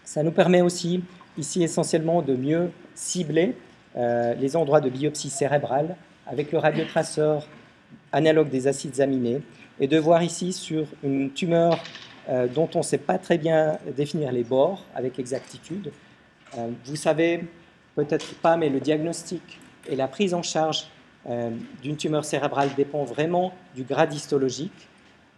Ça 0.04 0.22
nous 0.22 0.30
permet 0.30 0.60
aussi, 0.60 1.02
ici 1.38 1.62
essentiellement, 1.62 2.20
de 2.20 2.34
mieux 2.34 2.70
cibler 2.94 3.54
euh, 3.96 4.34
les 4.34 4.56
endroits 4.56 4.80
de 4.80 4.90
biopsie 4.90 5.30
cérébrale 5.30 5.96
avec 6.26 6.52
le 6.52 6.58
radiotraceur 6.58 7.46
analogue 8.12 8.48
des 8.48 8.66
acides 8.66 9.00
aminés 9.00 9.42
et 9.80 9.86
de 9.86 9.98
voir 9.98 10.22
ici 10.22 10.52
sur 10.52 10.86
une 11.02 11.30
tumeur 11.32 11.82
euh, 12.28 12.46
dont 12.46 12.68
on 12.74 12.78
ne 12.78 12.84
sait 12.84 12.98
pas 12.98 13.18
très 13.18 13.38
bien 13.38 13.78
définir 13.96 14.32
les 14.32 14.44
bords 14.44 14.84
avec 14.94 15.18
exactitude. 15.18 15.92
Euh, 16.56 16.68
vous 16.84 16.96
savez 16.96 17.44
peut-être 17.95 18.34
pas, 18.36 18.57
mais 18.57 18.68
le 18.68 18.80
diagnostic 18.80 19.61
et 19.88 19.97
la 19.97 20.09
prise 20.09 20.34
en 20.34 20.43
charge 20.43 20.88
d'une 21.82 21.97
tumeur 21.97 22.24
cérébrale 22.24 22.70
dépend 22.76 23.05
vraiment 23.05 23.53
du 23.74 23.84
grade 23.84 24.12
histologique. 24.12 24.88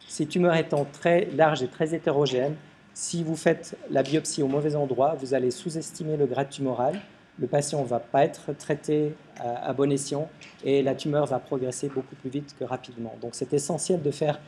Ces 0.09 0.27
tumeurs 0.27 0.55
étant 0.55 0.87
très 0.91 1.27
larges 1.37 1.63
et 1.63 1.69
très 1.69 1.95
hétérogènes, 1.95 2.57
si 2.95 3.25
vous 3.25 3.37
faites 3.37 3.77
la 3.91 4.03
biopsie 4.05 4.43
au 4.43 4.47
mauvais 4.47 4.77
endroit, 4.77 5.17
vous 5.19 5.35
allez 5.35 5.51
sous-estimer 5.51 6.17
le 6.17 6.27
grade 6.27 6.49
tumoral. 6.49 7.01
Le 7.41 7.49
patient 7.49 7.83
ne 7.83 7.87
va 7.87 7.99
pas 7.99 8.25
être 8.25 8.53
traité 8.57 9.15
à, 9.41 9.73
bon 9.73 9.91
escient 9.91 10.31
et 10.65 10.83
la 10.83 10.95
tumeur 10.95 11.27
va 11.27 11.41
progresser 11.41 11.89
beaucoup 11.89 12.15
plus 12.15 12.31
vite 12.31 12.55
que 12.57 12.63
rapidement. 12.63 13.15
Donc 13.21 13.35
c'est 13.35 13.53
essentiel 13.53 14.01
de 14.01 14.11
faire 14.13 14.39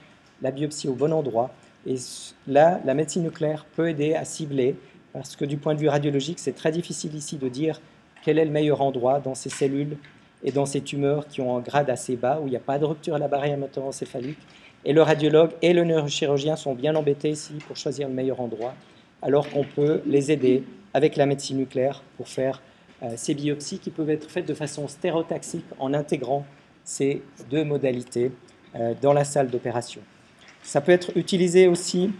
la 0.41 0.53
biopsie 0.53 0.87
au 0.87 0.95
bon 0.95 1.13
endroit. 1.13 1.51
Et 1.87 1.97
là, 2.47 2.81
la 2.85 2.95
médecine 2.95 3.25
nucléaire 3.25 3.65
peut 3.75 3.89
aider 3.89 4.15
à 4.15 4.25
cibler, 4.25 4.77
parce 5.13 5.35
que 5.35 5.45
du 5.45 5.57
point 5.57 5.75
de 5.75 5.81
vue 5.81 5.89
radiologique, 5.89 6.39
c'est 6.39 6.55
très 6.55 6.71
difficile 6.71 7.15
ici 7.17 7.39
de 7.39 7.49
dire 7.49 7.81
quel 8.27 8.41
est 8.41 8.45
le 8.45 8.51
meilleur 8.51 8.83
endroit 8.83 9.20
dans 9.20 9.37
ces 9.37 9.51
cellules 9.51 9.97
et 10.43 10.51
dans 10.51 10.66
ces 10.66 10.81
tumeurs 10.81 11.29
qui 11.29 11.41
ont 11.41 11.57
un 11.57 11.61
grade 11.61 11.89
assez 11.89 12.16
bas, 12.16 12.41
où 12.43 12.49
il 12.49 12.51
n'y 12.51 12.57
a 12.57 12.61
pas 12.61 12.77
de 12.77 12.85
rupture 12.85 13.14
à 13.14 13.20
la 13.20 13.29
barrière 13.29 13.55
hémato-encéphalique 13.55 14.41
et 14.85 14.93
le 14.93 15.01
radiologue 15.01 15.53
et 15.62 15.72
le 15.72 15.85
neurochirurgien 15.85 16.57
sont 16.57 16.74
bien 16.74 16.97
embêtés 16.97 17.31
ici 17.31 17.55
pour 17.68 17.77
choisir 17.77 18.09
le 18.09 18.14
meilleur 18.14 18.41
endroit, 18.41 18.74
alors 19.22 19.49
qu'on 19.49 19.62
peut 19.62 20.03
les 20.07 20.33
aider 20.33 20.64
avec 20.93 21.14
la 21.14 21.24
médecine 21.24 21.59
nucléaire 21.59 22.03
pour 22.16 22.27
faire 22.27 22.61
euh, 23.05 23.12
ces 23.14 23.35
biopsies 23.35 23.79
qui 23.79 23.91
peuvent 23.91 24.11
être 24.11 24.29
faites 24.29 24.49
de 24.49 24.55
façon 24.55 24.89
stéréotaxique 24.89 25.66
en 25.79 25.95
intégrant 25.95 26.45
ces 26.83 27.22
deux 27.49 27.62
modalités 27.62 28.33
euh, 28.74 28.95
dans 29.01 29.12
la 29.12 29.22
salle 29.22 29.51
d'opération. 29.51 30.01
Ça 30.64 30.81
peut 30.81 30.91
être 30.91 31.16
utilisé 31.16 31.68
aussi 31.68 32.11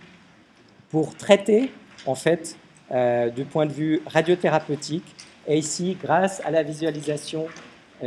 pour 0.91 1.17
traiter, 1.17 1.73
en 2.07 2.15
fait, 2.15 2.57
euh, 2.93 3.31
du 3.31 3.45
point 3.45 3.67
de 3.67 3.73
vue 3.73 4.01
radiothérapeutique. 4.07 5.16
Et 5.47 5.59
ici, 5.59 5.97
grâce 6.03 6.41
à 6.45 6.51
la 6.51 6.63
visualisation 6.63 7.47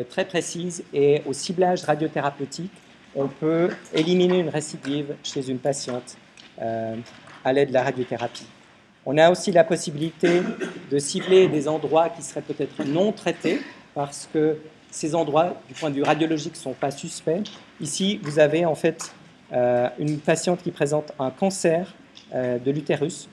très 0.09 0.25
précise 0.25 0.83
et 0.93 1.21
au 1.25 1.33
ciblage 1.33 1.83
radiothérapeutique, 1.83 2.71
on 3.15 3.27
peut 3.27 3.69
éliminer 3.93 4.39
une 4.39 4.49
récidive 4.49 5.15
chez 5.23 5.49
une 5.49 5.59
patiente 5.59 6.17
euh, 6.61 6.95
à 7.43 7.53
l'aide 7.53 7.69
de 7.69 7.73
la 7.73 7.83
radiothérapie. 7.83 8.45
On 9.05 9.17
a 9.17 9.31
aussi 9.31 9.51
la 9.51 9.63
possibilité 9.63 10.41
de 10.91 10.99
cibler 10.99 11.47
des 11.47 11.67
endroits 11.67 12.09
qui 12.09 12.21
seraient 12.21 12.41
peut-être 12.41 12.83
non 12.83 13.11
traités 13.11 13.61
parce 13.95 14.29
que 14.31 14.57
ces 14.91 15.15
endroits, 15.15 15.55
du 15.67 15.73
point 15.73 15.89
de 15.89 15.95
vue 15.95 16.03
radiologique, 16.03 16.53
ne 16.53 16.57
sont 16.57 16.73
pas 16.73 16.91
suspects. 16.91 17.43
Ici, 17.79 18.19
vous 18.23 18.39
avez 18.39 18.65
en 18.65 18.75
fait 18.75 19.13
euh, 19.53 19.87
une 19.97 20.19
patiente 20.19 20.61
qui 20.61 20.71
présente 20.71 21.11
un 21.17 21.31
cancer 21.31 21.95
euh, 22.33 22.59
de 22.59 22.71
l'utérus, 22.71 23.29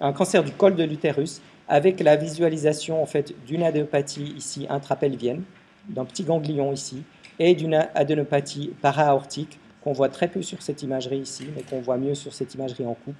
un 0.00 0.12
cancer 0.12 0.42
du 0.42 0.52
col 0.52 0.74
de 0.74 0.84
l'utérus, 0.84 1.42
avec 1.70 2.00
la 2.00 2.16
visualisation 2.16 3.00
en 3.00 3.06
fait 3.06 3.32
d'une 3.46 3.62
adénopathie 3.62 4.34
ici 4.36 4.66
intrapelvienne, 4.68 5.44
d'un 5.88 6.04
petit 6.04 6.24
ganglion 6.24 6.72
ici, 6.72 7.04
et 7.38 7.54
d'une 7.54 7.86
adénopathie 7.94 8.72
para-aortique 8.82 9.58
qu'on 9.82 9.92
voit 9.92 10.08
très 10.08 10.28
peu 10.28 10.42
sur 10.42 10.60
cette 10.60 10.82
imagerie 10.82 11.18
ici, 11.18 11.46
mais 11.54 11.62
qu'on 11.62 11.80
voit 11.80 11.96
mieux 11.96 12.16
sur 12.16 12.34
cette 12.34 12.54
imagerie 12.54 12.84
en 12.84 12.94
coupe. 12.94 13.14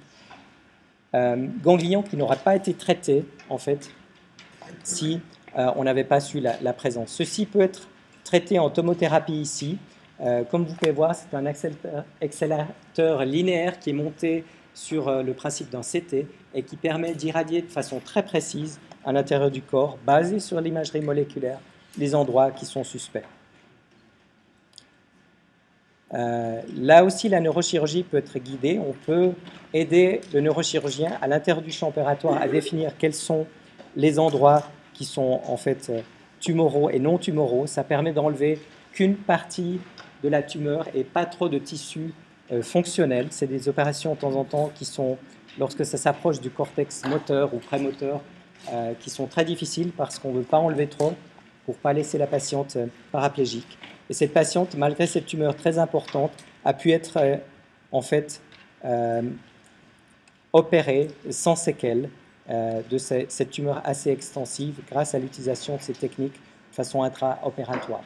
Euh, 1.15 1.47
ganglion 1.63 2.03
qui 2.03 2.17
n'aura 2.17 2.35
pas 2.35 2.55
été 2.55 2.73
traité, 2.73 3.25
en 3.49 3.57
fait, 3.57 3.89
si 4.83 5.21
euh, 5.57 5.71
on 5.77 5.85
n'avait 5.85 6.03
pas 6.03 6.19
su 6.19 6.41
la, 6.41 6.73
présence. 6.73 7.09
Ceci 7.09 7.45
peut 7.45 7.61
être 7.61 7.87
traité 8.25 8.59
en 8.59 8.69
tomothérapie 8.69 9.33
ici. 9.41 9.77
Euh, 10.19 10.43
comme 10.43 10.65
vous 10.65 10.75
pouvez 10.75 10.91
voir, 10.91 11.15
c'est 11.15 11.33
un 11.35 11.45
accélérateur 12.21 13.25
linéaire 13.25 13.79
qui 13.79 13.89
est 13.89 13.93
monté 13.93 14.43
sur 14.73 15.23
le 15.23 15.33
principe 15.33 15.69
d'un 15.69 15.81
CT 15.81 16.27
et 16.53 16.63
qui 16.63 16.77
permet 16.77 17.13
d'irradier 17.13 17.61
de 17.61 17.67
façon 17.67 17.99
très 17.99 18.23
précise 18.23 18.79
à 19.05 19.11
l'intérieur 19.11 19.51
du 19.51 19.61
corps, 19.61 19.97
basé 20.05 20.39
sur 20.39 20.61
l'imagerie 20.61 21.01
moléculaire, 21.01 21.59
les 21.97 22.15
endroits 22.15 22.51
qui 22.51 22.65
sont 22.65 22.83
suspects. 22.83 23.25
Euh, 26.13 26.61
là 26.75 27.05
aussi, 27.05 27.29
la 27.29 27.39
neurochirurgie 27.39 28.03
peut 28.03 28.17
être 28.17 28.37
guidée. 28.37 28.79
On 28.79 28.93
peut 29.05 29.31
aider 29.73 30.21
le 30.33 30.41
neurochirurgien 30.41 31.17
à 31.21 31.27
l'intérieur 31.27 31.63
du 31.63 31.71
champ 31.71 31.87
opératoire 31.87 32.41
à 32.41 32.47
définir 32.47 32.97
quels 32.97 33.13
sont 33.13 33.47
les 33.95 34.19
endroits 34.19 34.63
qui 34.93 35.05
sont 35.05 35.41
en 35.45 35.57
fait 35.57 35.89
euh, 35.89 36.01
tumoraux 36.39 36.89
et 36.89 36.99
non 36.99 37.17
tumoraux. 37.17 37.65
Ça 37.65 37.83
permet 37.83 38.11
d'enlever 38.11 38.59
qu'une 38.91 39.15
partie 39.15 39.79
de 40.23 40.29
la 40.29 40.43
tumeur 40.43 40.87
et 40.93 41.03
pas 41.03 41.25
trop 41.25 41.47
de 41.47 41.57
tissu 41.57 42.13
euh. 42.51 42.61
C'est 43.29 43.47
des 43.47 43.69
opérations 43.69 44.13
de 44.13 44.19
temps 44.19 44.35
en 44.35 44.43
temps 44.43 44.71
qui 44.75 44.85
sont, 44.85 45.17
lorsque 45.59 45.85
ça 45.85 45.97
s'approche 45.97 46.41
du 46.41 46.49
cortex 46.49 47.03
moteur 47.05 47.53
ou 47.53 47.57
prémoteur, 47.57 48.21
qui 48.99 49.09
sont 49.09 49.25
très 49.25 49.43
difficiles 49.43 49.91
parce 49.91 50.19
qu'on 50.19 50.31
ne 50.31 50.37
veut 50.37 50.43
pas 50.43 50.59
enlever 50.59 50.85
trop 50.85 51.13
pour 51.65 51.75
ne 51.75 51.79
pas 51.79 51.93
laisser 51.93 52.19
la 52.19 52.27
patiente 52.27 52.77
paraplégique. 53.11 53.77
Et 54.11 54.13
cette 54.13 54.33
patiente, 54.33 54.75
malgré 54.75 55.07
cette 55.07 55.25
tumeur 55.25 55.55
très 55.55 55.79
importante, 55.79 56.33
a 56.65 56.73
pu 56.73 56.91
être 56.91 57.15
euh, 57.15 57.37
en 57.93 58.01
fait 58.01 58.41
euh, 58.83 59.21
opérée 60.51 61.07
sans 61.29 61.55
séquelles 61.55 62.09
euh, 62.49 62.81
de 62.89 62.97
cette 62.97 63.51
tumeur 63.51 63.81
assez 63.85 64.09
extensive 64.09 64.81
grâce 64.89 65.15
à 65.15 65.19
l'utilisation 65.19 65.77
de 65.77 65.81
ces 65.81 65.93
techniques 65.93 66.33
de 66.33 66.75
façon 66.75 67.03
intra-opératoire. 67.03 68.03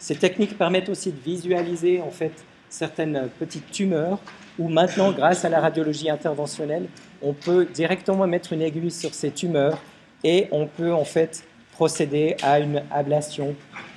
Ces 0.00 0.16
techniques 0.16 0.58
permettent 0.58 0.88
aussi 0.88 1.12
de 1.12 1.20
visualiser 1.20 2.00
en 2.00 2.10
fait 2.10 2.32
certaines 2.70 3.28
petites 3.38 3.70
tumeurs 3.70 4.18
où 4.58 4.68
maintenant, 4.68 5.12
grâce 5.12 5.44
à 5.44 5.48
la 5.48 5.60
radiologie 5.60 6.08
interventionnelle, 6.08 6.86
on 7.22 7.32
peut 7.32 7.66
directement 7.66 8.26
mettre 8.26 8.52
une 8.52 8.62
aiguille 8.62 8.90
sur 8.90 9.14
ces 9.14 9.30
tumeurs 9.30 9.78
et 10.24 10.48
on 10.52 10.66
peut 10.66 10.92
en 10.92 11.04
fait 11.04 11.44
procéder 11.72 12.36
à 12.42 12.60
une 12.60 12.82
ablation 12.90 13.54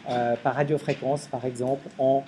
euh, 0.09 0.35
par 0.41 0.55
radiofréquence, 0.55 1.27
par 1.27 1.45
exemple, 1.45 1.87
en 1.97 2.23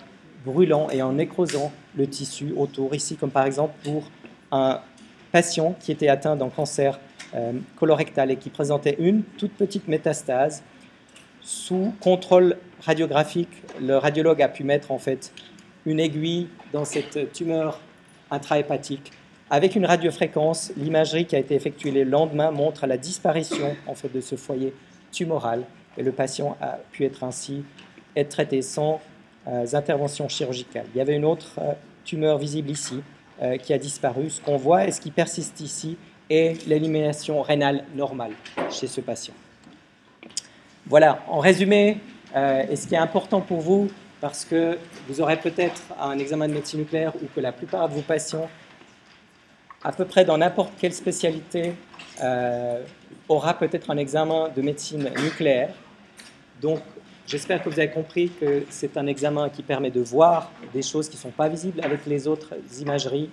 brûlant 0.45 0.89
et 0.89 1.01
en 1.01 1.13
nécrosant 1.13 1.71
le 1.95 2.07
tissu 2.07 2.53
autour, 2.55 2.93
ici 2.93 3.15
comme 3.15 3.31
par 3.31 3.45
exemple 3.45 3.73
pour 3.83 4.09
un 4.51 4.79
patient 5.31 5.75
qui 5.79 5.91
était 5.91 6.07
atteint 6.07 6.35
d'un 6.35 6.49
cancer 6.49 6.99
euh, 7.33 7.53
colorectal 7.77 8.31
et 8.31 8.35
qui 8.35 8.49
présentait 8.49 8.95
une 8.99 9.23
toute 9.23 9.53
petite 9.53 9.87
métastase. 9.87 10.63
Sous 11.41 11.93
contrôle 11.99 12.57
radiographique, 12.85 13.49
le 13.81 13.97
radiologue 13.97 14.41
a 14.41 14.47
pu 14.47 14.63
mettre 14.63 14.91
en 14.91 14.97
fait 14.97 15.31
une 15.85 15.99
aiguille 15.99 16.47
dans 16.73 16.85
cette 16.85 17.31
tumeur 17.33 17.79
intrahépatique. 18.31 19.11
Avec 19.49 19.75
une 19.75 19.85
radiofréquence, 19.85 20.71
l'imagerie 20.75 21.25
qui 21.25 21.35
a 21.35 21.39
été 21.39 21.53
effectuée 21.53 21.91
le 21.91 22.03
lendemain 22.03 22.51
montre 22.51 22.87
la 22.87 22.97
disparition 22.97 23.75
en 23.87 23.93
fait 23.93 24.11
de 24.11 24.19
ce 24.19 24.35
foyer 24.35 24.73
tumoral 25.11 25.63
et 25.97 26.03
le 26.03 26.11
patient 26.11 26.57
a 26.61 26.79
pu 26.91 27.05
être 27.05 27.23
ainsi 27.23 27.63
être 28.15 28.29
traité 28.29 28.61
sans 28.61 29.01
euh, 29.47 29.65
intervention 29.73 30.27
chirurgicale. 30.27 30.85
Il 30.93 30.97
y 30.97 31.01
avait 31.01 31.15
une 31.15 31.25
autre 31.25 31.59
euh, 31.59 31.73
tumeur 32.03 32.37
visible 32.37 32.71
ici 32.71 33.01
euh, 33.41 33.57
qui 33.57 33.73
a 33.73 33.77
disparu. 33.77 34.29
Ce 34.29 34.41
qu'on 34.41 34.57
voit 34.57 34.87
et 34.87 34.91
ce 34.91 34.99
qui 34.99 35.11
persiste 35.11 35.59
ici 35.59 35.97
est 36.29 36.65
l'élimination 36.67 37.41
rénale 37.41 37.83
normale 37.95 38.31
chez 38.71 38.87
ce 38.87 39.01
patient. 39.01 39.33
Voilà, 40.87 41.23
en 41.27 41.39
résumé, 41.39 41.97
et 42.35 42.75
ce 42.75 42.87
qui 42.87 42.93
est 42.93 42.99
important 42.99 43.41
pour 43.41 43.59
vous, 43.59 43.89
parce 44.25 44.43
que 44.43 44.79
vous 45.07 45.21
aurez 45.21 45.37
peut-être 45.37 45.83
un 46.01 46.17
examen 46.17 46.47
de 46.47 46.53
médecine 46.55 46.79
nucléaire 46.79 47.13
ou 47.17 47.27
que 47.35 47.39
la 47.39 47.51
plupart 47.51 47.87
de 47.87 47.93
vos 47.93 48.01
patients, 48.01 48.49
à 49.83 49.91
peu 49.91 50.03
près 50.03 50.25
dans 50.25 50.39
n'importe 50.39 50.73
quelle 50.79 50.93
spécialité, 50.93 51.73
aura 53.29 53.53
peut-être 53.53 53.91
un 53.91 53.97
examen 53.97 54.49
de 54.49 54.63
médecine 54.63 55.11
nucléaire. 55.21 55.75
Donc, 56.59 56.79
j'espère 57.27 57.63
que 57.63 57.69
vous 57.69 57.79
avez 57.79 57.91
compris 57.91 58.31
que 58.31 58.63
c'est 58.71 58.97
un 58.97 59.05
examen 59.05 59.47
qui 59.49 59.61
permet 59.61 59.91
de 59.91 60.01
voir 60.01 60.51
des 60.73 60.81
choses 60.81 61.07
qui 61.07 61.17
ne 61.17 61.21
sont 61.21 61.29
pas 61.29 61.47
visibles 61.47 61.79
avec 61.83 62.07
les 62.07 62.27
autres 62.27 62.55
imageries. 62.81 63.29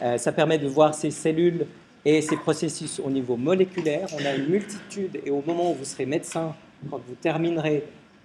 Euh, 0.00 0.16
ça 0.16 0.32
permet 0.32 0.56
de 0.56 0.68
voir 0.68 0.94
ces 0.94 1.10
cellules 1.10 1.66
et 2.02 2.22
ces 2.22 2.38
processus 2.38 2.98
au 2.98 3.10
niveau 3.10 3.36
moléculaire. 3.36 4.06
On 4.18 4.24
a 4.24 4.34
une 4.36 4.48
multitude 4.48 5.20
et 5.22 5.30
au 5.30 5.42
moment 5.46 5.72
où 5.72 5.74
vous 5.74 5.84
serez 5.84 6.06
médecin, 6.06 6.54
quand 6.90 7.02
vous 7.06 7.14
terminerez, 7.20 7.84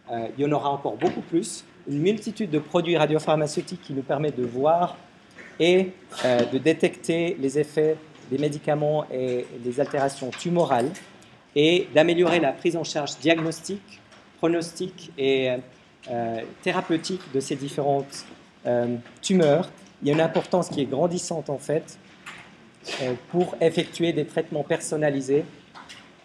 euh, 0.10 0.30
il 0.38 0.46
y 0.46 0.48
en 0.48 0.54
aura 0.54 0.70
encore 0.70 0.96
beaucoup 0.96 1.20
plus. 1.20 1.66
Une 1.88 2.00
multitude 2.00 2.50
de 2.50 2.60
produits 2.60 2.98
radiopharmaceutiques 2.98 3.82
qui 3.82 3.94
nous 3.94 4.02
permettent 4.02 4.40
de 4.40 4.46
voir 4.46 4.98
et 5.60 5.92
euh, 6.24 6.46
de 6.46 6.58
détecter 6.58 7.38
les 7.40 7.60
effets 7.60 7.98
des 8.30 8.38
médicaments 8.38 9.06
et 9.12 9.46
les 9.64 9.80
altérations 9.80 10.32
tumorales 10.32 10.92
et 11.56 11.88
d'améliorer 11.94 12.40
la 12.40 12.52
prise 12.52 12.76
en 12.76 12.84
charge 12.84 13.18
diagnostique, 13.20 14.02
pronostique 14.40 15.12
et 15.18 15.52
euh, 16.10 16.42
thérapeutique 16.64 17.22
de 17.34 17.40
ces 17.40 17.56
différentes 17.56 18.26
euh, 18.66 18.96
tumeurs. 19.22 19.70
Il 20.02 20.08
y 20.08 20.12
a 20.12 20.14
une 20.14 20.22
importance 20.22 20.70
qui 20.70 20.82
est 20.82 20.86
grandissante 20.86 21.50
en 21.50 21.58
fait 21.58 21.98
pour 23.32 23.56
effectuer 23.62 24.14
des 24.14 24.26
traitements 24.26 24.64
personnalisés. 24.64 25.44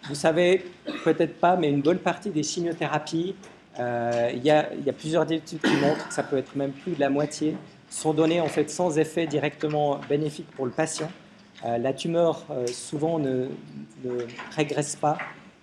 Vous 0.07 0.15
savez 0.15 0.65
peut-être 1.03 1.39
pas, 1.39 1.55
mais 1.55 1.69
une 1.69 1.81
bonne 1.81 1.97
partie 1.97 2.29
des 2.29 2.43
chimiothérapies, 2.43 3.35
il 3.77 4.43
y, 4.43 4.49
a, 4.51 4.73
il, 4.73 4.85
y 4.85 4.89
a, 4.89 4.93
plusieurs 4.93 5.31
études 5.31 5.61
qui 5.61 5.75
montrent 5.77 6.07
que 6.07 6.13
ça 6.13 6.23
peut 6.23 6.37
être 6.37 6.55
même 6.55 6.71
plus 6.71 6.93
de 6.93 6.99
la 6.99 7.09
moitié, 7.09 7.55
sont 7.91 8.13
données 8.13 8.41
en 8.41 8.47
fait 8.47 8.69
sans 8.69 8.97
effet 8.97 9.27
directement 9.27 9.99
bénéfique 10.09 10.49
pour 10.51 10.65
le 10.65 10.71
patient. 10.71 11.09
Euh, 11.65 11.77
la 11.77 11.93
tumeur 11.93 12.43
euh, 12.49 12.65
souvent 12.67 13.19
ne, 13.19 13.47
régresse 14.55 14.95
pas 14.95 15.17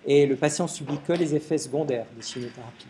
et 0.05 0.25
le 0.25 0.35
patient 0.37 0.67
subit 0.67 0.99
que 1.05 1.11
les 1.11 1.35
effets 1.35 1.57
secondaires 1.57 2.05
des 2.15 2.21
chimiothérapies. 2.21 2.87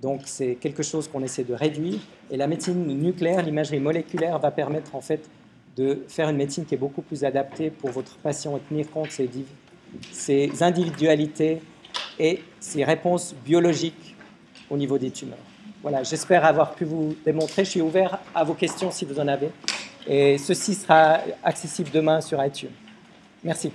Donc 0.00 0.22
c'est 0.24 0.54
quelque 0.54 0.82
chose 0.82 1.06
qu'on 1.08 1.22
essaie 1.22 1.44
de 1.44 1.52
réduire 1.52 1.98
et 2.30 2.38
la 2.38 2.46
médecine 2.46 2.86
nucléaire, 2.86 3.42
l'imagerie 3.42 3.80
moléculaire 3.80 4.38
va 4.38 4.50
permettre 4.50 4.94
en 4.94 5.02
fait 5.02 5.28
de 5.76 6.04
faire 6.08 6.30
une 6.30 6.36
médecine 6.36 6.64
qui 6.64 6.74
est 6.74 6.78
beaucoup 6.78 7.02
plus 7.02 7.24
adaptée 7.24 7.70
pour 7.70 7.90
votre 7.90 8.16
patient 8.18 8.56
et 8.56 8.60
tenir 8.60 8.90
compte 8.90 9.20
de 9.20 9.44
ses 10.10 10.62
individualités 10.62 11.60
et 12.18 12.42
ses 12.60 12.84
réponses 12.84 13.34
biologiques 13.44 14.09
au 14.70 14.76
niveau 14.76 14.98
des 14.98 15.10
tumeurs. 15.10 15.38
Voilà, 15.82 16.02
j'espère 16.02 16.44
avoir 16.44 16.72
pu 16.72 16.84
vous 16.84 17.16
démontrer. 17.24 17.64
Je 17.64 17.70
suis 17.70 17.80
ouvert 17.80 18.18
à 18.34 18.44
vos 18.44 18.54
questions 18.54 18.90
si 18.90 19.04
vous 19.04 19.18
en 19.18 19.28
avez. 19.28 19.50
Et 20.06 20.38
ceci 20.38 20.74
sera 20.74 21.18
accessible 21.42 21.90
demain 21.92 22.20
sur 22.20 22.42
iTunes. 22.44 22.70
Merci. 23.42 23.72